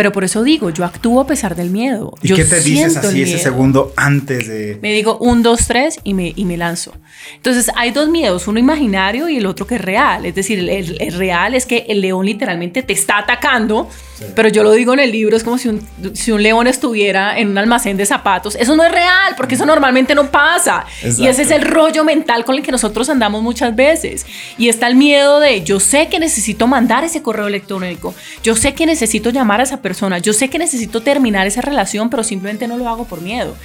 Pero 0.00 0.12
por 0.12 0.24
eso 0.24 0.42
digo, 0.42 0.70
yo 0.70 0.86
actúo 0.86 1.20
a 1.20 1.26
pesar 1.26 1.54
del 1.54 1.68
miedo. 1.68 2.14
¿Y 2.22 2.28
yo 2.28 2.36
qué 2.36 2.44
te 2.46 2.58
dices 2.62 2.96
así 2.96 3.20
ese 3.20 3.38
segundo 3.38 3.92
antes 3.98 4.48
de...? 4.48 4.78
Me 4.80 4.94
digo 4.94 5.18
un, 5.18 5.42
dos, 5.42 5.66
tres 5.66 5.98
y 6.04 6.14
me, 6.14 6.32
y 6.34 6.46
me 6.46 6.56
lanzo. 6.56 6.94
Entonces 7.36 7.70
hay 7.76 7.90
dos 7.90 8.08
miedos, 8.08 8.48
uno 8.48 8.58
imaginario 8.58 9.28
y 9.28 9.36
el 9.36 9.44
otro 9.44 9.66
que 9.66 9.74
es 9.74 9.82
real. 9.82 10.24
Es 10.24 10.34
decir, 10.34 10.66
el, 10.70 11.12
real 11.12 11.54
es 11.54 11.66
que 11.66 11.84
el 11.90 12.00
león 12.00 12.24
literalmente 12.24 12.82
te 12.82 12.94
está 12.94 13.18
atacando, 13.18 13.90
pero 14.34 14.48
yo 14.48 14.62
lo 14.62 14.72
digo 14.72 14.94
en 14.94 15.00
el 15.00 15.12
libro, 15.12 15.36
es 15.36 15.44
como 15.44 15.58
si 15.58 15.68
un, 15.68 15.86
si 16.14 16.32
un 16.32 16.42
león 16.42 16.66
estuviera 16.66 17.38
en 17.38 17.48
un 17.48 17.58
almacén 17.58 17.98
de 17.98 18.06
zapatos. 18.06 18.54
Eso 18.56 18.76
no 18.76 18.84
es 18.84 18.92
real, 18.92 19.34
porque 19.36 19.56
eso 19.56 19.66
normalmente 19.66 20.14
no 20.14 20.30
pasa. 20.30 20.86
Y 21.02 21.26
ese 21.26 21.42
es 21.42 21.50
el 21.50 21.60
rollo 21.60 22.04
mental 22.04 22.46
con 22.46 22.54
el 22.54 22.62
que 22.62 22.72
nosotros 22.72 23.10
andamos 23.10 23.42
muchas 23.42 23.76
veces. 23.76 24.24
Y 24.56 24.70
está 24.70 24.88
el 24.88 24.96
miedo 24.96 25.40
de, 25.40 25.62
yo 25.62 25.78
sé 25.78 26.08
que 26.08 26.18
necesito 26.18 26.66
mandar 26.66 27.04
ese 27.04 27.20
correo 27.20 27.48
electrónico, 27.48 28.14
yo 28.42 28.56
sé 28.56 28.72
que 28.72 28.86
necesito 28.86 29.28
llamar 29.28 29.60
a 29.60 29.64
esa 29.64 29.82
persona, 29.82 29.89
yo 30.22 30.32
sé 30.32 30.48
que 30.48 30.58
necesito 30.58 31.02
terminar 31.02 31.46
esa 31.46 31.60
relación, 31.60 32.10
pero 32.10 32.24
simplemente 32.24 32.66
no 32.66 32.76
lo 32.76 32.88
hago 32.88 33.04
por 33.04 33.20
miedo. 33.20 33.56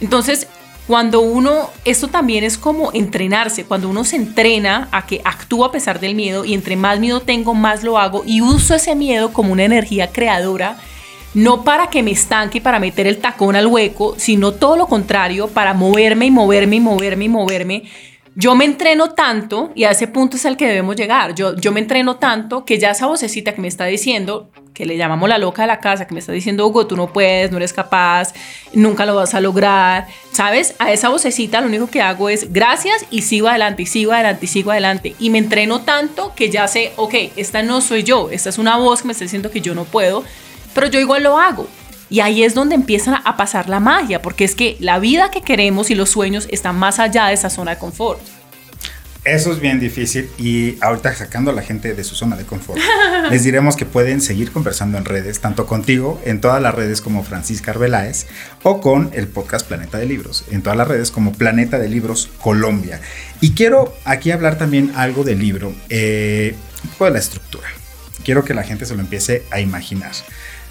Entonces, 0.00 0.48
cuando 0.86 1.20
uno, 1.20 1.70
esto 1.84 2.08
también 2.08 2.42
es 2.42 2.58
como 2.58 2.92
entrenarse, 2.92 3.64
cuando 3.64 3.88
uno 3.88 4.04
se 4.04 4.16
entrena 4.16 4.88
a 4.90 5.06
que 5.06 5.20
actúa 5.24 5.68
a 5.68 5.72
pesar 5.72 6.00
del 6.00 6.14
miedo 6.14 6.44
y 6.44 6.54
entre 6.54 6.76
más 6.76 6.98
miedo 6.98 7.20
tengo, 7.20 7.54
más 7.54 7.84
lo 7.84 7.98
hago 7.98 8.24
y 8.26 8.40
uso 8.40 8.74
ese 8.74 8.96
miedo 8.96 9.32
como 9.32 9.52
una 9.52 9.64
energía 9.64 10.08
creadora, 10.08 10.78
no 11.34 11.62
para 11.62 11.88
que 11.88 12.02
me 12.02 12.10
estanque 12.10 12.58
y 12.58 12.60
para 12.60 12.80
meter 12.80 13.06
el 13.06 13.18
tacón 13.18 13.54
al 13.54 13.68
hueco, 13.68 14.16
sino 14.18 14.52
todo 14.52 14.76
lo 14.76 14.86
contrario, 14.86 15.48
para 15.48 15.72
moverme 15.72 16.26
y 16.26 16.30
moverme 16.30 16.76
y 16.76 16.80
moverme 16.80 17.24
y 17.24 17.28
moverme. 17.28 17.82
Yo 18.34 18.54
me 18.54 18.64
entreno 18.64 19.10
tanto, 19.10 19.70
y 19.74 19.84
a 19.84 19.90
ese 19.90 20.08
punto 20.08 20.36
es 20.36 20.46
al 20.46 20.56
que 20.56 20.66
debemos 20.66 20.96
llegar, 20.96 21.34
yo, 21.34 21.54
yo 21.54 21.70
me 21.70 21.80
entreno 21.80 22.16
tanto 22.16 22.64
que 22.64 22.78
ya 22.78 22.90
esa 22.90 23.06
vocecita 23.06 23.54
que 23.54 23.60
me 23.60 23.68
está 23.68 23.84
diciendo, 23.84 24.50
que 24.74 24.86
le 24.86 24.96
llamamos 24.96 25.28
la 25.28 25.38
loca 25.38 25.62
de 25.62 25.68
la 25.68 25.80
casa, 25.80 26.06
que 26.06 26.14
me 26.14 26.20
está 26.20 26.32
diciendo, 26.32 26.66
Hugo, 26.66 26.86
tú 26.86 26.96
no 26.96 27.12
puedes, 27.12 27.50
no 27.50 27.58
eres 27.58 27.72
capaz, 27.72 28.32
nunca 28.72 29.04
lo 29.04 29.14
vas 29.14 29.34
a 29.34 29.40
lograr, 29.40 30.06
¿sabes? 30.32 30.74
A 30.78 30.92
esa 30.92 31.08
vocecita 31.10 31.60
lo 31.60 31.66
único 31.66 31.88
que 31.88 32.00
hago 32.00 32.28
es 32.28 32.52
gracias 32.52 33.04
y 33.10 33.22
sigo 33.22 33.48
adelante, 33.48 33.82
y 33.82 33.86
sigo 33.86 34.12
adelante, 34.12 34.46
y 34.46 34.48
sigo 34.48 34.70
adelante. 34.70 35.14
Y 35.18 35.30
me 35.30 35.38
entreno 35.38 35.82
tanto 35.82 36.34
que 36.34 36.50
ya 36.50 36.66
sé, 36.68 36.92
ok, 36.96 37.14
esta 37.36 37.62
no 37.62 37.80
soy 37.80 38.02
yo, 38.02 38.30
esta 38.30 38.48
es 38.48 38.58
una 38.58 38.76
voz 38.76 39.02
que 39.02 39.08
me 39.08 39.12
está 39.12 39.24
diciendo 39.24 39.50
que 39.50 39.60
yo 39.60 39.74
no 39.74 39.84
puedo, 39.84 40.24
pero 40.74 40.86
yo 40.86 41.00
igual 41.00 41.22
lo 41.22 41.38
hago. 41.38 41.66
Y 42.08 42.20
ahí 42.20 42.42
es 42.42 42.54
donde 42.54 42.74
empiezan 42.74 43.20
a 43.24 43.36
pasar 43.36 43.68
la 43.68 43.80
magia, 43.80 44.20
porque 44.20 44.44
es 44.44 44.54
que 44.54 44.76
la 44.80 44.98
vida 44.98 45.30
que 45.30 45.40
queremos 45.40 45.90
y 45.90 45.94
los 45.94 46.10
sueños 46.10 46.46
están 46.50 46.78
más 46.78 46.98
allá 46.98 47.26
de 47.26 47.34
esa 47.34 47.48
zona 47.48 47.72
de 47.72 47.78
confort. 47.78 48.20
Eso 49.24 49.52
es 49.52 49.60
bien 49.60 49.78
difícil 49.78 50.28
y 50.36 50.78
ahorita 50.80 51.14
sacando 51.14 51.52
a 51.52 51.54
la 51.54 51.62
gente 51.62 51.94
de 51.94 52.02
su 52.02 52.16
zona 52.16 52.34
de 52.34 52.44
confort, 52.44 52.80
les 53.30 53.44
diremos 53.44 53.76
que 53.76 53.86
pueden 53.86 54.20
seguir 54.20 54.50
conversando 54.50 54.98
en 54.98 55.04
redes, 55.04 55.38
tanto 55.38 55.64
contigo 55.64 56.20
en 56.24 56.40
todas 56.40 56.60
las 56.60 56.74
redes 56.74 57.00
como 57.00 57.22
Francisca 57.22 57.70
Arbeláez 57.70 58.26
o 58.64 58.80
con 58.80 59.10
el 59.12 59.28
podcast 59.28 59.64
Planeta 59.68 59.98
de 59.98 60.06
Libros, 60.06 60.44
en 60.50 60.62
todas 60.62 60.76
las 60.76 60.88
redes 60.88 61.12
como 61.12 61.32
Planeta 61.34 61.78
de 61.78 61.88
Libros 61.88 62.30
Colombia. 62.40 63.00
Y 63.40 63.52
quiero 63.52 63.94
aquí 64.04 64.32
hablar 64.32 64.58
también 64.58 64.90
algo 64.96 65.22
del 65.22 65.38
libro, 65.38 65.72
eh, 65.88 66.56
un 66.82 66.90
poco 66.90 67.04
de 67.04 67.12
la 67.12 67.18
estructura. 67.20 67.68
Quiero 68.24 68.44
que 68.44 68.54
la 68.54 68.64
gente 68.64 68.86
se 68.86 68.96
lo 68.96 69.02
empiece 69.02 69.44
a 69.52 69.60
imaginar. 69.60 70.10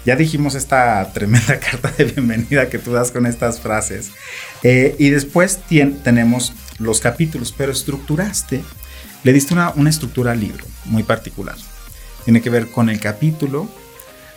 Ya 0.04 0.14
dijimos 0.16 0.56
esta 0.56 1.10
tremenda 1.14 1.58
carta 1.58 1.90
de 1.96 2.04
bienvenida 2.04 2.68
que 2.68 2.78
tú 2.78 2.92
das 2.92 3.12
con 3.12 3.24
estas 3.24 3.60
frases. 3.60 4.10
Eh, 4.62 4.94
y 4.98 5.08
después 5.08 5.60
tenemos 6.02 6.52
los 6.82 7.00
capítulos, 7.00 7.54
pero 7.56 7.72
estructuraste, 7.72 8.62
le 9.24 9.32
diste 9.32 9.54
una, 9.54 9.70
una 9.76 9.90
estructura 9.90 10.32
al 10.32 10.40
libro 10.40 10.64
muy 10.84 11.02
particular. 11.02 11.56
Tiene 12.24 12.40
que 12.40 12.50
ver 12.50 12.68
con 12.70 12.88
el 12.88 13.00
capítulo, 13.00 13.68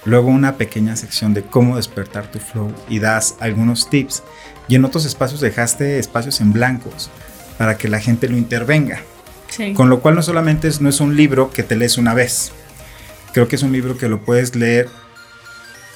luego 0.06 0.30
una 0.30 0.58
pequeña 0.58 0.96
sección 0.96 1.34
de 1.34 1.44
cómo 1.44 1.76
despertar 1.76 2.32
tu 2.32 2.40
flow 2.40 2.74
y 2.90 3.00
das 3.00 3.36
algunos 3.40 3.90
tips. 3.90 4.24
Y 4.68 4.76
en 4.76 4.86
otros 4.86 5.06
espacios 5.06 5.42
dejaste 5.42 6.00
espacios 6.00 6.42
en 6.42 6.54
blancos 6.54 7.10
para 7.58 7.78
que 7.78 7.88
la 7.88 8.00
gente 8.00 8.28
lo 8.28 8.38
intervenga. 8.38 9.02
Con 9.76 9.90
lo 9.90 10.02
cual 10.02 10.16
no 10.16 10.22
solamente 10.22 10.68
es, 10.68 10.82
no 10.82 10.90
es 10.90 11.00
un 11.00 11.16
libro 11.16 11.50
que 11.50 11.64
te 11.64 11.78
lees 11.78 11.98
una 11.98 12.14
vez. 12.14 12.52
Creo 13.32 13.48
que 13.48 13.56
es 13.56 13.64
un 13.64 13.72
libro 13.72 13.98
que 13.98 14.10
lo 14.10 14.24
puedes 14.24 14.56
leer 14.56 14.90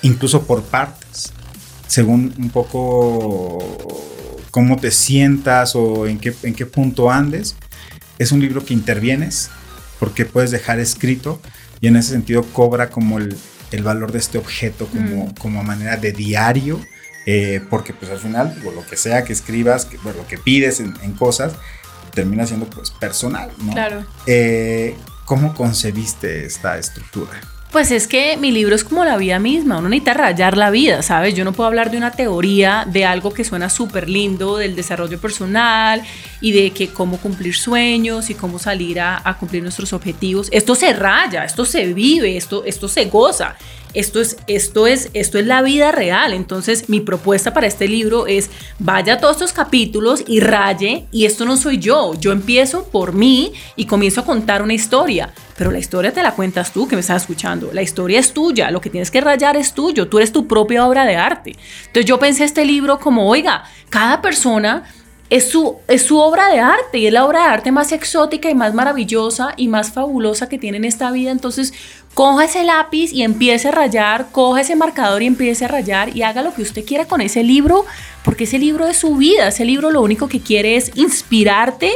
incluso 0.01 0.43
por 0.43 0.63
partes, 0.63 1.33
según 1.87 2.33
un 2.37 2.49
poco 2.49 3.57
cómo 4.51 4.77
te 4.77 4.91
sientas 4.91 5.75
o 5.75 6.07
en 6.07 6.19
qué, 6.19 6.33
en 6.43 6.53
qué 6.53 6.65
punto 6.65 7.11
andes. 7.11 7.55
Es 8.17 8.31
un 8.31 8.41
libro 8.41 8.65
que 8.65 8.73
intervienes 8.73 9.49
porque 9.99 10.25
puedes 10.25 10.51
dejar 10.51 10.79
escrito 10.79 11.41
y 11.81 11.87
en 11.87 11.95
ese 11.95 12.11
sentido 12.11 12.43
cobra 12.43 12.89
como 12.89 13.17
el, 13.17 13.37
el 13.71 13.83
valor 13.83 14.11
de 14.11 14.19
este 14.19 14.37
objeto 14.37 14.87
como, 14.87 15.27
mm. 15.27 15.33
como 15.35 15.63
manera 15.63 15.97
de 15.97 16.11
diario. 16.11 16.79
Eh, 17.25 17.61
porque 17.69 17.93
pues 17.93 18.09
al 18.09 18.17
final, 18.17 18.59
lo 18.63 18.85
que 18.85 18.97
sea 18.97 19.23
que 19.23 19.33
escribas, 19.33 19.85
que, 19.85 19.97
lo 19.97 20.25
que 20.27 20.37
pides 20.37 20.79
en, 20.79 21.13
cosas, 21.13 21.53
termina 22.13 22.45
siendo 22.47 22.67
pues 22.67 22.89
personal, 22.89 23.51
¿no? 23.59 23.73
Claro. 23.73 24.05
Eh, 24.25 24.95
¿Cómo 25.25 25.53
concebiste 25.53 26.45
esta 26.45 26.79
estructura? 26.79 27.39
Pues 27.71 27.91
es 27.91 28.07
que 28.07 28.35
mi 28.35 28.51
libro 28.51 28.73
es 28.73 28.83
como 28.83 29.05
la 29.05 29.15
vida 29.15 29.37
misma, 29.37 29.77
uno 29.77 29.89
necesita 29.89 30.15
rayar 30.15 30.57
la 30.57 30.71
vida, 30.71 31.03
¿sabes? 31.03 31.35
Yo 31.35 31.45
no 31.45 31.53
puedo 31.53 31.67
hablar 31.67 31.91
de 31.91 31.97
una 31.97 32.09
teoría, 32.09 32.83
de 32.91 33.05
algo 33.05 33.31
que 33.31 33.43
suena 33.43 33.69
súper 33.69 34.09
lindo, 34.09 34.57
del 34.57 34.75
desarrollo 34.75 35.21
personal 35.21 36.01
y 36.41 36.51
de 36.51 36.71
que 36.71 36.87
cómo 36.87 37.17
cumplir 37.17 37.55
sueños 37.55 38.31
y 38.31 38.33
cómo 38.33 38.57
salir 38.57 38.99
a, 38.99 39.37
cumplir 39.39 39.61
nuestros 39.61 39.93
objetivos. 39.93 40.47
Esto 40.51 40.73
se 40.73 40.93
raya, 40.93 41.45
esto 41.45 41.63
se 41.63 41.93
vive, 41.93 42.37
esto, 42.37 42.63
esto 42.65 42.87
se 42.87 43.05
goza. 43.05 43.55
Esto 43.91 44.21
es, 44.21 44.37
esto, 44.45 44.85
es, 44.85 45.09
esto 45.15 45.39
es 45.39 45.47
la 45.47 45.63
vida 45.63 45.91
real. 45.91 46.33
Entonces, 46.33 46.89
mi 46.89 47.01
propuesta 47.01 47.53
para 47.53 47.65
este 47.65 47.87
libro 47.87 48.27
es 48.27 48.51
vaya 48.77 49.13
a 49.13 49.17
todos 49.17 49.37
estos 49.37 49.53
capítulos 49.53 50.23
y 50.27 50.41
raye. 50.41 51.05
Y 51.11 51.25
esto 51.25 51.45
no 51.45 51.57
soy 51.57 51.79
yo. 51.79 52.13
Yo 52.19 52.31
empiezo 52.31 52.85
por 52.85 53.13
mí 53.13 53.51
y 53.75 53.85
comienzo 53.85 54.21
a 54.21 54.25
contar 54.25 54.61
una 54.61 54.75
historia. 54.75 55.33
Pero 55.59 55.71
la 55.71 55.79
historia 55.79 56.13
te 56.13 56.23
la 56.23 56.31
cuentas 56.31 56.71
tú 56.71 56.87
que 56.87 56.95
me 56.95 57.01
estás 57.01 57.23
escuchando. 57.23 57.71
La 57.73 57.81
historia 57.81 58.17
es 58.17 58.31
tuya. 58.31 58.71
Lo 58.71 58.79
que 58.79 58.89
tienes 58.89 59.11
que 59.11 59.19
rayar 59.19 59.57
es 59.57 59.73
tuyo. 59.73 60.07
Tú 60.07 60.17
eres 60.17 60.31
tu 60.31 60.47
propia 60.47 60.87
obra 60.87 61.03
de 61.03 61.17
arte. 61.17 61.57
Entonces, 61.87 62.05
yo 62.05 62.17
pensé 62.17 62.45
este 62.45 62.63
libro 62.63 62.97
como, 62.97 63.29
oiga, 63.29 63.65
cada 63.89 64.21
persona 64.21 64.85
es 65.29 65.49
su, 65.49 65.75
es 65.89 66.03
su 66.03 66.17
obra 66.17 66.47
de 66.47 66.61
arte 66.61 66.99
y 66.99 67.07
es 67.07 67.11
la 67.11 67.25
obra 67.25 67.41
de 67.41 67.49
arte 67.49 67.71
más 67.73 67.91
exótica 67.91 68.49
y 68.49 68.55
más 68.55 68.73
maravillosa 68.73 69.53
y 69.57 69.67
más 69.67 69.91
fabulosa 69.91 70.47
que 70.47 70.57
tiene 70.57 70.77
en 70.77 70.85
esta 70.85 71.11
vida. 71.11 71.31
Entonces, 71.31 71.73
coja 72.13 72.45
ese 72.45 72.63
lápiz 72.63 73.11
y 73.11 73.23
empiece 73.23 73.67
a 73.67 73.71
rayar, 73.71 74.31
coja 74.31 74.61
ese 74.61 74.77
marcador 74.77 75.23
y 75.23 75.25
empiece 75.25 75.65
a 75.65 75.67
rayar 75.67 76.15
y 76.15 76.21
haga 76.21 76.41
lo 76.41 76.53
que 76.53 76.61
usted 76.61 76.85
quiera 76.85 77.03
con 77.03 77.19
ese 77.19 77.43
libro, 77.43 77.85
porque 78.23 78.45
ese 78.45 78.59
libro 78.59 78.87
es 78.87 78.95
su 78.95 79.17
vida. 79.17 79.49
Ese 79.49 79.65
libro 79.65 79.91
lo 79.91 80.01
único 80.01 80.29
que 80.29 80.39
quiere 80.39 80.77
es 80.77 80.93
inspirarte 80.95 81.91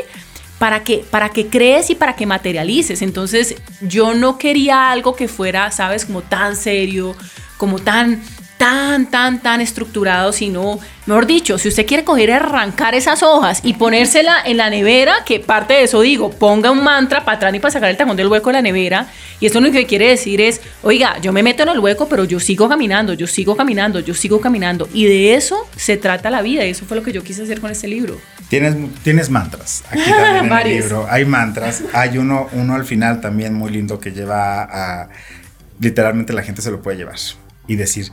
para 0.63 0.81
que, 0.81 0.99
para 0.99 1.27
que 1.27 1.47
crees 1.47 1.89
y 1.89 1.95
para 1.95 2.15
que 2.15 2.25
materialices. 2.25 3.01
Entonces, 3.01 3.57
yo 3.81 4.13
no 4.13 4.37
quería 4.37 4.91
algo 4.91 5.13
que 5.13 5.27
fuera, 5.27 5.69
sabes, 5.71 6.05
como 6.05 6.21
tan 6.21 6.55
serio, 6.55 7.17
como 7.57 7.79
tan 7.79 8.23
tan, 8.63 9.07
tan, 9.07 9.41
tan 9.41 9.59
estructurado, 9.59 10.31
sino, 10.31 10.79
mejor 11.05 11.27
dicho, 11.27 11.57
si 11.57 11.67
usted 11.67 11.85
quiere 11.85 12.05
coger 12.05 12.29
y 12.29 12.31
arrancar 12.31 12.95
esas 12.95 13.21
hojas 13.21 13.59
y 13.61 13.73
ponérsela 13.73 14.37
en 14.45 14.55
la 14.55 14.69
nevera, 14.69 15.15
que 15.25 15.41
parte 15.41 15.73
de 15.73 15.83
eso 15.83 15.99
digo, 15.99 16.29
ponga 16.31 16.71
un 16.71 16.81
mantra 16.81 17.25
para 17.25 17.35
atrás 17.35 17.53
y 17.53 17.59
para 17.59 17.73
sacar 17.73 17.89
el 17.89 17.97
tacón 17.97 18.15
del 18.15 18.29
hueco 18.29 18.51
de 18.51 18.53
la 18.53 18.61
nevera, 18.61 19.07
y 19.41 19.47
esto 19.47 19.59
lo 19.59 19.69
que 19.69 19.85
quiere 19.85 20.07
decir 20.07 20.39
es, 20.39 20.61
oiga, 20.81 21.19
yo 21.19 21.33
me 21.33 21.43
meto 21.43 21.63
en 21.63 21.69
el 21.69 21.79
hueco, 21.79 22.07
pero 22.07 22.23
yo 22.23 22.39
sigo 22.39 22.69
caminando, 22.69 23.11
yo 23.11 23.27
sigo 23.27 23.57
caminando, 23.57 23.99
yo 23.99 24.13
sigo 24.13 24.39
caminando, 24.39 24.87
y 24.93 25.07
de 25.07 25.35
eso 25.35 25.67
se 25.75 25.97
trata 25.97 26.29
la 26.29 26.41
vida, 26.41 26.65
y 26.65 26.69
eso 26.69 26.85
fue 26.85 26.95
lo 26.95 27.03
que 27.03 27.11
yo 27.11 27.21
quise 27.21 27.43
hacer 27.43 27.59
con 27.59 27.69
este 27.69 27.89
libro. 27.89 28.17
Tienes, 28.47 28.77
tienes 29.03 29.29
mantras, 29.29 29.83
aquí 29.89 30.09
también 30.09 30.45
en 30.45 30.53
el 30.53 30.69
libro, 30.69 31.05
hay 31.09 31.25
mantras, 31.25 31.83
hay 31.91 32.17
uno, 32.17 32.47
uno 32.53 32.75
al 32.75 32.85
final 32.85 33.19
también 33.19 33.53
muy 33.55 33.71
lindo 33.73 33.99
que 33.99 34.13
lleva 34.13 34.63
a, 34.63 35.09
literalmente 35.81 36.31
la 36.31 36.43
gente 36.43 36.61
se 36.61 36.71
lo 36.71 36.81
puede 36.81 36.95
llevar 36.95 37.17
y 37.67 37.75
decir, 37.75 38.11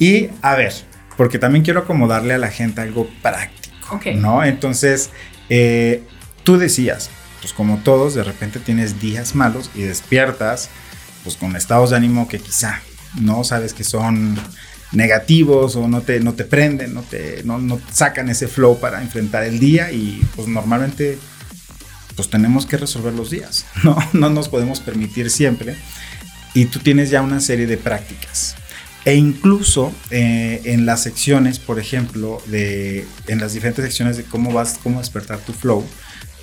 y 0.00 0.30
a 0.40 0.56
ver, 0.56 0.72
porque 1.16 1.38
también 1.38 1.62
quiero 1.62 1.80
acomodarle 1.80 2.32
a 2.32 2.38
la 2.38 2.48
gente 2.48 2.80
algo 2.80 3.06
práctico, 3.22 4.00
¿no? 4.16 4.42
Entonces, 4.42 5.10
eh, 5.50 6.02
tú 6.42 6.56
decías, 6.56 7.10
pues 7.42 7.52
como 7.52 7.76
todos, 7.84 8.14
de 8.14 8.24
repente 8.24 8.58
tienes 8.58 8.98
días 8.98 9.34
malos 9.34 9.70
y 9.74 9.82
despiertas, 9.82 10.70
pues 11.22 11.36
con 11.36 11.54
estados 11.54 11.90
de 11.90 11.96
ánimo 11.96 12.26
que 12.26 12.38
quizá 12.38 12.80
no 13.20 13.44
sabes 13.44 13.74
que 13.74 13.84
son 13.84 14.40
negativos 14.92 15.76
o 15.76 15.86
no 15.86 16.00
te, 16.00 16.18
no 16.20 16.32
te 16.32 16.44
prenden, 16.44 16.94
no 16.94 17.02
te, 17.02 17.42
no, 17.44 17.58
no 17.58 17.78
sacan 17.92 18.30
ese 18.30 18.48
flow 18.48 18.80
para 18.80 19.02
enfrentar 19.02 19.44
el 19.44 19.60
día 19.60 19.92
y 19.92 20.26
pues 20.34 20.48
normalmente 20.48 21.18
pues 22.16 22.30
tenemos 22.30 22.64
que 22.64 22.78
resolver 22.78 23.12
los 23.12 23.28
días, 23.28 23.66
¿no? 23.84 23.98
No 24.14 24.30
nos 24.30 24.48
podemos 24.48 24.80
permitir 24.80 25.30
siempre. 25.30 25.76
Y 26.54 26.64
tú 26.64 26.78
tienes 26.78 27.10
ya 27.10 27.20
una 27.20 27.40
serie 27.40 27.66
de 27.66 27.76
prácticas 27.76 28.56
e 29.04 29.14
incluso 29.14 29.92
eh, 30.10 30.60
en 30.64 30.86
las 30.86 31.02
secciones, 31.02 31.58
por 31.58 31.78
ejemplo, 31.78 32.42
de, 32.46 33.06
en 33.28 33.40
las 33.40 33.54
diferentes 33.54 33.84
secciones 33.84 34.16
de 34.16 34.24
cómo 34.24 34.52
vas, 34.52 34.78
cómo 34.82 34.98
despertar 34.98 35.38
tu 35.38 35.52
flow, 35.52 35.84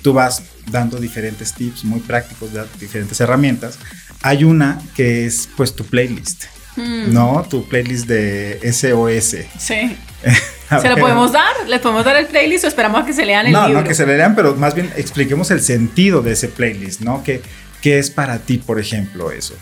tú 0.02 0.12
vas 0.12 0.42
dando 0.70 0.98
diferentes 0.98 1.54
tips 1.54 1.84
muy 1.84 2.00
prácticos, 2.00 2.52
de 2.52 2.64
diferentes 2.80 3.20
herramientas. 3.20 3.78
Hay 4.22 4.44
una 4.44 4.80
que 4.96 5.26
es 5.26 5.48
pues 5.56 5.74
tu 5.74 5.84
playlist. 5.84 6.44
Hmm. 6.76 7.12
¿no? 7.12 7.46
Tu 7.48 7.66
playlist 7.68 8.06
de 8.06 8.60
SOS. 8.72 9.36
Sí. 9.58 9.96
¿Se 10.80 10.88
lo 10.88 10.96
podemos 10.96 11.32
dar? 11.32 11.54
¿Les 11.66 11.80
podemos 11.80 12.04
dar 12.04 12.16
el 12.16 12.26
playlist 12.26 12.64
o 12.64 12.68
esperamos 12.68 13.02
a 13.02 13.06
que 13.06 13.12
se 13.12 13.24
lean 13.24 13.46
el 13.46 13.52
libro? 13.52 13.68
No, 13.68 13.74
no, 13.80 13.84
que 13.84 13.94
se 13.94 14.06
le 14.06 14.16
lean, 14.16 14.34
pero 14.34 14.54
más 14.54 14.74
bien 14.74 14.92
expliquemos 14.96 15.50
el 15.50 15.60
sentido 15.62 16.22
de 16.22 16.32
ese 16.32 16.48
playlist, 16.48 17.00
¿no? 17.00 17.22
¿Qué, 17.24 17.40
¿Qué 17.80 17.98
es 17.98 18.10
para 18.10 18.38
ti, 18.38 18.58
por 18.58 18.78
ejemplo, 18.78 19.30
eso? 19.30 19.54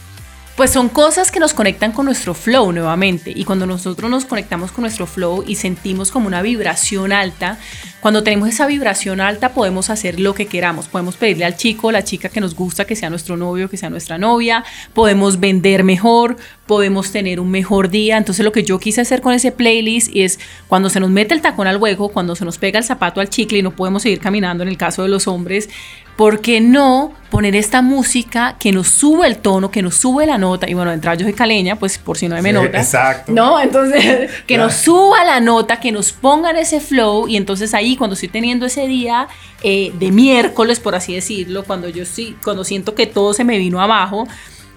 Pues 0.57 0.71
son 0.71 0.89
cosas 0.89 1.31
que 1.31 1.39
nos 1.39 1.53
conectan 1.53 1.93
con 1.93 2.07
nuestro 2.07 2.33
flow 2.33 2.73
nuevamente. 2.73 3.31
Y 3.37 3.45
cuando 3.45 3.67
nosotros 3.67 4.11
nos 4.11 4.25
conectamos 4.25 4.73
con 4.73 4.83
nuestro 4.83 5.07
flow 5.07 5.45
y 5.47 5.57
sentimos 5.57 6.11
como 6.11 6.29
una 6.29 6.41
vibración 6.41 7.13
alta, 7.13 7.59
cuando 8.01 8.23
tenemos 8.23 8.49
esa 8.49 8.67
vibración 8.67 9.21
alta 9.21 9.51
podemos 9.53 9.91
hacer 9.91 10.19
lo 10.19 10.35
que 10.35 10.47
queramos. 10.47 10.89
Podemos 10.89 11.17
pedirle 11.17 11.45
al 11.45 11.59
chico 11.59 11.89
o 11.89 11.93
la 11.93 12.05
chica 12.05 12.31
que 12.31 12.41
nos 12.41 12.55
gusta 12.55 12.87
que 12.87 12.97
sea 12.97 13.11
nuestro 13.11 13.37
novio, 13.37 13.69
que 13.69 13.77
sea 13.77 13.91
nuestra 13.91 14.17
novia. 14.17 14.65
Podemos 14.95 15.41
vender 15.41 15.85
mejor, 15.85 16.39
podemos 16.67 17.13
tener 17.13 17.39
un 17.39 17.51
mejor 17.51 17.91
día. 17.91 18.17
Entonces 18.17 18.43
lo 18.43 18.53
que 18.53 18.63
yo 18.63 18.79
quise 18.79 19.03
hacer 19.03 19.21
con 19.21 19.35
ese 19.35 19.53
playlist 19.53 20.11
es 20.15 20.41
cuando 20.69 20.89
se 20.89 21.01
nos 21.01 21.11
mete 21.11 21.35
el 21.35 21.43
tacón 21.43 21.67
al 21.67 21.77
hueco, 21.77 22.09
cuando 22.09 22.35
se 22.35 22.47
nos 22.47 22.57
pega 22.57 22.79
el 22.79 22.85
zapato 22.87 23.21
al 23.21 23.29
chicle 23.29 23.59
y 23.59 23.63
no 23.63 23.73
podemos 23.73 24.05
seguir 24.05 24.21
caminando 24.21 24.63
en 24.63 24.71
el 24.71 24.79
caso 24.79 25.03
de 25.03 25.11
los 25.11 25.29
hombres, 25.29 25.69
¿por 26.17 26.41
qué 26.41 26.61
no 26.61 27.13
poner 27.31 27.55
esta 27.55 27.83
música 27.83 28.57
que 28.59 28.73
nos 28.73 28.89
sube 28.89 29.27
el 29.27 29.39
tono, 29.39 29.71
que 29.71 29.83
nos 29.83 29.97
sube 29.97 30.27
la 30.27 30.39
nota? 30.39 30.69
Y 30.69 30.75
bueno, 30.75 30.93
entrar 30.93 31.17
yo 31.17 31.25
soy 31.25 31.35
caleña, 31.35 31.77
pues 31.77 31.99
por 31.99 32.17
si 32.17 32.29
no 32.29 32.41
me 32.41 32.53
nota. 32.53 32.79
Exacto. 32.79 33.33
No, 33.33 33.61
entonces 33.61 34.31
que 34.47 34.57
nos 34.57 34.75
suba 34.75 35.25
la 35.25 35.41
nota, 35.41 35.79
que 35.79 35.93
nos 35.93 36.13
pongan 36.13 36.57
ese 36.57 36.81
flow 36.81 37.29
y 37.29 37.37
entonces 37.37 37.75
ahí 37.75 37.97
cuando 37.97 38.15
estoy 38.15 38.31
teniendo 38.31 38.67
ese 38.67 38.87
día 38.87 39.29
eh, 39.63 39.93
de 39.99 40.11
miércoles, 40.11 40.81
por 40.81 40.95
así 40.95 41.15
decirlo, 41.15 41.65
cuando 41.65 41.89
yo 41.89 42.07
sí, 42.07 42.37
cuando 42.43 42.65
siento 42.65 42.95
que 42.95 43.07
todo 43.07 43.35
se 43.35 43.45
me 43.45 43.59
vino 43.59 43.81
abajo, 43.81 44.27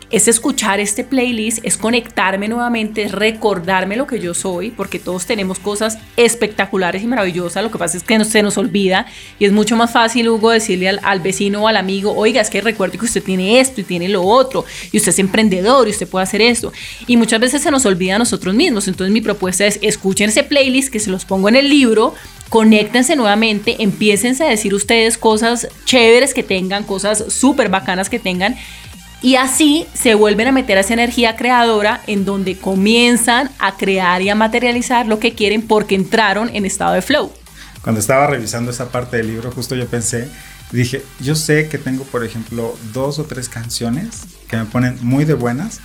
es 0.10 0.28
escuchar 0.28 0.80
este 0.80 1.04
playlist, 1.04 1.60
es 1.64 1.78
conectarme 1.78 2.48
nuevamente, 2.48 3.04
es 3.04 3.12
recordarme 3.12 3.96
lo 3.96 4.08
que 4.08 4.20
yo 4.20 4.34
soy, 4.34 4.72
porque 4.72 5.00
todos 5.00 5.26
tenemos 5.26 5.60
cosas 5.60 5.98
espectaculares 6.18 7.04
y 7.04 7.08
maravillosas, 7.08 7.64
lo 7.64 7.72
que 7.72 7.78
pasa 7.78 7.98
es 7.98 8.04
que 8.04 8.18
no, 8.18 8.26
se 8.26 8.42
nos 8.42 8.58
olvida 8.58 9.06
y 9.38 9.46
es 9.46 9.52
mucho 9.52 9.76
más 9.76 9.92
fácil, 9.92 10.30
Hugo, 10.30 10.50
decirle 10.52 10.90
al, 10.90 11.20
vecino 11.20 11.64
o 11.64 11.68
al 11.68 11.78
amigo, 11.78 12.14
oiga, 12.16 12.42
es 12.42 12.50
que 12.50 12.62
recuerde 12.62 12.98
que 12.98 13.06
usted 13.06 13.24
tiene 13.24 13.60
esto 13.60 13.82
y 13.82 13.84
tiene 13.84 14.10
lo 14.10 14.24
otro, 14.24 14.66
y 14.92 14.98
usted 14.98 15.10
es 15.10 15.20
emprendedor 15.20 15.88
y 15.88 15.92
usted 15.92 16.08
puede 16.08 16.24
hacer 16.24 16.42
esto, 16.42 16.74
y 17.06 17.18
muchas 17.18 17.40
veces 17.40 17.62
se 17.62 17.72
nos 17.72 17.86
olvida 17.86 18.16
a 18.16 18.20
nosotros 18.20 18.56
mismos, 18.56 18.88
entonces 18.88 19.14
mi 19.14 19.22
propuesta 19.22 19.66
es 19.66 19.80
escuchen 19.82 20.30
ese 20.30 20.44
playlist 20.44 20.92
que 20.92 21.00
se 21.00 21.12
los 21.12 21.26
pongo 21.26 21.50
en 21.50 21.56
el 21.56 21.70
libro, 21.70 22.16
conéctense 22.50 23.16
nuevamente, 23.16 23.76
empiecen 23.80 24.36
a 24.42 24.46
decir 24.48 24.74
ustedes 24.74 25.18
cosas 25.18 25.68
chéveres 25.86 26.34
que 26.34 26.42
tengan, 26.42 26.84
cosas 26.84 27.26
súper 27.30 27.70
bacanas 27.70 28.10
que 28.10 28.18
tengan 28.18 28.56
y 29.22 29.36
así 29.36 29.86
se 29.94 30.16
vuelven 30.16 30.48
a 30.48 30.52
meter 30.52 30.78
a 30.78 30.82
esa 30.82 30.94
energía 30.94 31.36
creadora 31.36 32.02
en 32.08 32.26
donde 32.26 32.58
comienzan 32.58 33.50
a 33.60 33.76
crear 33.76 34.22
y 34.22 34.30
a 34.30 34.36
materializar 34.36 35.08
lo 35.08 35.20
que 35.20 35.34
quieren 35.34 35.62
porque 35.62 35.96
entraron 35.96 36.50
en 36.54 36.66
estado 36.66 36.94
de 36.94 37.02
flow. 37.02 37.32
Cuando 37.82 38.00
estaba 38.00 38.28
revisando 38.28 38.72
esa 38.72 38.92
parte 38.92 39.18
del 39.18 39.28
libro, 39.28 39.52
justo 39.52 39.76
yo 39.76 39.88
pensé, 39.88 40.30
dije, 40.72 41.04
yo 41.20 41.36
sé 41.36 41.68
que 41.70 41.78
tengo, 41.78 42.04
por 42.06 42.24
ejemplo, 42.24 42.78
dos 42.94 43.20
o 43.20 43.26
tres 43.26 43.50
canciones 43.50 44.22
que 44.48 44.58
me 44.58 44.66
ponen 44.66 44.98
muy 45.02 45.26
de 45.26 45.34
buenas, 45.34 45.80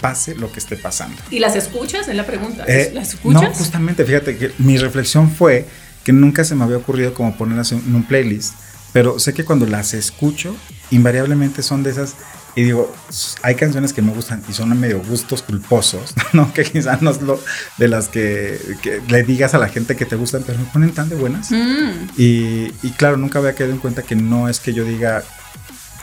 pase 0.00 0.34
lo 0.34 0.50
que 0.50 0.60
esté 0.60 0.76
pasando. 0.76 1.16
¿Y 1.30 1.38
las 1.40 1.56
escuchas? 1.56 2.08
Es 2.08 2.14
la 2.14 2.26
pregunta. 2.26 2.64
Eh, 2.66 2.90
¿Las 2.94 3.14
escuchas? 3.14 3.42
No, 3.42 3.52
justamente, 3.52 4.04
fíjate 4.04 4.36
que 4.36 4.52
mi 4.58 4.78
reflexión 4.78 5.30
fue 5.30 5.66
que 6.04 6.12
nunca 6.12 6.44
se 6.44 6.54
me 6.54 6.64
había 6.64 6.78
ocurrido 6.78 7.14
como 7.14 7.36
ponerlas 7.36 7.72
en 7.72 7.94
un 7.94 8.04
playlist, 8.04 8.54
pero 8.92 9.18
sé 9.18 9.34
que 9.34 9.44
cuando 9.44 9.66
las 9.66 9.94
escucho, 9.94 10.56
invariablemente 10.90 11.62
son 11.62 11.82
de 11.82 11.90
esas 11.90 12.16
y 12.60 12.62
digo, 12.62 12.94
hay 13.40 13.54
canciones 13.54 13.94
que 13.94 14.02
me 14.02 14.12
gustan 14.12 14.42
y 14.46 14.52
son 14.52 14.78
medio 14.78 15.00
gustos 15.00 15.40
culposos, 15.40 16.12
¿no? 16.34 16.52
Que 16.52 16.62
quizás 16.62 17.00
no 17.00 17.10
es 17.10 17.22
lo 17.22 17.40
de 17.78 17.88
las 17.88 18.10
que, 18.10 18.60
le 19.08 19.22
digas 19.22 19.54
a 19.54 19.58
la 19.58 19.70
gente 19.70 19.96
que 19.96 20.04
te 20.04 20.14
gustan, 20.14 20.42
pero 20.46 20.58
me 20.58 20.66
ponen 20.66 20.92
tan 20.92 21.08
de 21.08 21.16
buenas. 21.16 21.50
Mm. 21.50 22.10
Y, 22.18 22.70
y, 22.82 22.90
claro, 22.98 23.16
nunca 23.16 23.38
había 23.38 23.54
quedado 23.54 23.72
en 23.72 23.78
cuenta 23.78 24.02
que 24.02 24.14
no 24.14 24.46
es 24.46 24.60
que 24.60 24.74
yo 24.74 24.84
diga, 24.84 25.24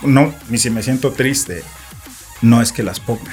no, 0.01 0.33
ni 0.49 0.57
si 0.57 0.71
me 0.71 0.81
siento 0.81 1.11
triste, 1.11 1.61
no 2.41 2.59
es 2.59 2.71
que 2.71 2.81
las 2.81 2.99
ponga. 2.99 3.31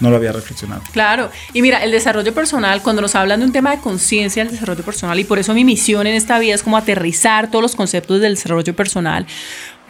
No 0.00 0.08
lo 0.08 0.16
había 0.16 0.32
reflexionado. 0.32 0.80
Claro. 0.92 1.30
Y 1.52 1.60
mira, 1.60 1.84
el 1.84 1.90
desarrollo 1.90 2.32
personal, 2.32 2.80
cuando 2.80 3.02
nos 3.02 3.14
hablan 3.14 3.40
de 3.40 3.44
un 3.44 3.52
tema 3.52 3.72
de 3.72 3.82
conciencia 3.82 4.42
del 4.42 4.52
desarrollo 4.54 4.82
personal, 4.82 5.20
y 5.20 5.24
por 5.24 5.38
eso 5.38 5.52
mi 5.52 5.62
misión 5.62 6.06
en 6.06 6.14
esta 6.14 6.38
vida 6.38 6.54
es 6.54 6.62
como 6.62 6.78
aterrizar 6.78 7.50
todos 7.50 7.60
los 7.60 7.76
conceptos 7.76 8.18
del 8.18 8.36
desarrollo 8.36 8.74
personal, 8.74 9.26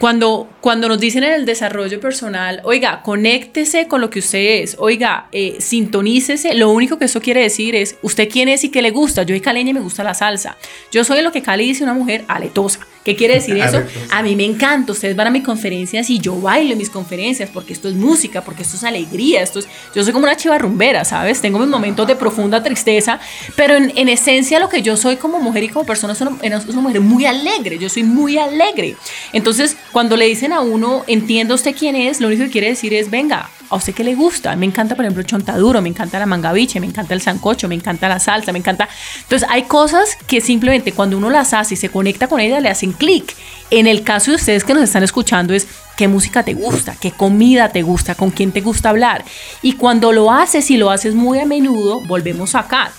cuando, 0.01 0.49
cuando 0.61 0.87
nos 0.87 0.99
dicen 0.99 1.23
en 1.23 1.31
el 1.31 1.45
desarrollo 1.45 1.99
personal, 1.99 2.59
oiga, 2.63 3.03
conéctese 3.03 3.87
con 3.87 4.01
lo 4.01 4.09
que 4.09 4.17
usted 4.17 4.63
es, 4.63 4.75
oiga, 4.79 5.27
eh, 5.31 5.57
sintonícese, 5.59 6.55
lo 6.55 6.71
único 6.71 6.97
que 6.97 7.05
eso 7.05 7.21
quiere 7.21 7.41
decir 7.41 7.75
es, 7.75 7.97
¿usted 8.01 8.27
quién 8.27 8.49
es 8.49 8.63
y 8.63 8.69
qué 8.69 8.81
le 8.81 8.89
gusta? 8.89 9.21
Yo 9.21 9.33
soy 9.33 9.41
caleña 9.41 9.69
y 9.69 9.73
me 9.75 9.79
gusta 9.79 10.03
la 10.03 10.15
salsa. 10.15 10.57
Yo 10.91 11.03
soy 11.03 11.21
lo 11.21 11.31
que 11.31 11.43
Cali 11.43 11.67
dice 11.67 11.83
una 11.83 11.93
mujer 11.93 12.25
aletosa. 12.27 12.79
¿Qué 13.03 13.15
quiere 13.15 13.35
decir 13.35 13.57
eso? 13.63 13.81
A 14.11 14.21
mí 14.21 14.35
me 14.35 14.45
encanta, 14.45 14.91
ustedes 14.91 15.15
van 15.15 15.27
a 15.27 15.31
mis 15.31 15.43
conferencias 15.43 16.09
y 16.09 16.19
yo 16.19 16.39
bailo 16.39 16.73
en 16.73 16.77
mis 16.77 16.89
conferencias 16.89 17.49
porque 17.51 17.73
esto 17.73 17.87
es 17.87 17.95
música, 17.95 18.43
porque 18.43 18.63
esto 18.63 18.77
es 18.77 18.83
alegría, 18.83 19.41
esto 19.41 19.59
es, 19.59 19.67
yo 19.95 20.03
soy 20.03 20.13
como 20.13 20.25
una 20.25 20.35
chiva 20.35 20.57
rumbera, 20.57 21.05
¿sabes? 21.05 21.41
Tengo 21.41 21.59
mis 21.59 21.67
momentos 21.67 22.07
de 22.07 22.15
profunda 22.15 22.61
tristeza, 22.61 23.19
pero 23.55 23.75
en, 23.75 23.91
en 23.95 24.09
esencia 24.09 24.59
lo 24.59 24.69
que 24.69 24.81
yo 24.81 24.97
soy 24.97 25.17
como 25.17 25.39
mujer 25.39 25.63
y 25.63 25.69
como 25.69 25.85
persona 25.85 26.13
es 26.13 26.21
una, 26.21 26.37
es 26.41 26.65
una 26.67 26.81
mujer 26.81 27.01
muy 27.01 27.25
alegre, 27.25 27.77
yo 27.77 27.89
soy 27.89 28.03
muy 28.03 28.37
alegre. 28.37 28.95
Entonces, 29.33 29.77
cuando 29.91 30.15
le 30.17 30.25
dicen 30.25 30.53
a 30.53 30.61
uno, 30.61 31.03
entienda 31.07 31.55
usted 31.55 31.75
quién 31.77 31.95
es, 31.95 32.19
lo 32.19 32.27
único 32.27 32.43
que 32.43 32.49
quiere 32.49 32.67
decir 32.67 32.93
es, 32.93 33.09
venga, 33.09 33.49
a 33.71 33.77
usted 33.77 33.93
qué 33.93 34.03
le 34.03 34.15
gusta. 34.15 34.55
Me 34.55 34.65
encanta, 34.65 34.95
por 34.95 35.05
ejemplo, 35.05 35.21
el 35.21 35.27
chontaduro, 35.27 35.81
me 35.81 35.89
encanta 35.89 36.19
la 36.19 36.25
mangaviche, 36.25 36.79
me 36.79 36.85
encanta 36.85 37.13
el 37.13 37.21
sancocho, 37.21 37.67
me 37.67 37.75
encanta 37.75 38.09
la 38.09 38.19
salsa, 38.19 38.51
me 38.51 38.59
encanta. 38.59 38.87
Entonces, 39.21 39.47
hay 39.49 39.63
cosas 39.63 40.17
que 40.27 40.41
simplemente 40.41 40.91
cuando 40.91 41.17
uno 41.17 41.29
las 41.29 41.53
hace 41.53 41.73
y 41.73 41.77
se 41.77 41.89
conecta 41.89 42.27
con 42.27 42.41
ellas, 42.41 42.61
le 42.61 42.69
hacen 42.69 42.90
clic. 42.93 43.35
En 43.69 43.87
el 43.87 44.03
caso 44.03 44.31
de 44.31 44.35
ustedes 44.35 44.63
que 44.63 44.73
nos 44.73 44.83
están 44.83 45.03
escuchando, 45.03 45.53
es 45.53 45.67
qué 45.95 46.07
música 46.07 46.43
te 46.43 46.53
gusta, 46.53 46.95
qué 46.99 47.11
comida 47.11 47.69
te 47.69 47.83
gusta, 47.83 48.15
con 48.15 48.31
quién 48.31 48.51
te 48.51 48.61
gusta 48.61 48.89
hablar. 48.89 49.23
Y 49.61 49.73
cuando 49.73 50.11
lo 50.11 50.31
haces 50.31 50.69
y 50.71 50.77
lo 50.77 50.89
haces 50.89 51.15
muy 51.15 51.39
a 51.39 51.45
menudo, 51.45 52.01
volvemos 52.01 52.55
acá 52.55 52.91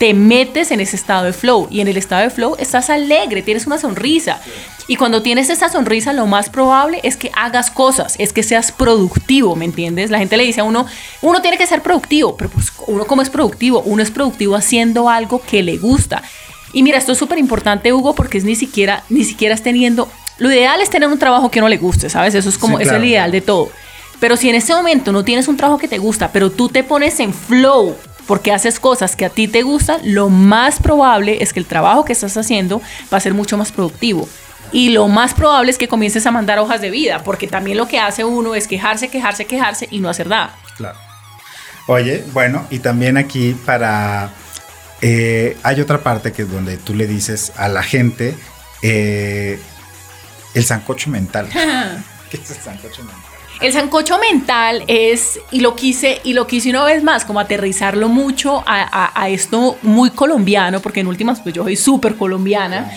te 0.00 0.14
metes 0.14 0.70
en 0.70 0.80
ese 0.80 0.96
estado 0.96 1.26
de 1.26 1.34
flow 1.34 1.68
y 1.70 1.82
en 1.82 1.88
el 1.88 1.98
estado 1.98 2.22
de 2.22 2.30
flow 2.30 2.56
estás 2.58 2.88
alegre, 2.88 3.42
tienes 3.42 3.66
una 3.66 3.76
sonrisa. 3.76 4.40
Y 4.88 4.96
cuando 4.96 5.20
tienes 5.20 5.50
esa 5.50 5.68
sonrisa, 5.68 6.14
lo 6.14 6.26
más 6.26 6.48
probable 6.48 7.00
es 7.02 7.18
que 7.18 7.30
hagas 7.36 7.70
cosas, 7.70 8.14
es 8.18 8.32
que 8.32 8.42
seas 8.42 8.72
productivo, 8.72 9.56
¿me 9.56 9.66
entiendes? 9.66 10.10
La 10.10 10.16
gente 10.16 10.38
le 10.38 10.44
dice 10.44 10.62
a 10.62 10.64
uno, 10.64 10.86
uno 11.20 11.42
tiene 11.42 11.58
que 11.58 11.66
ser 11.66 11.82
productivo, 11.82 12.34
pero 12.34 12.48
pues 12.48 12.72
uno 12.86 13.04
como 13.04 13.20
es 13.20 13.28
productivo, 13.28 13.82
uno 13.82 14.02
es 14.02 14.10
productivo 14.10 14.56
haciendo 14.56 15.10
algo 15.10 15.42
que 15.42 15.62
le 15.62 15.76
gusta. 15.76 16.22
Y 16.72 16.82
mira, 16.82 16.98
esto 16.98 17.12
es 17.12 17.18
súper 17.18 17.38
importante, 17.38 17.92
Hugo, 17.92 18.14
porque 18.14 18.38
es 18.38 18.44
ni 18.44 18.54
siquiera, 18.54 19.02
ni 19.08 19.24
siquiera 19.24 19.54
es 19.54 19.62
teniendo, 19.62 20.08
lo 20.38 20.50
ideal 20.50 20.80
es 20.80 20.90
tener 20.90 21.08
un 21.08 21.18
trabajo 21.18 21.50
que 21.50 21.60
no 21.60 21.68
le 21.68 21.76
guste, 21.76 22.08
¿sabes? 22.08 22.34
Eso 22.34 22.48
es 22.48 22.58
como, 22.58 22.78
eso 22.78 22.92
es 22.92 22.96
el 22.96 23.04
ideal 23.04 23.30
de 23.32 23.40
todo. 23.40 23.70
Pero 24.20 24.36
si 24.36 24.48
en 24.48 24.54
ese 24.54 24.74
momento 24.74 25.12
no 25.12 25.24
tienes 25.24 25.48
un 25.48 25.56
trabajo 25.56 25.78
que 25.78 25.88
te 25.88 25.98
gusta, 25.98 26.30
pero 26.30 26.50
tú 26.50 26.68
te 26.68 26.84
pones 26.84 27.18
en 27.20 27.32
flow, 27.32 27.96
porque 28.26 28.52
haces 28.52 28.78
cosas 28.78 29.16
que 29.16 29.24
a 29.24 29.30
ti 29.30 29.48
te 29.48 29.62
gustan, 29.62 30.00
lo 30.04 30.28
más 30.28 30.78
probable 30.78 31.42
es 31.42 31.52
que 31.52 31.60
el 31.60 31.66
trabajo 31.66 32.04
que 32.04 32.12
estás 32.12 32.36
haciendo 32.36 32.80
va 33.12 33.16
a 33.16 33.20
ser 33.20 33.34
mucho 33.34 33.56
más 33.56 33.72
productivo. 33.72 34.28
Y 34.72 34.90
lo 34.90 35.08
más 35.08 35.34
probable 35.34 35.72
es 35.72 35.78
que 35.78 35.88
comiences 35.88 36.26
a 36.26 36.30
mandar 36.30 36.58
hojas 36.60 36.80
de 36.80 36.90
vida, 36.90 37.24
porque 37.24 37.48
también 37.48 37.76
lo 37.76 37.88
que 37.88 37.98
hace 37.98 38.24
uno 38.24 38.54
es 38.54 38.68
quejarse, 38.68 39.08
quejarse, 39.08 39.46
quejarse 39.46 39.88
y 39.90 39.98
no 39.98 40.08
hacer 40.08 40.28
nada. 40.28 40.54
Claro. 40.76 40.96
Oye, 41.88 42.24
bueno, 42.32 42.64
y 42.70 42.78
también 42.78 43.16
aquí 43.16 43.56
para... 43.66 44.30
Eh, 45.02 45.56
hay 45.62 45.80
otra 45.80 46.02
parte 46.02 46.32
que 46.32 46.42
es 46.42 46.50
donde 46.50 46.76
tú 46.76 46.94
le 46.94 47.06
dices 47.06 47.52
a 47.56 47.68
la 47.68 47.82
gente 47.82 48.34
eh, 48.82 49.58
el 50.54 50.64
sancocho 50.64 51.10
mental. 51.10 51.48
¿Qué 52.30 52.36
es 52.36 52.50
el 52.50 52.56
sancocho 52.56 53.02
mental? 53.02 53.30
El 53.60 53.72
sancocho 53.74 54.18
mental 54.18 54.84
es, 54.86 55.38
y 55.50 55.60
lo 55.60 55.76
quise, 55.76 56.20
y 56.24 56.32
lo 56.32 56.46
quise 56.46 56.70
una 56.70 56.82
vez 56.84 57.02
más, 57.02 57.26
como 57.26 57.40
aterrizarlo 57.40 58.08
mucho 58.08 58.64
a, 58.66 59.28
esto 59.28 59.76
muy 59.82 60.10
colombiano, 60.10 60.80
porque 60.80 61.00
en 61.00 61.08
últimas, 61.08 61.40
pues 61.40 61.54
yo 61.54 61.64
soy 61.64 61.76
súper 61.76 62.16
colombiana. 62.16 62.90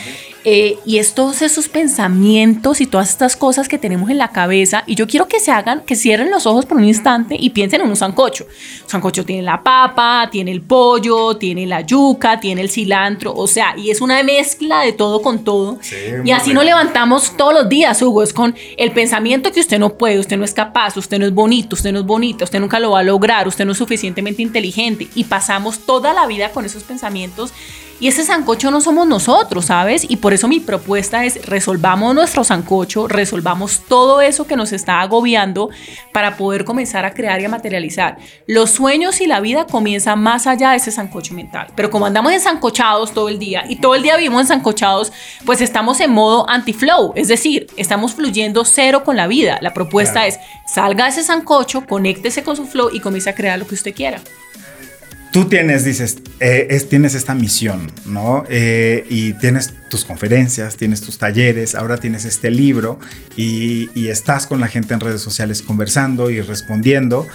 Eh, 0.45 0.77
y 0.85 0.97
es 0.97 1.13
todos 1.13 1.41
esos 1.41 1.69
pensamientos 1.69 2.81
y 2.81 2.85
todas 2.85 3.09
estas 3.09 3.37
cosas 3.37 3.69
que 3.69 3.77
tenemos 3.77 4.09
en 4.09 4.17
la 4.17 4.29
cabeza. 4.29 4.83
Y 4.87 4.95
yo 4.95 5.07
quiero 5.07 5.27
que 5.27 5.39
se 5.39 5.51
hagan, 5.51 5.81
que 5.81 5.95
cierren 5.95 6.31
los 6.31 6.45
ojos 6.45 6.65
por 6.65 6.77
un 6.77 6.83
instante 6.83 7.37
y 7.39 7.51
piensen 7.51 7.81
en 7.81 7.87
un 7.87 7.95
sancocho. 7.95 8.45
Un 8.83 8.89
sancocho 8.89 9.23
tiene 9.23 9.41
la 9.41 9.63
papa, 9.63 10.27
tiene 10.31 10.51
el 10.51 10.61
pollo, 10.61 11.37
tiene 11.37 11.65
la 11.65 11.81
yuca, 11.81 12.39
tiene 12.39 12.61
el 12.61 12.69
cilantro. 12.69 13.33
O 13.33 13.47
sea, 13.47 13.75
y 13.77 13.89
es 13.89 14.01
una 14.01 14.21
mezcla 14.23 14.81
de 14.81 14.91
todo 14.91 15.21
con 15.21 15.43
todo. 15.43 15.79
y 16.25 16.31
así 16.31 16.53
nos 16.53 16.65
levantamos 16.65 17.37
todos 17.37 17.53
los 17.53 17.69
días, 17.69 18.01
Hugo. 18.01 18.21
Es 18.23 18.33
con 18.33 18.53
el 18.77 18.91
pensamiento 18.91 19.51
que 19.51 19.61
usted 19.61 19.79
no 19.79 19.97
puede, 19.97 20.19
usted 20.19 20.37
no 20.37 20.43
es 20.43 20.53
capaz, 20.53 20.97
usted 20.97 21.19
no 21.19 21.25
es 21.25 21.33
bonito, 21.33 21.75
usted 21.75 21.93
no 21.93 21.99
es 21.99 22.05
bonita, 22.05 22.43
usted 22.43 22.59
nunca 22.59 22.79
lo 22.79 22.91
va 22.91 22.99
a 22.99 23.03
lograr, 23.03 23.47
usted 23.47 23.65
no 23.65 23.71
es 23.71 23.77
suficientemente 23.77 24.41
inteligente. 24.41 25.07
Y 25.15 25.23
pasamos 25.23 25.79
toda 25.79 26.13
la 26.13 26.27
vida 26.27 26.51
con 26.51 26.65
esos 26.65 26.83
pensamientos 26.83 27.53
Y 28.03 28.09
ese 28.09 28.25
sancocho 28.25 28.69
no 28.69 28.81
somos 28.81 29.07
nosotros, 29.07 29.67
¿sabes? 29.67 30.05
Y 30.09 30.17
por 30.17 30.33
eso 30.33 30.49
mi 30.49 30.59
propuesta 30.59 31.23
es 31.23 31.45
resolvamos 31.45 32.13
nuestro 32.13 32.43
sancocho, 32.43 33.07
resolvamos 33.07 33.79
todo 33.87 34.19
eso 34.19 34.45
que 34.45 34.57
nos 34.57 34.73
está 34.73 34.99
agobiando 34.99 35.69
para 36.11 36.35
poder 36.35 36.65
comenzar 36.65 37.05
a 37.05 37.13
crear 37.13 37.39
y 37.39 37.45
a 37.45 37.49
materializar. 37.49 38.17
Los 38.45 38.71
sueños 38.71 39.21
y 39.21 39.25
la 39.25 39.39
vida 39.39 39.67
comienzan 39.67 40.21
más 40.21 40.47
allá 40.47 40.71
de 40.71 40.75
ese 40.75 40.91
sancocho 40.91 41.33
mental. 41.33 41.67
Pero 41.77 41.89
como 41.89 42.05
andamos 42.05 42.33
ensancochados 42.33 43.13
todo 43.13 43.29
el 43.29 43.39
día 43.39 43.63
y 43.69 43.77
todo 43.77 43.95
el 43.95 44.03
día 44.03 44.17
vivimos 44.17 44.41
ensancochados, 44.41 45.13
pues 45.45 45.61
estamos 45.61 46.01
en 46.01 46.11
modo 46.11 46.45
anti-flow, 46.49 47.13
es 47.15 47.29
decir, 47.29 47.67
estamos 47.77 48.15
fluyendo 48.15 48.65
cero 48.65 49.05
con 49.05 49.15
la 49.15 49.27
vida. 49.27 49.59
La 49.61 49.73
propuesta 49.73 50.27
es 50.27 50.41
salga 50.67 51.05
de 51.05 51.11
ese 51.11 51.23
sancocho, 51.23 51.85
conéctese 51.85 52.43
con 52.43 52.57
su 52.57 52.65
flow 52.65 52.89
y 52.91 52.99
comience 52.99 53.29
a 53.29 53.35
crear 53.35 53.57
lo 53.57 53.65
que 53.65 53.75
usted 53.75 53.95
quiera 53.95 54.19
tú 55.33 55.45
tienes, 55.45 55.83
dices, 55.83 56.19
eh, 56.39 56.85
tienes 56.87 57.15
esta 57.15 57.33
misión, 57.33 57.91
¿no? 58.05 58.45
Eh, 58.49 59.03
y 59.09 59.33
tienes 59.33 59.73
tus 59.89 60.05
conferencias, 60.05 60.77
tienes 60.77 61.01
tus 61.01 61.17
talleres, 61.17 61.73
ahora 61.73 61.97
tienes 61.97 62.23
este 62.23 62.51
libro 62.51 62.99
y, 63.35 63.89
estás 64.07 64.45
con 64.45 64.59
la 64.59 64.67
gente 64.67 64.93
en 64.93 64.99
redes 64.99 65.21
sociales 65.21 65.63
conversando 65.63 66.29
y 66.29 66.39
respondiendo. 66.39 67.27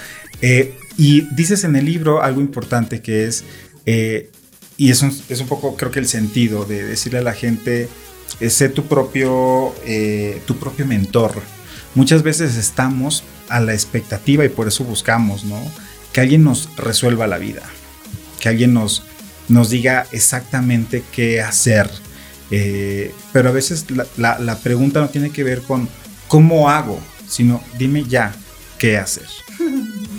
Eh, 0.43 0.79
y 0.97 1.23
dices 1.35 1.65
en 1.65 1.75
el 1.75 1.87
libro 1.87 2.23
algo 2.23 2.41
importante 2.41 3.03
que 3.03 3.27
es, 3.27 3.45
y 3.85 4.91
es 4.91 5.03
un, 5.03 5.13
es 5.29 5.41
un 5.41 5.49
poco 5.49 5.75
creo 5.77 5.91
que 5.91 5.99
el 5.99 6.07
sentido 6.07 6.65
de 6.65 6.85
decirle 6.85 7.19
a 7.19 7.23
la 7.23 7.33
gente, 7.33 7.89
sé 8.49 8.69
tu 8.69 8.85
propio, 8.85 9.75
tu 10.47 10.57
propio 10.57 10.87
mentor. 10.87 11.33
Muchas 11.97 12.23
veces 12.23 12.57
estamos 12.57 13.25
a 13.49 13.59
la 13.59 13.73
expectativa 13.73 14.45
y 14.45 14.51
por 14.51 14.69
eso 14.69 14.85
buscamos, 14.85 15.45
¿no? 15.45 15.61
Que 16.13 16.21
alguien 16.21 16.45
nos 16.45 16.69
resuelva 16.77 17.27
la 17.27 17.39
vida 17.39 17.63
que 18.41 18.49
alguien 18.49 18.73
nos, 18.73 19.03
nos 19.49 19.71
diga 19.71 20.07
exactamente 20.13 21.03
qué 21.13 21.41
hacer. 21.41 21.91
Eh, 22.51 23.15
pero 23.33 23.51
a 23.51 23.53
veces 23.53 23.87
la, 24.17 24.39
la, 24.39 24.59
pregunta 24.59 25.01
no 25.01 25.09
tiene 25.11 25.31
que 25.31 25.45
ver 25.45 25.61
con 25.63 25.89
cómo 26.29 26.71
hago, 26.71 26.99
sino 27.29 27.63
dime 27.79 28.05
ya 28.05 28.35
qué 28.79 28.97
hacer. 28.97 29.27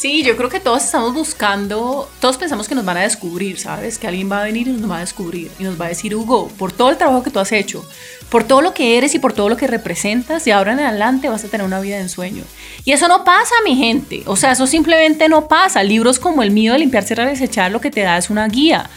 Sí, 0.00 0.22
yo 0.22 0.34
creo 0.34 0.48
que 0.48 0.60
todos 0.60 0.82
estamos 0.82 1.12
buscando, 1.12 2.08
todos 2.22 2.38
pensamos 2.38 2.66
que 2.66 2.74
nos 2.74 2.86
van 2.86 2.96
a 2.96 3.02
descubrir, 3.02 3.58
¿sabes? 3.58 3.98
Que 3.98 4.06
alguien 4.06 4.32
va 4.32 4.40
a 4.40 4.44
venir 4.44 4.66
y 4.66 4.72
nos 4.72 4.90
va 4.90 4.96
a 4.96 5.00
descubrir 5.00 5.50
y 5.58 5.64
nos 5.64 5.78
va 5.78 5.84
a 5.84 5.88
decir, 5.88 6.14
Hugo, 6.16 6.48
por 6.56 6.72
todo 6.72 6.88
el 6.88 6.96
trabajo 6.96 7.22
que 7.22 7.30
tú 7.30 7.38
has 7.38 7.52
hecho, 7.52 7.86
por 8.30 8.44
todo 8.44 8.62
lo 8.62 8.72
que 8.72 8.96
eres 8.96 9.14
y 9.14 9.18
por 9.18 9.34
todo 9.34 9.50
lo 9.50 9.58
que 9.58 9.66
representas, 9.66 10.46
de 10.46 10.54
ahora 10.54 10.72
en 10.72 10.80
adelante 10.80 11.28
vas 11.28 11.44
a 11.44 11.48
tener 11.48 11.66
una 11.66 11.80
vida 11.80 11.96
de 11.96 12.04
ensueño. 12.04 12.44
Y 12.86 12.92
eso 12.92 13.08
no 13.08 13.24
pasa, 13.24 13.54
mi 13.62 13.76
gente. 13.76 14.22
O 14.24 14.36
sea, 14.36 14.52
eso 14.52 14.66
simplemente 14.66 15.28
no 15.28 15.48
pasa. 15.48 15.82
Libros 15.82 16.18
como 16.18 16.42
el 16.42 16.50
mío 16.50 16.72
de 16.72 16.78
limpiar, 16.78 17.04
cerrar, 17.04 17.28
desechar, 17.28 17.70
lo 17.70 17.82
que 17.82 17.90
te 17.90 18.00
da 18.00 18.16
es 18.16 18.30
una 18.30 18.48
guía. 18.48 18.88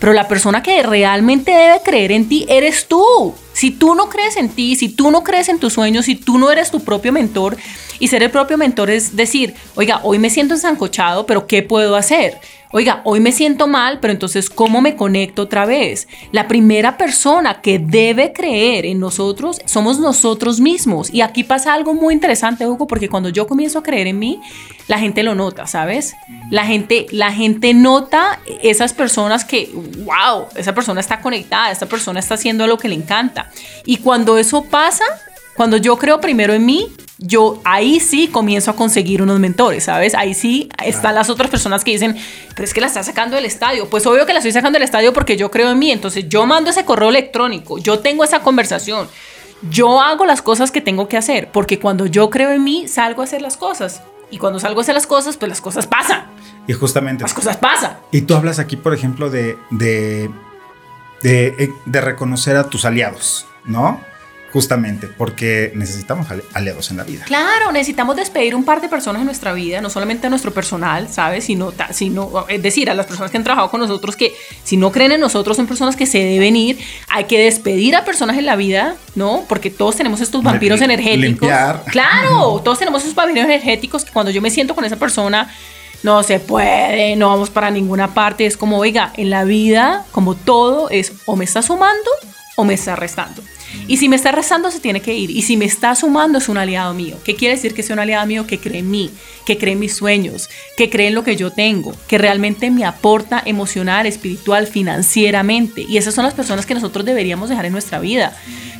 Pero 0.00 0.12
la 0.12 0.26
persona 0.26 0.64
que 0.64 0.82
realmente 0.82 1.52
debe 1.52 1.82
creer 1.84 2.10
en 2.10 2.28
ti 2.28 2.46
eres 2.48 2.88
tú. 2.88 3.32
Si 3.58 3.72
tú 3.72 3.96
no 3.96 4.08
crees 4.08 4.36
en 4.36 4.50
ti, 4.50 4.76
si 4.76 4.88
tú 4.88 5.10
no 5.10 5.24
crees 5.24 5.48
en 5.48 5.58
tus 5.58 5.72
sueños, 5.72 6.04
si 6.04 6.14
tú 6.14 6.38
no 6.38 6.52
eres 6.52 6.70
tu 6.70 6.78
propio 6.78 7.12
mentor, 7.12 7.56
y 7.98 8.06
ser 8.06 8.22
el 8.22 8.30
propio 8.30 8.56
mentor 8.56 8.88
es 8.88 9.16
decir, 9.16 9.52
oiga, 9.74 10.00
hoy 10.04 10.20
me 10.20 10.30
siento 10.30 10.54
ensancochado, 10.54 11.26
pero 11.26 11.48
¿qué 11.48 11.64
puedo 11.64 11.96
hacer? 11.96 12.38
Oiga, 12.70 13.00
hoy 13.04 13.18
me 13.20 13.32
siento 13.32 13.66
mal, 13.66 13.98
pero 13.98 14.12
entonces, 14.12 14.50
¿cómo 14.50 14.82
me 14.82 14.94
conecto 14.94 15.42
otra 15.42 15.64
vez? 15.64 16.06
La 16.32 16.46
primera 16.46 16.98
persona 16.98 17.62
que 17.62 17.78
debe 17.78 18.34
creer 18.34 18.84
en 18.84 19.00
nosotros 19.00 19.58
somos 19.64 19.98
nosotros 19.98 20.60
mismos. 20.60 21.08
Y 21.10 21.22
aquí 21.22 21.44
pasa 21.44 21.72
algo 21.72 21.94
muy 21.94 22.12
interesante, 22.12 22.66
Hugo, 22.66 22.86
porque 22.86 23.08
cuando 23.08 23.30
yo 23.30 23.46
comienzo 23.46 23.78
a 23.78 23.82
creer 23.82 24.06
en 24.08 24.18
mí, 24.18 24.38
la 24.86 24.98
gente 24.98 25.22
lo 25.22 25.34
nota, 25.34 25.66
¿sabes? 25.66 26.14
La 26.50 26.66
gente, 26.66 27.06
la 27.10 27.32
gente 27.32 27.72
nota 27.72 28.38
esas 28.62 28.92
personas 28.92 29.46
que, 29.46 29.70
wow, 29.72 30.48
esa 30.54 30.74
persona 30.74 31.00
está 31.00 31.22
conectada, 31.22 31.70
esa 31.70 31.86
persona 31.86 32.20
está 32.20 32.34
haciendo 32.34 32.66
lo 32.66 32.76
que 32.76 32.88
le 32.88 32.96
encanta. 32.96 33.47
Y 33.84 33.98
cuando 33.98 34.38
eso 34.38 34.64
pasa, 34.64 35.04
cuando 35.56 35.76
yo 35.76 35.96
creo 35.98 36.20
primero 36.20 36.52
en 36.52 36.64
mí, 36.66 36.92
yo 37.18 37.60
ahí 37.64 37.98
sí 37.98 38.28
comienzo 38.28 38.70
a 38.70 38.76
conseguir 38.76 39.22
unos 39.22 39.40
mentores, 39.40 39.84
¿sabes? 39.84 40.14
Ahí 40.14 40.34
sí 40.34 40.68
están 40.84 41.16
las 41.16 41.30
otras 41.30 41.50
personas 41.50 41.82
que 41.82 41.90
dicen, 41.90 42.16
pero 42.54 42.64
es 42.64 42.72
que 42.72 42.80
la 42.80 42.86
está 42.86 43.02
sacando 43.02 43.34
del 43.34 43.44
estadio. 43.44 43.90
Pues 43.90 44.06
obvio 44.06 44.24
que 44.24 44.32
la 44.32 44.38
estoy 44.38 44.52
sacando 44.52 44.76
del 44.76 44.84
estadio 44.84 45.12
porque 45.12 45.36
yo 45.36 45.50
creo 45.50 45.70
en 45.70 45.78
mí. 45.78 45.90
Entonces 45.90 46.28
yo 46.28 46.46
mando 46.46 46.70
ese 46.70 46.84
correo 46.84 47.08
electrónico, 47.08 47.78
yo 47.78 47.98
tengo 47.98 48.22
esa 48.22 48.40
conversación, 48.40 49.08
yo 49.68 50.00
hago 50.00 50.26
las 50.26 50.42
cosas 50.42 50.70
que 50.70 50.80
tengo 50.80 51.08
que 51.08 51.16
hacer, 51.16 51.50
porque 51.50 51.80
cuando 51.80 52.06
yo 52.06 52.30
creo 52.30 52.52
en 52.52 52.62
mí, 52.62 52.86
salgo 52.86 53.22
a 53.22 53.24
hacer 53.24 53.42
las 53.42 53.56
cosas. 53.56 54.02
Y 54.30 54.38
cuando 54.38 54.60
salgo 54.60 54.80
a 54.80 54.82
hacer 54.82 54.94
las 54.94 55.06
cosas, 55.06 55.36
pues 55.36 55.48
las 55.48 55.60
cosas 55.60 55.86
pasan. 55.86 56.26
Y 56.66 56.74
justamente. 56.74 57.22
Las 57.22 57.34
cosas 57.34 57.56
pasan. 57.56 57.96
Y 58.12 58.22
tú 58.22 58.34
hablas 58.34 58.58
aquí, 58.58 58.76
por 58.76 58.94
ejemplo, 58.94 59.30
de, 59.30 59.56
de, 59.70 60.30
de, 61.22 61.72
de 61.84 62.00
reconocer 62.00 62.56
a 62.56 62.68
tus 62.68 62.84
aliados, 62.84 63.46
¿no? 63.64 64.00
Justamente 64.52 65.08
porque 65.08 65.72
necesitamos 65.74 66.26
aliados 66.54 66.90
en 66.90 66.96
la 66.96 67.04
vida. 67.04 67.24
Claro, 67.26 67.70
necesitamos 67.70 68.16
despedir 68.16 68.54
un 68.54 68.64
par 68.64 68.80
de 68.80 68.88
personas 68.88 69.20
en 69.20 69.26
nuestra 69.26 69.52
vida, 69.52 69.82
no 69.82 69.90
solamente 69.90 70.26
a 70.26 70.30
nuestro 70.30 70.54
personal, 70.54 71.06
¿sabes? 71.10 71.44
Sino, 71.44 71.74
sino, 71.90 72.46
es 72.48 72.62
decir, 72.62 72.88
a 72.88 72.94
las 72.94 73.04
personas 73.04 73.30
que 73.30 73.36
han 73.36 73.44
trabajado 73.44 73.70
con 73.70 73.80
nosotros 73.80 74.16
que 74.16 74.34
si 74.64 74.78
no 74.78 74.90
creen 74.90 75.12
en 75.12 75.20
nosotros 75.20 75.54
son 75.54 75.66
personas 75.66 75.96
que 75.96 76.06
se 76.06 76.18
deben 76.18 76.56
ir. 76.56 76.78
Hay 77.08 77.24
que 77.24 77.38
despedir 77.38 77.94
a 77.94 78.06
personas 78.06 78.38
en 78.38 78.46
la 78.46 78.56
vida, 78.56 78.94
¿no? 79.14 79.44
Porque 79.46 79.68
todos 79.68 79.96
tenemos 79.96 80.22
estos 80.22 80.42
vampiros 80.42 80.80
energéticos. 80.80 81.20
Limpiar. 81.20 81.84
Claro, 81.90 82.62
todos 82.64 82.78
tenemos 82.78 83.02
esos 83.02 83.14
vampiros 83.14 83.44
energéticos 83.44 84.02
que 84.06 84.12
cuando 84.12 84.30
yo 84.30 84.40
me 84.40 84.48
siento 84.48 84.74
con 84.74 84.86
esa 84.86 84.96
persona 84.96 85.50
no 86.02 86.22
se 86.22 86.40
puede, 86.40 87.16
no 87.16 87.28
vamos 87.28 87.50
para 87.50 87.70
ninguna 87.70 88.14
parte. 88.14 88.46
Es 88.46 88.56
como, 88.56 88.78
oiga, 88.78 89.12
en 89.16 89.30
la 89.30 89.44
vida, 89.44 90.04
como 90.12 90.34
todo, 90.34 90.90
es 90.90 91.12
o 91.26 91.36
me 91.36 91.44
está 91.44 91.62
sumando 91.62 92.10
o 92.56 92.64
me 92.64 92.74
está 92.74 92.96
restando. 92.96 93.42
Y 93.86 93.98
si 93.98 94.08
me 94.08 94.16
está 94.16 94.32
rezando, 94.32 94.70
se 94.70 94.80
tiene 94.80 95.00
que 95.00 95.14
ir. 95.14 95.30
Y 95.30 95.42
si 95.42 95.56
me 95.56 95.64
está 95.64 95.94
sumando, 95.94 96.38
es 96.38 96.48
un 96.48 96.58
aliado 96.58 96.94
mío. 96.94 97.16
¿Qué 97.24 97.34
quiere 97.34 97.54
decir 97.54 97.74
que 97.74 97.82
sea 97.82 97.94
un 97.94 98.00
aliado 98.00 98.26
mío? 98.26 98.46
Que 98.46 98.58
cree 98.58 98.80
en 98.80 98.90
mí, 98.90 99.10
que 99.44 99.58
cree 99.58 99.74
en 99.74 99.80
mis 99.80 99.94
sueños, 99.94 100.48
que 100.76 100.90
cree 100.90 101.08
en 101.08 101.14
lo 101.14 101.24
que 101.24 101.36
yo 101.36 101.50
tengo, 101.50 101.94
que 102.06 102.18
realmente 102.18 102.70
me 102.70 102.84
aporta 102.84 103.42
emocional, 103.44 104.06
espiritual, 104.06 104.66
financieramente. 104.66 105.82
Y 105.82 105.98
esas 105.98 106.14
son 106.14 106.24
las 106.24 106.34
personas 106.34 106.66
que 106.66 106.74
nosotros 106.74 107.04
deberíamos 107.04 107.48
dejar 107.48 107.66
en 107.66 107.72
nuestra 107.72 107.98
vida. 107.98 108.36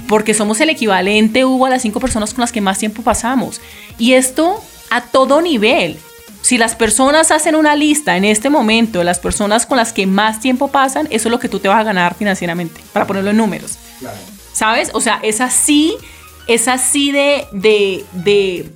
Porque 0.09 0.35
somos 0.35 0.61
el 0.61 0.71
equivalente, 0.71 1.45
Hugo, 1.45 1.67
a 1.67 1.71
las 1.71 1.83
cinco 1.83 2.01
personas 2.01 2.33
con 2.33 2.41
las 2.41 2.53
que 2.53 2.61
más 2.61 2.79
tiempo 2.79 3.03
pasamos. 3.03 3.61
Y 3.99 4.15
esto 4.15 4.63
a 4.91 5.03
todo 5.03 5.43
nivel. 5.43 5.99
Si 6.43 6.57
las 6.57 6.75
personas 6.75 7.31
hacen 7.31 7.55
una 7.55 7.77
lista 7.77 8.17
en 8.17 8.25
este 8.25 8.49
momento 8.49 9.01
de 9.01 9.05
las 9.05 9.19
personas 9.19 9.67
con 9.67 9.77
las 9.77 9.93
que 9.93 10.07
más 10.07 10.41
tiempo 10.41 10.69
pasan, 10.69 11.07
eso 11.11 11.29
es 11.29 11.31
lo 11.31 11.39
que 11.39 11.49
tú 11.49 11.59
te 11.59 11.69
vas 11.69 11.81
a 11.81 11.85
ganar 11.85 12.15
financieramente, 12.15 12.81
para 12.93 13.07
ponerlo 13.07 13.31
en 13.31 13.37
números. 13.37 13.79
Claro. 13.99 14.17
¿sabes? 14.59 14.91
O 14.93 15.01
sea, 15.01 15.21
es 15.23 15.41
así, 15.41 15.95
es 16.49 16.67
así 16.67 17.13
de, 17.13 17.47
de, 17.53 18.05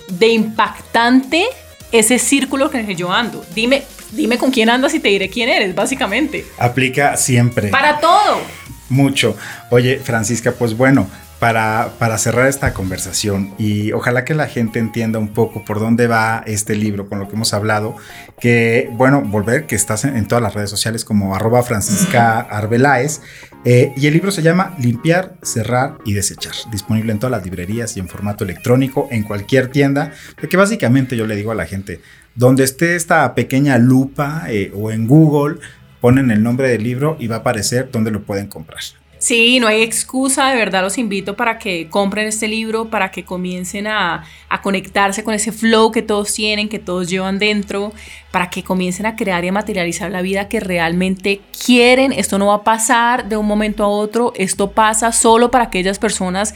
de, 0.07 0.29
impactante 0.29 1.44
ese 1.90 2.18
círculo 2.20 2.70
que 2.70 2.94
yo 2.94 3.12
ando. 3.12 3.44
Dime, 3.55 3.83
dime 4.12 4.38
con 4.38 4.53
quién 4.53 4.70
andas 4.70 4.94
y 4.94 5.01
te 5.01 5.09
diré 5.09 5.29
quién 5.29 5.48
eres, 5.48 5.75
básicamente. 5.75 6.46
Aplica 6.59 7.16
siempre. 7.16 7.68
Para 7.68 7.98
todo. 7.98 8.40
Mucho. 8.88 9.37
Oye, 9.70 9.98
Francisca, 9.98 10.53
pues 10.53 10.77
bueno, 10.77 11.09
para, 11.42 11.94
para, 11.98 12.18
cerrar 12.18 12.46
esta 12.46 12.72
conversación 12.72 13.52
y 13.59 13.90
ojalá 13.90 14.24
que 14.24 14.33
la 14.33 14.46
gente 14.46 14.78
entienda 14.78 15.18
un 15.18 15.26
poco 15.26 15.64
por 15.64 15.81
dónde 15.81 16.07
va 16.07 16.44
este 16.46 16.76
libro 16.76 17.09
con 17.09 17.18
lo 17.18 17.26
que 17.26 17.35
hemos 17.35 17.52
hablado, 17.52 17.96
que 18.38 18.88
bueno, 18.92 19.22
volver 19.22 19.66
que 19.66 19.74
estás 19.74 20.05
en, 20.05 20.24
todas 20.28 20.40
las 20.40 20.55
redes 20.55 20.70
sociales 20.70 21.05
como 21.05 21.35
arroba 21.35 21.64
Francisca 21.64 22.38
Arbeláez 22.42 23.22
eh, 23.64 23.92
y 23.96 24.07
el 24.07 24.12
libro 24.12 24.31
se 24.31 24.42
llama 24.42 24.76
Limpiar, 24.78 25.35
Cerrar 25.42 25.98
y 26.05 26.12
Desechar, 26.12 26.55
disponible 26.70 27.11
en 27.11 27.18
todas 27.18 27.33
las 27.33 27.44
librerías 27.44 27.96
y 27.96 27.98
en 27.98 28.07
formato 28.07 28.44
electrónico 28.44 29.09
en 29.11 29.24
cualquier 29.24 29.66
tienda, 29.66 30.12
porque 30.40 30.57
básicamente 30.57 31.16
yo 31.16 31.26
le 31.26 31.35
digo 31.35 31.50
a 31.50 31.57
la 31.57 31.66
gente, 31.66 32.00
donde 32.37 32.62
esté 32.62 32.94
esta 32.94 33.35
pequeña 33.35 33.78
lupa 33.78 34.44
eh, 34.46 34.70
o 34.76 34.92
en 34.92 35.09
Google, 35.09 35.57
ponen 36.00 36.31
el 36.31 36.40
nombre 36.40 36.68
del 36.68 36.85
libro 36.85 37.16
y 37.18 37.26
va 37.26 37.35
a 37.35 37.38
aparecer 37.40 37.90
donde 37.90 38.12
lo 38.12 38.22
pueden 38.22 38.46
comprar. 38.46 39.02
Sí, 39.22 39.61
no 39.61 39.68
hay 39.68 39.82
excusa, 39.82 40.48
de 40.48 40.56
verdad 40.56 40.82
los 40.82 40.98
invito 40.98 41.37
para 41.37 41.56
que 41.56 41.88
compren 41.88 42.26
este 42.26 42.48
libro, 42.48 42.90
para 42.90 43.12
que 43.12 43.24
comiencen 43.24 43.87
a, 43.87 44.24
conectarse 44.64 45.22
con 45.22 45.32
ese 45.32 45.52
flow 45.52 45.92
que 45.92 46.02
todos 46.02 46.35
tienen, 46.35 46.68
que 46.68 46.80
todos 46.80 47.08
llevan 47.08 47.38
dentro, 47.38 47.92
para 48.32 48.50
que 48.50 48.64
comiencen 48.64 49.06
a 49.06 49.14
crear 49.14 49.44
y 49.44 49.48
a 49.48 49.52
materializar 49.52 50.11
la 50.11 50.22
vida 50.22 50.48
que 50.48 50.58
realmente 50.58 51.40
quieren. 51.64 52.11
Esto 52.11 52.37
no 52.37 52.48
va 52.48 52.54
a 52.54 52.64
pasar 52.64 53.28
de 53.28 53.37
un 53.37 53.46
momento 53.46 53.85
a 53.85 53.88
otro, 53.88 54.32
esto 54.35 54.72
pasa 54.72 55.12
solo 55.12 55.52
para 55.52 55.66
aquellas 55.66 56.00
personas 56.00 56.52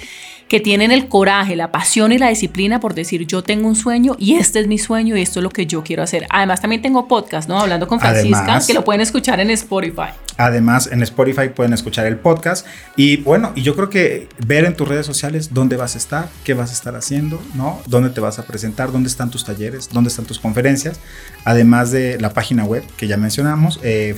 que 0.49 0.61
tienen 0.61 0.93
el 0.93 1.09
coraje, 1.09 1.57
la 1.57 1.73
pasión 1.73 2.13
y 2.13 2.19
la 2.19 2.29
disciplina 2.29 2.81
por 2.81 2.95
decir 2.95 3.27
yo 3.27 3.43
tengo 3.43 3.69
un 3.69 3.77
sueño 3.77 4.17
y 4.19 4.35
este 4.35 4.61
es 4.61 4.69
mi 4.69 4.79
sueño 4.79 5.17
y 5.17 5.23
esto 5.23 5.41
es 5.41 5.45
lo 5.45 5.51
que 5.51 5.67
yo 5.67 5.83
quiero 5.83 6.03
hacer. 6.03 6.27
Además 6.31 6.61
también 6.61 6.83
tengo 6.83 7.09
podcast, 7.09 7.49
¿no? 7.49 7.59
Hablando 7.59 7.89
con 7.89 8.01
Francisca, 8.01 8.61
que 8.67 8.75
lo 8.75 8.85
pueden 8.85 9.01
escuchar 9.01 9.41
en 9.41 9.51
Spotify. 9.51 10.11
Además 10.37 10.89
en 10.93 11.03
Spotify 11.03 11.49
pueden 11.49 11.73
escuchar 11.73 12.07
el 12.07 12.17
podcast 12.17 12.67
y 12.95 13.17
bueno, 13.19 13.53
y 13.55 13.63
yo 13.63 13.75
creo 13.75 13.91
que 13.91 14.29
ver 14.47 14.65
en 14.65 14.77
tus 14.77 14.87
redes 14.87 15.07
sociales 15.07 15.53
dónde 15.53 15.77
vas 15.77 15.95
a 15.95 15.99
estar, 15.99 16.29
qué 16.45 16.55
vas 16.55 16.71
a 16.71 16.75
estar 16.75 16.95
haciendo, 16.95 17.43
¿no? 17.55 17.81
Dónde 17.87 18.11
te 18.11 18.21
vas 18.21 18.39
a 18.39 18.45
presentar, 18.45 18.93
dónde 18.93 19.09
están 19.09 19.31
tus 19.31 19.45
talleres, 19.45 19.89
dónde 19.93 20.09
están 20.09 20.27
tus 20.27 20.39
conferencias, 20.39 21.01
además 21.45 21.91
de 21.91 22.21
la 22.21 22.31
página 22.31 22.65
web 22.65 22.85
que 22.97 23.09
ya 23.09 23.17
mencionamos, 23.17 23.81
eh, 23.83 24.15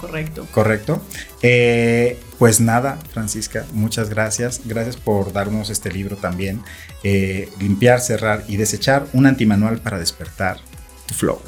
correcto. 0.00 0.46
Correcto. 0.52 1.02
Eh, 1.42 2.18
pues 2.38 2.60
nada, 2.60 2.98
Francisca, 3.12 3.64
muchas 3.72 4.10
gracias. 4.10 4.62
Gracias 4.64 4.96
por 4.96 5.32
darnos 5.32 5.70
este 5.70 5.90
libro 5.90 6.16
también. 6.16 6.62
Eh, 7.02 7.48
limpiar, 7.58 8.00
cerrar 8.00 8.44
y 8.48 8.56
desechar, 8.56 9.06
un 9.12 9.26
antimanual 9.26 9.78
para 9.78 9.98
despertar 9.98 10.58
tu 11.06 11.14
flow. 11.14 11.40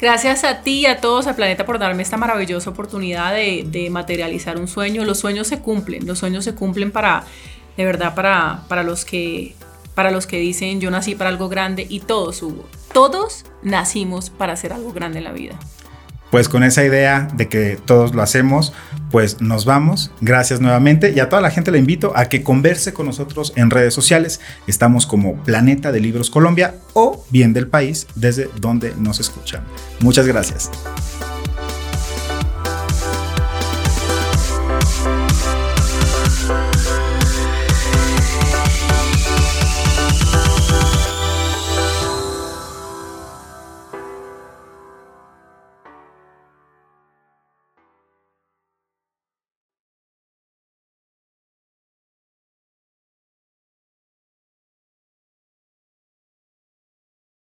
Gracias 0.00 0.44
a 0.44 0.60
ti 0.62 0.80
y 0.80 0.86
a 0.86 1.00
todos, 1.00 1.26
a 1.26 1.36
Planeta, 1.36 1.64
por 1.64 1.78
darme 1.78 2.02
esta 2.02 2.16
maravillosa 2.16 2.70
oportunidad 2.70 3.32
de, 3.32 3.88
materializar 3.90 4.58
un 4.58 4.68
sueño. 4.68 5.04
Los 5.04 5.20
sueños 5.20 5.46
se 5.46 5.60
cumplen, 5.60 6.06
los 6.06 6.18
sueños 6.18 6.44
se 6.44 6.54
cumplen 6.54 6.90
para, 6.90 7.24
de 7.76 7.84
verdad, 7.84 8.14
para, 8.14 8.64
para, 8.68 8.82
los, 8.82 9.04
que, 9.04 9.54
para 9.94 10.10
los 10.10 10.26
que 10.26 10.38
dicen 10.38 10.80
yo 10.80 10.90
nací 10.90 11.14
para 11.14 11.30
algo 11.30 11.48
grande 11.48 11.86
y 11.88 12.00
todos, 12.00 12.42
Hugo, 12.42 12.66
todos 12.92 13.44
nacimos 13.62 14.30
para 14.30 14.52
hacer 14.52 14.72
algo 14.72 14.92
grande 14.92 15.18
en 15.18 15.24
la 15.24 15.32
vida 15.32 15.58
pues 16.34 16.48
con 16.48 16.64
esa 16.64 16.84
idea 16.84 17.28
de 17.36 17.46
que 17.46 17.78
todos 17.84 18.12
lo 18.12 18.20
hacemos, 18.20 18.72
pues 19.12 19.40
nos 19.40 19.64
vamos. 19.64 20.10
Gracias 20.20 20.60
nuevamente 20.60 21.12
y 21.14 21.20
a 21.20 21.28
toda 21.28 21.40
la 21.40 21.52
gente 21.52 21.70
le 21.70 21.78
invito 21.78 22.12
a 22.16 22.24
que 22.24 22.42
converse 22.42 22.92
con 22.92 23.06
nosotros 23.06 23.52
en 23.54 23.70
redes 23.70 23.94
sociales. 23.94 24.40
Estamos 24.66 25.06
como 25.06 25.36
Planeta 25.44 25.92
de 25.92 26.00
Libros 26.00 26.30
Colombia 26.30 26.74
o 26.92 27.24
bien 27.30 27.52
del 27.52 27.68
país 27.68 28.08
desde 28.16 28.50
donde 28.60 28.96
nos 28.98 29.20
escuchan. 29.20 29.62
Muchas 30.00 30.26
gracias. 30.26 30.72